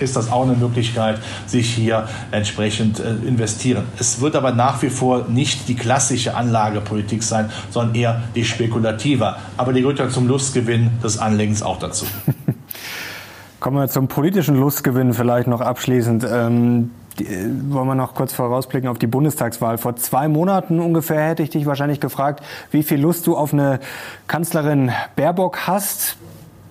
ist 0.00 0.16
das 0.16 0.32
auch 0.32 0.44
eine 0.44 0.54
Möglichkeit, 0.54 1.18
sich 1.46 1.74
hier 1.74 2.08
entsprechend 2.30 3.00
äh, 3.00 3.14
investieren. 3.26 3.84
Es 3.98 4.20
wird 4.20 4.34
aber 4.34 4.52
nach 4.52 4.82
wie 4.82 4.90
vor 4.90 5.26
nicht 5.28 5.68
die 5.68 5.76
klassische 5.76 6.34
Anlagepolitik 6.34 7.22
sein, 7.22 7.50
sondern 7.70 7.94
eher 7.94 8.22
die 8.34 8.44
spekulative. 8.44 9.36
Aber 9.56 9.72
die 9.72 9.82
gehört 9.82 9.98
ja 9.98 10.08
zum 10.08 10.26
Lustgewinn 10.26 10.90
des 11.02 11.18
Anlegens 11.18 11.62
auch 11.62 11.78
dazu. 11.78 12.06
Kommen 13.60 13.76
wir 13.76 13.88
zum 13.88 14.08
politischen 14.08 14.56
Lustgewinn 14.56 15.12
vielleicht 15.12 15.46
noch 15.46 15.60
abschließend. 15.60 16.26
Ähm, 16.30 16.90
äh, 16.94 16.99
wollen 17.18 17.86
wir 17.86 17.94
noch 17.94 18.14
kurz 18.14 18.32
vorausblicken 18.32 18.88
auf 18.88 18.98
die 18.98 19.06
Bundestagswahl. 19.06 19.78
Vor 19.78 19.96
zwei 19.96 20.28
Monaten 20.28 20.80
ungefähr 20.80 21.22
hätte 21.22 21.42
ich 21.42 21.50
dich 21.50 21.66
wahrscheinlich 21.66 22.00
gefragt, 22.00 22.42
wie 22.70 22.82
viel 22.82 23.00
Lust 23.00 23.26
du 23.26 23.36
auf 23.36 23.52
eine 23.52 23.80
Kanzlerin 24.26 24.90
Baerbock 25.16 25.66
hast. 25.66 26.16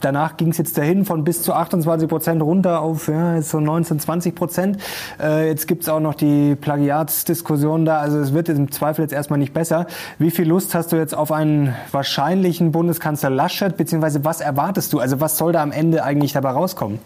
Danach 0.01 0.37
ging 0.37 0.51
es 0.51 0.57
jetzt 0.57 0.77
dahin 0.77 1.03
von 1.03 1.25
bis 1.25 1.43
zu 1.43 1.53
28 1.53 2.07
Prozent 2.07 2.41
runter 2.41 2.81
auf 2.81 3.09
ja, 3.09 3.41
so 3.41 3.59
19, 3.59 3.99
20 3.99 4.33
Prozent. 4.33 4.77
Äh, 5.21 5.47
jetzt 5.47 5.67
gibt 5.67 5.83
es 5.83 5.89
auch 5.89 5.99
noch 5.99 6.13
die 6.13 6.55
Plagiatsdiskussion 6.55 7.83
da. 7.83 7.99
Also 7.99 8.17
es 8.19 8.33
wird 8.33 8.47
im 8.47 8.71
Zweifel 8.71 9.01
jetzt 9.01 9.13
erstmal 9.13 9.39
nicht 9.39 9.53
besser. 9.53 9.87
Wie 10.17 10.31
viel 10.31 10.47
Lust 10.47 10.73
hast 10.73 10.93
du 10.93 10.95
jetzt 10.95 11.15
auf 11.15 11.33
einen 11.33 11.75
wahrscheinlichen 11.91 12.71
Bundeskanzler 12.71 13.29
Laschet, 13.29 13.75
beziehungsweise 13.75 14.23
was 14.23 14.39
erwartest 14.39 14.93
du? 14.93 14.99
Also 14.99 15.19
was 15.19 15.37
soll 15.37 15.51
da 15.51 15.61
am 15.61 15.73
Ende 15.73 16.03
eigentlich 16.03 16.31
dabei 16.31 16.51
rauskommen? 16.51 16.99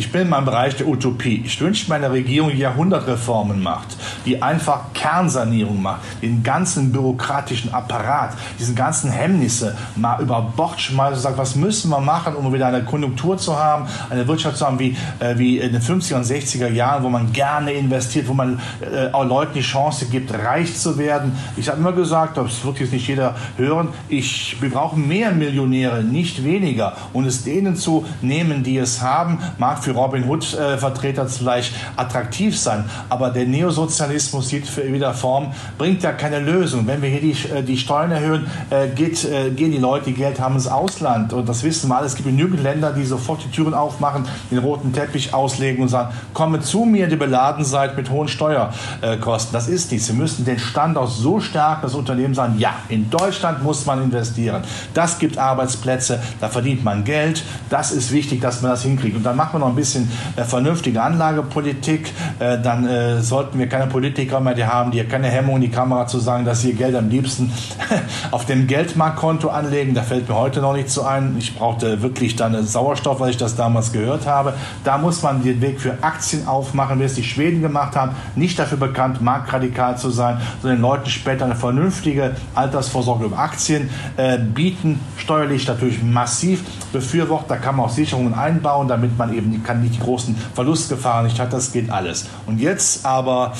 Ich 0.00 0.10
bin 0.10 0.22
in 0.22 0.28
meinem 0.30 0.46
Bereich 0.46 0.76
der 0.76 0.88
Utopie. 0.88 1.42
Ich 1.44 1.60
wünsche 1.60 1.90
mir 1.90 1.96
eine 1.96 2.10
Regierung, 2.10 2.52
die 2.52 2.56
Jahrhundertreformen 2.56 3.62
macht, 3.62 3.88
die 4.24 4.40
einfach 4.40 4.94
Kernsanierung 4.94 5.82
macht, 5.82 6.00
den 6.22 6.42
ganzen 6.42 6.90
bürokratischen 6.90 7.74
Apparat, 7.74 8.32
diesen 8.58 8.74
ganzen 8.74 9.10
Hemmnisse 9.10 9.76
mal 9.96 10.18
über 10.22 10.40
Bord 10.56 10.80
schmeißt 10.80 11.16
und 11.16 11.20
sagt, 11.20 11.36
was 11.36 11.54
müssen 11.54 11.90
wir 11.90 12.00
machen, 12.00 12.34
um 12.34 12.50
wieder 12.50 12.68
eine 12.68 12.82
Konjunktur 12.82 13.36
zu 13.36 13.58
haben, 13.58 13.88
eine 14.08 14.26
Wirtschaft 14.26 14.56
zu 14.56 14.66
haben 14.66 14.78
wie, 14.78 14.96
äh, 15.18 15.36
wie 15.36 15.58
in 15.58 15.72
den 15.72 15.82
50er 15.82 16.14
und 16.14 16.24
60er 16.24 16.70
Jahren, 16.70 17.02
wo 17.02 17.10
man 17.10 17.30
gerne 17.34 17.72
investiert, 17.72 18.26
wo 18.26 18.32
man 18.32 18.58
äh, 18.80 19.12
auch 19.12 19.26
Leuten 19.26 19.52
die 19.52 19.60
Chance 19.60 20.06
gibt, 20.06 20.32
reich 20.32 20.78
zu 20.78 20.96
werden. 20.96 21.36
Ich 21.58 21.68
habe 21.68 21.78
immer 21.78 21.92
gesagt, 21.92 22.38
das 22.38 22.64
wird 22.64 22.80
jetzt 22.80 22.94
nicht 22.94 23.06
jeder 23.06 23.34
hören, 23.58 23.88
ich, 24.08 24.56
wir 24.62 24.70
brauchen 24.70 25.06
mehr 25.06 25.32
Millionäre, 25.32 26.02
nicht 26.02 26.42
weniger. 26.42 26.96
Und 27.12 27.26
es 27.26 27.44
denen 27.44 27.76
zu 27.76 28.06
nehmen, 28.22 28.62
die 28.62 28.78
es 28.78 29.02
haben, 29.02 29.40
mag 29.58 29.84
für 29.84 29.89
Robin 29.90 30.28
Hood-Vertreter 30.28 31.24
äh, 31.24 31.28
vielleicht 31.28 31.74
attraktiv 31.96 32.58
sein, 32.58 32.84
aber 33.08 33.30
der 33.30 33.46
Neosozialismus 33.46 34.48
sieht 34.48 34.66
für 34.66 34.92
wieder 34.92 35.14
Form, 35.14 35.52
bringt 35.78 36.02
ja 36.02 36.12
keine 36.12 36.40
Lösung. 36.40 36.86
Wenn 36.86 37.02
wir 37.02 37.08
hier 37.08 37.20
die, 37.20 37.48
äh, 37.48 37.62
die 37.62 37.76
Steuern 37.76 38.10
erhöhen, 38.10 38.46
äh, 38.70 38.88
geht, 38.88 39.26
gehen 39.56 39.72
die 39.72 39.78
Leute, 39.78 40.06
die 40.06 40.14
Geld 40.14 40.40
haben, 40.40 40.54
ins 40.54 40.66
Ausland. 40.66 41.32
Und 41.32 41.48
das 41.48 41.62
wissen 41.62 41.88
wir 41.88 41.96
alle. 41.96 42.06
Es 42.06 42.14
gibt 42.14 42.28
genügend 42.28 42.62
Länder, 42.62 42.92
die 42.92 43.04
sofort 43.04 43.44
die 43.44 43.50
Türen 43.50 43.74
aufmachen, 43.74 44.24
den 44.50 44.58
roten 44.58 44.92
Teppich 44.92 45.34
auslegen 45.34 45.82
und 45.82 45.88
sagen, 45.88 46.14
komme 46.34 46.60
zu 46.60 46.84
mir, 46.84 47.08
die 47.08 47.16
beladen 47.16 47.64
seid 47.64 47.96
mit 47.96 48.10
hohen 48.10 48.28
Steuerkosten. 48.28 49.52
Das 49.52 49.68
ist 49.68 49.90
nichts. 49.90 50.06
Sie 50.06 50.12
müssen 50.12 50.44
den 50.44 50.58
Standort 50.58 51.10
so 51.10 51.40
stark, 51.40 51.82
das 51.82 51.94
Unternehmen 51.94 52.34
sagen, 52.34 52.56
ja, 52.58 52.74
in 52.88 53.10
Deutschland 53.10 53.62
muss 53.62 53.86
man 53.86 54.02
investieren. 54.02 54.62
Das 54.94 55.18
gibt 55.18 55.38
Arbeitsplätze, 55.38 56.20
da 56.40 56.48
verdient 56.48 56.84
man 56.84 57.04
Geld. 57.04 57.42
Das 57.68 57.92
ist 57.92 58.12
wichtig, 58.12 58.40
dass 58.40 58.62
man 58.62 58.70
das 58.70 58.82
hinkriegt. 58.82 59.16
Und 59.16 59.24
dann 59.24 59.36
macht 59.36 59.52
man 59.52 59.60
noch 59.60 59.69
ein 59.70 59.76
bisschen 59.76 60.10
äh, 60.36 60.44
vernünftige 60.44 61.02
Anlagepolitik. 61.02 62.12
Äh, 62.38 62.58
dann 62.60 62.86
äh, 62.86 63.20
sollten 63.20 63.58
wir 63.58 63.68
keine 63.68 63.86
Politiker 63.86 64.40
mehr 64.40 64.54
die 64.54 64.64
haben, 64.64 64.90
die 64.90 65.02
keine 65.04 65.28
Hemmung 65.28 65.56
in 65.56 65.62
die 65.62 65.70
Kamera 65.70 66.06
zu 66.06 66.18
sagen, 66.18 66.44
dass 66.44 66.60
sie 66.62 66.70
ihr 66.70 66.76
Geld 66.76 66.94
am 66.94 67.08
liebsten 67.08 67.52
auf 68.30 68.46
dem 68.46 68.66
Geldmarktkonto 68.66 69.48
anlegen. 69.48 69.94
Da 69.94 70.02
fällt 70.02 70.28
mir 70.28 70.36
heute 70.36 70.60
noch 70.60 70.74
nicht 70.74 70.90
so 70.90 71.02
ein. 71.02 71.36
Ich 71.38 71.56
brauchte 71.56 72.02
wirklich 72.02 72.36
dann 72.36 72.64
Sauerstoff, 72.64 73.20
weil 73.20 73.30
ich 73.30 73.36
das 73.36 73.56
damals 73.56 73.92
gehört 73.92 74.26
habe. 74.26 74.54
Da 74.84 74.98
muss 74.98 75.22
man 75.22 75.42
den 75.42 75.60
Weg 75.60 75.80
für 75.80 75.94
Aktien 76.02 76.46
aufmachen, 76.46 77.00
wie 77.00 77.04
es 77.04 77.14
die 77.14 77.24
Schweden 77.24 77.60
gemacht 77.60 77.96
haben. 77.96 78.12
Nicht 78.36 78.58
dafür 78.58 78.78
bekannt, 78.78 79.20
marktradikal 79.20 79.96
zu 79.96 80.10
sein, 80.10 80.40
sondern 80.60 80.78
den 80.78 80.82
Leuten 80.82 81.10
später 81.10 81.44
eine 81.44 81.56
vernünftige 81.56 82.36
Altersvorsorge 82.54 83.26
über 83.26 83.38
Aktien 83.38 83.90
äh, 84.16 84.38
bieten. 84.38 85.00
Steuerlich 85.16 85.66
natürlich 85.66 86.02
massiv 86.02 86.62
befürwortet. 86.92 87.50
Da 87.50 87.56
kann 87.56 87.76
man 87.76 87.86
auch 87.86 87.90
Sicherungen 87.90 88.34
einbauen, 88.34 88.88
damit 88.88 89.16
man 89.18 89.34
eben 89.34 89.50
kann 89.62 89.82
nicht 89.82 89.96
die 89.96 90.00
großen 90.00 90.34
Verlustgefahren 90.54 91.26
nicht 91.26 91.38
hat. 91.38 91.52
Das 91.52 91.72
geht 91.72 91.90
alles. 91.90 92.26
Und 92.46 92.60
jetzt 92.60 93.06
aber 93.06 93.52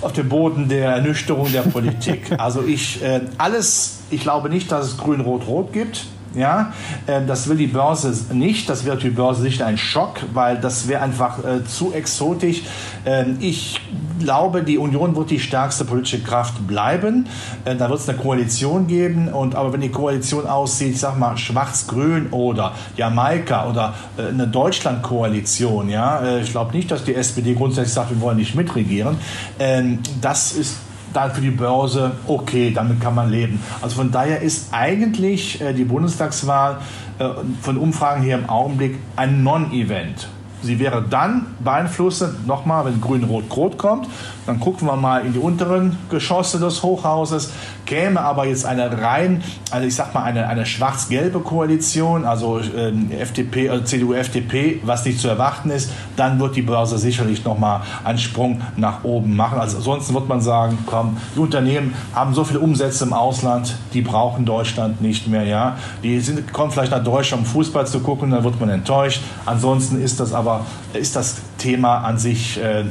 auf 0.00 0.12
dem 0.12 0.28
Boden 0.28 0.68
der 0.68 0.90
Ernüchterung 0.90 1.50
der 1.52 1.62
Politik. 1.62 2.30
Also 2.44 2.62
ich 2.62 3.02
äh, 3.02 3.20
alles, 3.38 4.00
ich 4.10 4.20
glaube 4.20 4.50
nicht, 4.50 4.70
dass 4.70 4.86
es 4.86 4.98
Grün-Rot-Rot 4.98 5.72
gibt. 5.72 6.06
Ja, 6.34 6.72
äh, 7.06 7.24
das 7.24 7.48
will 7.48 7.56
die 7.56 7.68
Börse 7.68 8.12
nicht. 8.34 8.68
Das 8.68 8.84
wird 8.84 9.02
die 9.02 9.10
Börse 9.10 9.42
sicher 9.42 9.66
ein 9.66 9.78
Schock, 9.78 10.20
weil 10.32 10.58
das 10.58 10.88
wäre 10.88 11.02
einfach 11.02 11.38
äh, 11.44 11.64
zu 11.64 11.92
exotisch. 11.92 12.62
Ähm, 13.06 13.36
ich 13.40 13.80
glaube, 14.18 14.62
die 14.62 14.78
Union 14.78 15.14
wird 15.14 15.30
die 15.30 15.38
stärkste 15.38 15.84
politische 15.84 16.22
Kraft 16.22 16.66
bleiben. 16.66 17.28
Äh, 17.64 17.76
da 17.76 17.88
wird 17.88 18.00
es 18.00 18.08
eine 18.08 18.18
Koalition 18.18 18.86
geben. 18.86 19.28
Und 19.28 19.54
aber 19.54 19.72
wenn 19.72 19.80
die 19.80 19.90
Koalition 19.90 20.46
aussieht, 20.46 20.94
ich 20.94 21.00
sag 21.00 21.18
mal 21.18 21.36
Schwarz-Grün 21.36 22.28
oder 22.30 22.72
Jamaika 22.96 23.68
oder 23.68 23.94
eine 24.16 24.48
Deutschland-Koalition, 24.48 25.88
ja, 25.88 26.38
ich 26.38 26.50
glaube 26.50 26.74
nicht, 26.74 26.90
dass 26.90 27.04
die 27.04 27.14
SPD 27.14 27.54
grundsätzlich 27.54 27.94
sagt, 27.94 28.10
wir 28.10 28.20
wollen 28.20 28.38
nicht 28.38 28.54
mitregieren. 28.54 29.16
Ähm, 29.58 30.00
das 30.20 30.52
ist 30.52 30.76
dann 31.14 31.32
für 31.32 31.40
die 31.40 31.50
Börse 31.50 32.12
okay, 32.26 32.72
damit 32.74 33.00
kann 33.00 33.14
man 33.14 33.30
leben. 33.30 33.60
Also 33.80 33.96
von 33.96 34.10
daher 34.10 34.42
ist 34.42 34.68
eigentlich 34.72 35.60
äh, 35.60 35.72
die 35.72 35.84
Bundestagswahl 35.84 36.78
äh, 37.18 37.28
von 37.62 37.76
Umfragen 37.76 38.22
hier 38.22 38.34
im 38.34 38.48
Augenblick 38.48 38.98
ein 39.16 39.42
Non-Event. 39.42 40.28
Sie 40.64 40.78
wäre 40.78 41.02
dann 41.02 41.46
beeinflussend, 41.62 42.46
nochmal, 42.46 42.86
wenn 42.86 43.00
Grün-Rot-Rot 43.00 43.76
kommt, 43.76 44.08
dann 44.46 44.60
gucken 44.60 44.88
wir 44.88 44.96
mal 44.96 45.24
in 45.24 45.32
die 45.32 45.38
unteren 45.38 45.98
Geschosse 46.10 46.58
des 46.58 46.82
Hochhauses. 46.82 47.52
Käme 47.86 48.20
aber 48.20 48.46
jetzt 48.46 48.64
eine 48.64 49.02
rein, 49.02 49.42
also 49.70 49.86
ich 49.86 49.94
sag 49.94 50.14
mal 50.14 50.22
eine, 50.22 50.48
eine 50.48 50.64
schwarz-gelbe 50.64 51.40
Koalition, 51.40 52.24
also 52.24 52.60
ähm, 52.74 53.10
FDP, 53.10 53.68
also 53.68 53.84
CDU, 53.84 54.14
FDP, 54.14 54.80
was 54.84 55.04
nicht 55.04 55.20
zu 55.20 55.28
erwarten 55.28 55.70
ist, 55.70 55.90
dann 56.16 56.38
wird 56.40 56.56
die 56.56 56.62
Börse 56.62 56.96
sicherlich 56.96 57.44
nochmal 57.44 57.82
einen 58.02 58.18
Sprung 58.18 58.62
nach 58.76 59.04
oben 59.04 59.36
machen. 59.36 59.58
Also 59.58 59.76
ansonsten 59.78 60.14
wird 60.14 60.28
man 60.28 60.40
sagen, 60.40 60.78
komm, 60.86 61.18
die 61.34 61.40
Unternehmen 61.40 61.94
haben 62.14 62.32
so 62.32 62.44
viele 62.44 62.60
Umsätze 62.60 63.04
im 63.04 63.12
Ausland, 63.12 63.76
die 63.92 64.00
brauchen 64.00 64.46
Deutschland 64.46 65.02
nicht 65.02 65.28
mehr, 65.28 65.44
ja. 65.44 65.76
Die 66.02 66.20
sind, 66.20 66.52
kommen 66.54 66.70
vielleicht 66.70 66.92
nach 66.92 67.04
Deutschland, 67.04 67.44
um 67.44 67.46
Fußball 67.46 67.86
zu 67.86 68.00
gucken, 68.00 68.30
dann 68.30 68.44
wird 68.44 68.58
man 68.60 68.70
enttäuscht. 68.70 69.20
Ansonsten 69.44 70.00
ist 70.02 70.20
das 70.20 70.32
aber, 70.32 70.53
ist 70.92 71.16
das 71.16 71.36
Thema 71.58 71.98
an 71.98 72.18
sich 72.18 72.60
äh, 72.60 72.84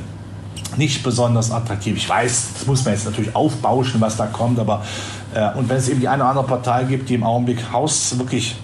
nicht 0.77 1.03
besonders 1.03 1.51
attraktiv. 1.51 1.97
Ich 1.97 2.09
weiß, 2.09 2.49
das 2.53 2.67
muss 2.67 2.83
man 2.83 2.93
jetzt 2.93 3.05
natürlich 3.05 3.35
aufbauschen, 3.35 4.01
was 4.01 4.17
da 4.17 4.25
kommt, 4.25 4.59
aber 4.59 4.83
äh, 5.33 5.51
und 5.55 5.69
wenn 5.69 5.77
es 5.77 5.89
eben 5.89 5.99
die 5.99 6.07
eine 6.07 6.23
oder 6.23 6.29
andere 6.29 6.45
Partei 6.45 6.83
gibt, 6.85 7.09
die 7.09 7.15
im 7.15 7.23
Augenblick 7.23 7.71
Haus 7.71 8.17
wirklich 8.17 8.55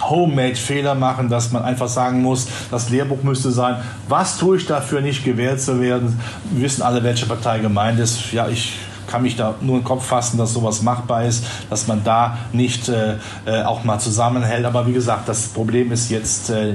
Homemade-Fehler 0.00 0.94
machen, 0.94 1.28
dass 1.28 1.52
man 1.52 1.62
einfach 1.62 1.88
sagen 1.88 2.22
muss, 2.22 2.48
das 2.70 2.90
Lehrbuch 2.90 3.22
müsste 3.22 3.50
sein, 3.50 3.76
was 4.08 4.38
tue 4.38 4.56
ich 4.56 4.66
dafür, 4.66 5.00
nicht 5.00 5.24
gewählt 5.24 5.60
zu 5.60 5.80
werden? 5.80 6.18
Wir 6.50 6.64
wissen 6.64 6.82
alle, 6.82 7.02
welche 7.02 7.26
Partei 7.26 7.60
gemeint 7.60 7.98
ist. 8.00 8.32
Ja, 8.32 8.48
ich 8.48 8.74
kann 9.06 9.22
mich 9.22 9.36
da 9.36 9.54
nur 9.60 9.78
den 9.78 9.84
Kopf 9.84 10.04
fassen, 10.04 10.38
dass 10.38 10.52
sowas 10.52 10.82
machbar 10.82 11.24
ist, 11.24 11.44
dass 11.70 11.86
man 11.86 12.02
da 12.04 12.38
nicht 12.52 12.88
äh, 12.88 13.16
äh, 13.46 13.62
auch 13.62 13.84
mal 13.84 13.98
zusammenhält. 13.98 14.64
Aber 14.64 14.86
wie 14.86 14.92
gesagt, 14.92 15.28
das 15.28 15.48
Problem 15.48 15.92
ist 15.92 16.10
jetzt 16.10 16.50
äh, 16.50 16.74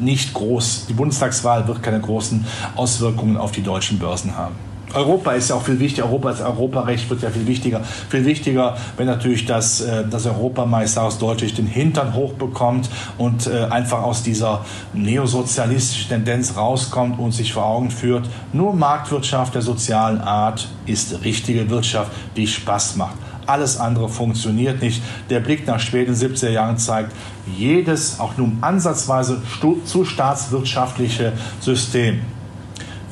nicht 0.00 0.34
groß. 0.34 0.86
Die 0.88 0.94
Bundestagswahl 0.94 1.66
wird 1.68 1.82
keine 1.82 2.00
großen 2.00 2.44
Auswirkungen 2.76 3.36
auf 3.36 3.52
die 3.52 3.62
deutschen 3.62 3.98
Börsen 3.98 4.36
haben. 4.36 4.71
Europa 4.94 5.32
ist 5.32 5.50
ja 5.50 5.56
auch 5.56 5.62
viel 5.62 5.78
wichtiger, 5.78 6.06
Europa 6.06 6.28
als 6.28 6.40
Europarecht 6.40 7.08
wird 7.10 7.22
ja 7.22 7.30
viel 7.30 7.46
wichtiger. 7.46 7.82
Viel 8.08 8.24
wichtiger, 8.24 8.76
wenn 8.96 9.06
natürlich 9.06 9.46
das, 9.46 9.80
äh, 9.80 10.04
das 10.08 10.26
Europameister 10.26 11.02
aus 11.02 11.18
Deutschland 11.18 11.58
den 11.58 11.66
Hintern 11.66 12.14
hochbekommt 12.14 12.88
und 13.18 13.46
äh, 13.46 13.64
einfach 13.64 14.02
aus 14.02 14.22
dieser 14.22 14.64
neosozialistischen 14.92 16.08
Tendenz 16.08 16.56
rauskommt 16.56 17.18
und 17.18 17.32
sich 17.32 17.52
vor 17.52 17.64
Augen 17.64 17.90
führt, 17.90 18.28
nur 18.52 18.74
Marktwirtschaft 18.74 19.54
der 19.54 19.62
sozialen 19.62 20.20
Art 20.20 20.68
ist 20.86 21.24
richtige 21.24 21.68
Wirtschaft, 21.70 22.12
die 22.36 22.46
Spaß 22.46 22.96
macht. 22.96 23.16
Alles 23.46 23.78
andere 23.78 24.08
funktioniert 24.08 24.80
nicht. 24.82 25.02
Der 25.28 25.40
Blick 25.40 25.66
nach 25.66 25.80
Schweden 25.80 26.14
70er 26.14 26.50
Jahren 26.50 26.78
zeigt, 26.78 27.12
jedes, 27.58 28.20
auch 28.20 28.36
nur 28.36 28.52
ansatzweise 28.60 29.42
zu 29.84 30.04
staatswirtschaftliche 30.04 31.32
System 31.60 32.20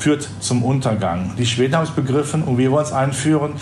führt 0.00 0.28
zum 0.40 0.64
Untergang. 0.64 1.32
Die 1.38 1.46
Schweden 1.46 1.76
haben 1.76 1.84
es 1.84 1.90
begriffen 1.90 2.42
und 2.42 2.58
wir 2.58 2.72
wollen 2.72 2.84
es 2.84 2.92
einführen. 2.92 3.52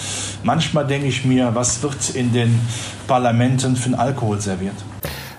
Manchmal 0.45 0.87
denke 0.87 1.09
ich 1.09 1.25
mir, 1.25 1.55
was 1.55 1.83
wird 1.83 2.11
in 2.11 2.33
den 2.33 2.59
Parlamenten 3.07 3.77
für 3.77 3.87
einen 3.87 3.95
Alkohol 3.97 4.41
serviert? 4.41 4.77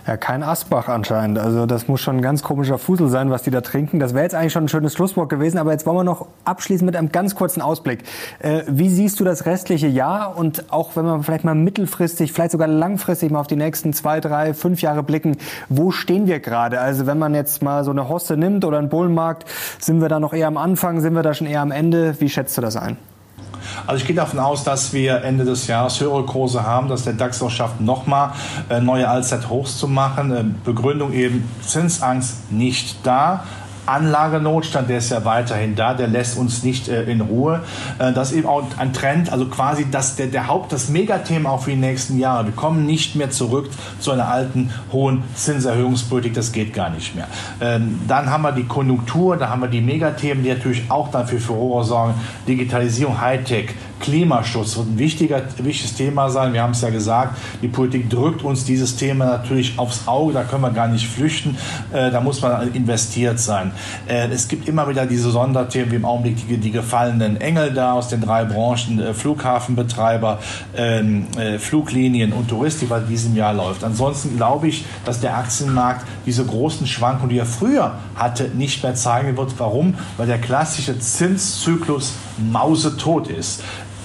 Ja, 0.10 0.18
kein 0.18 0.42
Asbach 0.42 0.88
anscheinend. 0.88 1.38
Also 1.38 1.68
das 1.68 1.88
muss 1.88 2.02
schon 2.02 2.16
ein 2.16 2.22
ganz 2.24 2.42
komischer 2.42 2.80
Fusel 2.80 3.10
sein, 3.10 3.30
was 3.30 3.44
die 3.44 3.52
da 3.52 3.62
trinken. 3.62 4.00
Das 4.00 4.16
wäre 4.16 4.24
jetzt 4.24 4.34
eigentlich 4.34 4.54
schon 4.54 4.64
ein 4.64 4.68
schönes 4.68 4.96
Schlusswort 4.96 5.30
gewesen, 5.30 5.60
aber 5.60 5.72
jetzt 5.72 5.86
wollen 5.86 5.98
wir 5.98 6.04
noch 6.04 6.26
abschließen 6.46 6.84
mit 6.84 6.96
einem 6.96 7.12
ganz 7.12 7.36
kurzen 7.36 7.62
Ausblick. 7.62 8.00
Äh, 8.40 8.64
wie 8.66 8.90
siehst 8.90 9.20
du 9.20 9.24
das 9.24 9.46
restliche 9.46 9.86
Jahr 9.86 10.36
und 10.36 10.74
auch 10.74 10.96
wenn 10.96 11.06
wir 11.06 11.22
vielleicht 11.22 11.44
mal 11.44 11.54
mittelfristig, 11.54 12.34
vielleicht 12.34 12.54
sogar 12.54 12.68
langfristig 12.68 13.30
mal 13.30 13.40
auf 13.40 13.46
die 13.46 13.56
nächsten 13.56 13.94
zwei, 13.94 14.20
drei, 14.20 14.56
fünf 14.56 14.82
Jahre 14.82 15.04
blicken, 15.04 15.38
wo 15.70 15.92
stehen 15.92 16.26
wir 16.26 16.40
gerade? 16.40 16.82
Also 16.82 17.06
wenn 17.06 17.20
man 17.20 17.36
jetzt 17.36 17.62
mal 17.62 17.84
so 17.84 17.92
eine 17.92 18.10
Hoste 18.10 18.36
nimmt 18.36 18.66
oder 18.66 18.80
einen 18.80 18.90
Bullenmarkt, 18.90 19.46
sind 19.78 20.02
wir 20.02 20.10
da 20.10 20.20
noch 20.20 20.34
eher 20.34 20.48
am 20.48 20.58
Anfang, 20.58 21.02
sind 21.02 21.14
wir 21.14 21.22
da 21.22 21.36
schon 21.36 21.46
eher 21.46 21.62
am 21.62 21.70
Ende? 21.70 22.20
Wie 22.20 22.30
schätzt 22.30 22.58
du 22.58 22.62
das 22.62 22.78
ein? 22.78 22.98
Also 23.88 24.02
ich 24.02 24.08
gehe 24.08 24.16
davon 24.16 24.40
aus, 24.40 24.64
dass 24.64 24.94
wir 24.94 25.24
Ende 25.24 25.46
des 25.46 25.68
Jahres 25.68 26.00
höhere 26.00 26.26
Kurse 26.26 26.64
haben, 26.64 26.90
dass 26.90 27.04
der 27.04 27.14
DAX 27.14 27.42
auch 27.42 27.50
schafft, 27.50 27.82
nochmal 27.82 28.32
äh, 28.70 28.80
neue 28.80 29.08
Allzeithochs 29.08 29.78
zu 29.78 29.88
machen. 29.88 30.32
Äh, 30.32 30.44
Begründung 30.64 31.14
eben 31.14 31.50
Zinsangst 31.62 32.52
nicht 32.52 32.98
da. 33.04 33.44
Anlagenotstand, 33.90 34.90
der 34.90 35.00
ist 35.00 35.10
ja 35.10 35.26
weiterhin 35.26 35.76
da, 35.76 35.94
der 35.94 36.08
lässt 36.08 36.38
uns 36.38 36.64
nicht 36.64 36.88
äh, 36.88 37.04
in 37.04 37.22
Ruhe. 37.22 37.64
Äh, 37.98 38.14
das 38.14 38.32
ist 38.32 38.38
eben 38.38 38.48
auch 38.48 38.64
ein 38.78 38.94
Trend, 38.94 39.32
also 39.32 39.46
quasi 39.48 39.88
das, 39.90 40.16
der, 40.16 40.28
der 40.28 40.48
Haupt, 40.48 40.72
das 40.72 40.90
Megathema 40.90 41.50
auch 41.50 41.64
für 41.64 41.72
die 41.72 41.78
nächsten 41.78 42.20
Jahre. 42.20 42.46
Wir 42.46 42.54
kommen 42.54 42.86
nicht 42.86 43.16
mehr 43.16 43.32
zurück 43.32 43.70
zu 44.00 44.12
einer 44.12 44.28
alten 44.28 44.72
hohen 44.92 45.24
Zinserhöhungspolitik, 45.36 46.34
das 46.34 46.52
geht 46.52 46.74
gar 46.74 46.90
nicht 46.90 47.16
mehr. 47.16 47.28
Ähm, 47.62 48.00
dann 48.08 48.30
haben 48.30 48.44
wir 48.44 48.52
die 48.52 48.66
Konjunktur, 48.66 49.38
da 49.38 49.50
haben 49.50 49.62
wir 49.62 49.70
die 49.70 49.82
Megathemen, 49.82 50.44
die 50.44 50.50
natürlich 50.50 50.90
auch 50.90 51.12
dafür 51.12 51.40
für 51.40 51.40
Furore 51.40 51.84
sorgen. 51.84 52.14
Digitalisierung, 52.48 53.20
Hightech, 53.20 53.76
Klimaschutz 54.00 54.78
wird 54.78 54.88
ein 54.88 54.98
wichtiger, 54.98 55.42
wichtiges 55.58 55.96
Thema 55.96 56.30
sein. 56.30 56.54
Wir 56.54 56.64
haben 56.64 56.72
es 56.72 56.82
ja 56.82 56.90
gesagt, 56.90 57.38
die 57.62 57.68
Politik 57.68 58.10
drückt 58.10 58.44
uns 58.44 58.66
dieses 58.66 58.96
Thema 58.96 59.26
natürlich 59.26 59.78
aufs 59.78 60.08
Auge, 60.08 60.34
da 60.34 60.44
können 60.44 60.62
wir 60.62 60.72
gar 60.72 60.88
nicht 60.88 61.08
flüchten, 61.08 61.58
äh, 61.92 62.12
da 62.12 62.22
muss 62.22 62.42
man 62.42 62.74
investiert 62.74 63.40
sein. 63.40 63.72
Äh, 64.08 64.30
es 64.30 64.48
gibt 64.48 64.68
immer 64.68 64.88
wieder 64.88 65.06
diese 65.06 65.32
Sonderthemen, 65.32 65.92
wie 65.92 65.96
im 65.96 66.06
Augenblick 66.06 66.48
die, 66.48 66.58
die 66.58 66.72
gefallenen 66.72 67.40
Engel 67.42 67.74
da 67.74 67.94
aus 67.94 68.10
den 68.10 68.22
drei 68.22 68.46
Branchen, 68.46 69.00
äh, 69.00 69.14
Flughafenbetreiber, 69.14 70.40
ähm, 70.76 71.28
äh, 71.38 71.60
Fluglinien 71.60 72.34
und 72.34 72.50
Touristik, 72.50 72.90
was 72.90 73.04
in 73.04 73.10
diesem 73.10 73.36
Jahr 73.36 73.54
läuft. 73.54 73.84
Ansonsten 73.84 74.38
glaube 74.38 74.68
ich, 74.68 74.86
dass 75.06 75.20
der 75.20 75.38
Aktienmarkt 75.38 76.06
diese 76.26 76.46
großen 76.46 76.88
Schwankungen, 76.88 77.30
die 77.30 77.38
er 77.38 77.46
früher 77.46 77.96
hatte, 78.16 78.50
nicht 78.56 78.84
mehr 78.84 78.96
zeigen 78.96 79.36
wird. 79.38 79.54
Warum? 79.58 79.96
Weil 80.18 80.28
der 80.28 80.40
klassische 80.40 80.98
Zinszyklus 81.00 82.14
mausetot 82.38 83.28
ist 83.28 83.62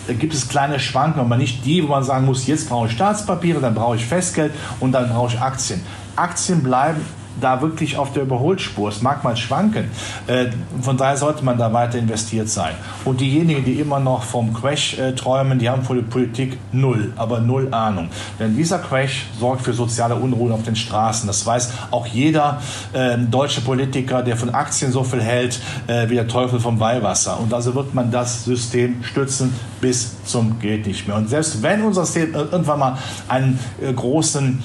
gibt 0.08 0.34
es 0.34 0.48
kleine 0.48 0.78
Schwankungen, 0.78 1.26
aber 1.26 1.36
nicht 1.36 1.64
die, 1.64 1.82
wo 1.82 1.88
man 1.88 2.04
sagen 2.04 2.26
muss, 2.26 2.46
jetzt 2.46 2.68
brauche 2.68 2.86
ich 2.86 2.92
Staatspapiere, 2.92 3.60
dann 3.60 3.74
brauche 3.74 3.96
ich 3.96 4.04
Festgeld 4.04 4.52
und 4.80 4.92
dann 4.92 5.08
brauche 5.08 5.34
ich 5.34 5.40
Aktien. 5.40 5.80
Aktien 6.16 6.62
bleiben 6.62 7.00
da 7.40 7.60
wirklich 7.60 7.96
auf 7.96 8.12
der 8.12 8.22
Überholspur. 8.22 8.88
Es 8.88 9.02
mag 9.02 9.24
mal 9.24 9.36
schwanken. 9.36 9.90
Äh, 10.26 10.46
von 10.80 10.96
daher 10.96 11.16
sollte 11.16 11.44
man 11.44 11.58
da 11.58 11.72
weiter 11.72 11.98
investiert 11.98 12.48
sein. 12.48 12.74
Und 13.04 13.20
diejenigen, 13.20 13.64
die 13.64 13.80
immer 13.80 14.00
noch 14.00 14.22
vom 14.22 14.52
Crash 14.54 14.98
äh, 14.98 15.12
träumen, 15.12 15.58
die 15.58 15.68
haben 15.68 15.82
von 15.82 15.96
der 15.96 16.04
Politik 16.04 16.58
null, 16.72 17.12
aber 17.16 17.40
null 17.40 17.72
Ahnung. 17.72 18.08
Denn 18.38 18.56
dieser 18.56 18.78
Crash 18.78 19.26
sorgt 19.38 19.62
für 19.62 19.72
soziale 19.72 20.14
Unruhen 20.14 20.52
auf 20.52 20.62
den 20.62 20.76
Straßen. 20.76 21.26
Das 21.26 21.44
weiß 21.44 21.72
auch 21.90 22.06
jeder 22.06 22.60
äh, 22.92 23.18
deutsche 23.18 23.60
Politiker, 23.60 24.22
der 24.22 24.36
von 24.36 24.50
Aktien 24.50 24.92
so 24.92 25.02
viel 25.04 25.22
hält, 25.22 25.60
äh, 25.86 26.08
wie 26.08 26.14
der 26.14 26.28
Teufel 26.28 26.60
vom 26.60 26.78
Weihwasser. 26.80 27.40
Und 27.40 27.52
also 27.52 27.74
wird 27.74 27.94
man 27.94 28.10
das 28.10 28.44
System 28.44 29.02
stützen 29.02 29.54
bis 29.80 30.24
zum 30.24 30.58
geht 30.60 30.86
nicht 30.86 31.06
mehr. 31.06 31.16
Und 31.16 31.28
selbst 31.28 31.62
wenn 31.62 31.82
unser 31.82 32.06
System 32.06 32.34
irgendwann 32.34 32.78
mal 32.78 32.98
einen 33.28 33.58
großen 33.94 34.62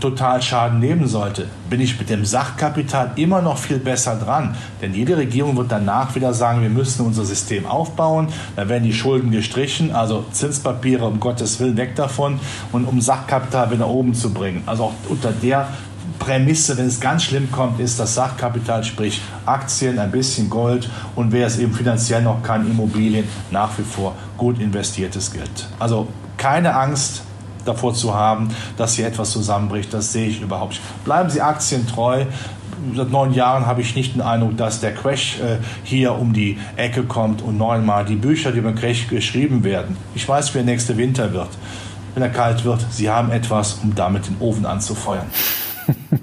Totalschaden 0.00 0.80
nehmen 0.80 1.06
sollte, 1.06 1.46
bin 1.68 1.80
ich 1.80 1.89
mit 1.98 2.10
dem 2.10 2.24
Sachkapital 2.24 3.12
immer 3.16 3.42
noch 3.42 3.58
viel 3.58 3.78
besser 3.78 4.16
dran. 4.16 4.56
Denn 4.80 4.94
jede 4.94 5.16
Regierung 5.16 5.56
wird 5.56 5.72
danach 5.72 6.14
wieder 6.14 6.34
sagen, 6.34 6.62
wir 6.62 6.70
müssen 6.70 7.04
unser 7.04 7.24
System 7.24 7.66
aufbauen. 7.66 8.28
Da 8.56 8.68
werden 8.68 8.84
die 8.84 8.92
Schulden 8.92 9.30
gestrichen, 9.30 9.94
also 9.94 10.24
Zinspapiere, 10.32 11.06
um 11.06 11.20
Gottes 11.20 11.60
Willen, 11.60 11.76
weg 11.76 11.96
davon. 11.96 12.38
Und 12.72 12.84
um 12.84 13.00
Sachkapital 13.00 13.70
wieder 13.70 13.88
oben 13.88 14.14
zu 14.14 14.32
bringen. 14.32 14.62
Also 14.66 14.84
auch 14.84 14.92
unter 15.08 15.32
der 15.32 15.68
Prämisse, 16.18 16.76
wenn 16.76 16.86
es 16.86 17.00
ganz 17.00 17.24
schlimm 17.24 17.50
kommt, 17.50 17.80
ist 17.80 17.98
das 17.98 18.14
Sachkapital, 18.14 18.84
sprich 18.84 19.20
Aktien, 19.46 19.98
ein 19.98 20.10
bisschen 20.10 20.50
Gold 20.50 20.88
und 21.16 21.32
wer 21.32 21.46
es 21.46 21.58
eben 21.58 21.72
finanziell 21.72 22.22
noch 22.22 22.42
kann, 22.42 22.70
Immobilien, 22.70 23.26
nach 23.50 23.76
wie 23.78 23.82
vor 23.82 24.14
gut 24.36 24.60
investiertes 24.60 25.32
Geld. 25.32 25.68
Also 25.78 26.08
keine 26.36 26.76
Angst, 26.76 27.22
davor 27.64 27.94
zu 27.94 28.14
haben, 28.14 28.48
dass 28.76 28.94
hier 28.94 29.06
etwas 29.06 29.30
zusammenbricht. 29.30 29.92
Das 29.92 30.12
sehe 30.12 30.28
ich 30.28 30.40
überhaupt 30.40 30.72
nicht. 30.72 31.04
Bleiben 31.04 31.30
Sie 31.30 31.40
aktientreu. 31.40 32.24
Seit 32.96 33.10
neun 33.10 33.34
Jahren 33.34 33.66
habe 33.66 33.82
ich 33.82 33.94
nicht 33.94 34.14
den 34.14 34.22
Eindruck, 34.22 34.56
dass 34.56 34.80
der 34.80 34.94
Crash 34.94 35.38
äh, 35.40 35.58
hier 35.84 36.14
um 36.14 36.32
die 36.32 36.58
Ecke 36.76 37.02
kommt 37.02 37.42
und 37.42 37.58
neunmal 37.58 38.06
die 38.06 38.16
Bücher, 38.16 38.52
die 38.52 38.58
über 38.58 38.72
den 38.72 38.78
Crash 38.78 39.08
geschrieben 39.08 39.64
werden. 39.64 39.96
Ich 40.14 40.26
weiß, 40.26 40.54
wie 40.54 40.58
der 40.58 40.64
nächste 40.64 40.96
Winter 40.96 41.32
wird. 41.32 41.50
Wenn 42.14 42.22
er 42.22 42.30
kalt 42.30 42.64
wird, 42.64 42.84
Sie 42.90 43.10
haben 43.10 43.30
etwas, 43.30 43.80
um 43.82 43.94
damit 43.94 44.26
den 44.26 44.36
Ofen 44.40 44.66
anzufeuern. 44.66 45.26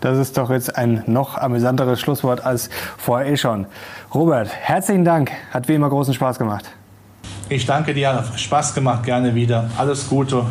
Das 0.00 0.16
ist 0.16 0.38
doch 0.38 0.50
jetzt 0.50 0.76
ein 0.76 1.02
noch 1.06 1.36
amüsanteres 1.36 2.00
Schlusswort 2.00 2.44
als 2.44 2.70
vorher 2.96 3.32
eh 3.32 3.36
schon. 3.36 3.66
Robert, 4.14 4.48
herzlichen 4.48 5.04
Dank. 5.04 5.32
Hat 5.50 5.66
wie 5.66 5.74
immer 5.74 5.88
großen 5.88 6.14
Spaß 6.14 6.38
gemacht. 6.38 6.70
Ich 7.48 7.66
danke 7.66 7.94
dir, 7.94 8.24
Spaß 8.36 8.74
gemacht, 8.74 9.04
gerne 9.04 9.34
wieder. 9.34 9.70
Alles 9.78 10.08
Gute. 10.08 10.44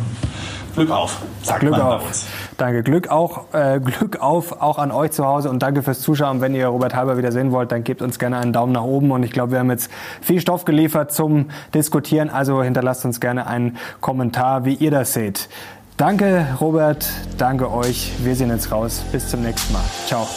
Glück 0.74 0.90
auf, 0.90 1.20
sagt 1.42 1.60
Glück 1.60 1.78
auf. 1.78 2.06
uns. 2.06 2.26
Danke, 2.56 2.82
Glück 2.84 3.08
auch, 3.08 3.52
äh, 3.52 3.80
Glück 3.80 4.20
auf 4.20 4.62
auch 4.62 4.78
an 4.78 4.92
euch 4.92 5.10
zu 5.10 5.24
Hause 5.26 5.50
und 5.50 5.60
danke 5.60 5.82
fürs 5.82 6.00
Zuschauen. 6.00 6.40
Wenn 6.40 6.54
ihr 6.54 6.68
Robert 6.68 6.94
Halber 6.94 7.18
wieder 7.18 7.32
sehen 7.32 7.50
wollt, 7.50 7.72
dann 7.72 7.82
gebt 7.82 8.00
uns 8.00 8.18
gerne 8.18 8.38
einen 8.38 8.52
Daumen 8.52 8.72
nach 8.72 8.82
oben 8.82 9.10
und 9.10 9.24
ich 9.24 9.32
glaube, 9.32 9.52
wir 9.52 9.58
haben 9.58 9.70
jetzt 9.70 9.90
viel 10.20 10.40
Stoff 10.40 10.64
geliefert 10.64 11.12
zum 11.12 11.50
Diskutieren. 11.74 12.30
Also 12.30 12.62
hinterlasst 12.62 13.04
uns 13.04 13.18
gerne 13.18 13.48
einen 13.48 13.76
Kommentar, 14.00 14.64
wie 14.64 14.74
ihr 14.74 14.92
das 14.92 15.14
seht. 15.14 15.48
Danke, 15.96 16.46
Robert. 16.60 17.08
Danke 17.38 17.72
euch. 17.72 18.12
Wir 18.22 18.36
sehen 18.36 18.50
jetzt 18.50 18.70
raus. 18.70 19.02
Bis 19.10 19.28
zum 19.28 19.42
nächsten 19.42 19.72
Mal. 19.72 19.82
Ciao. 20.06 20.28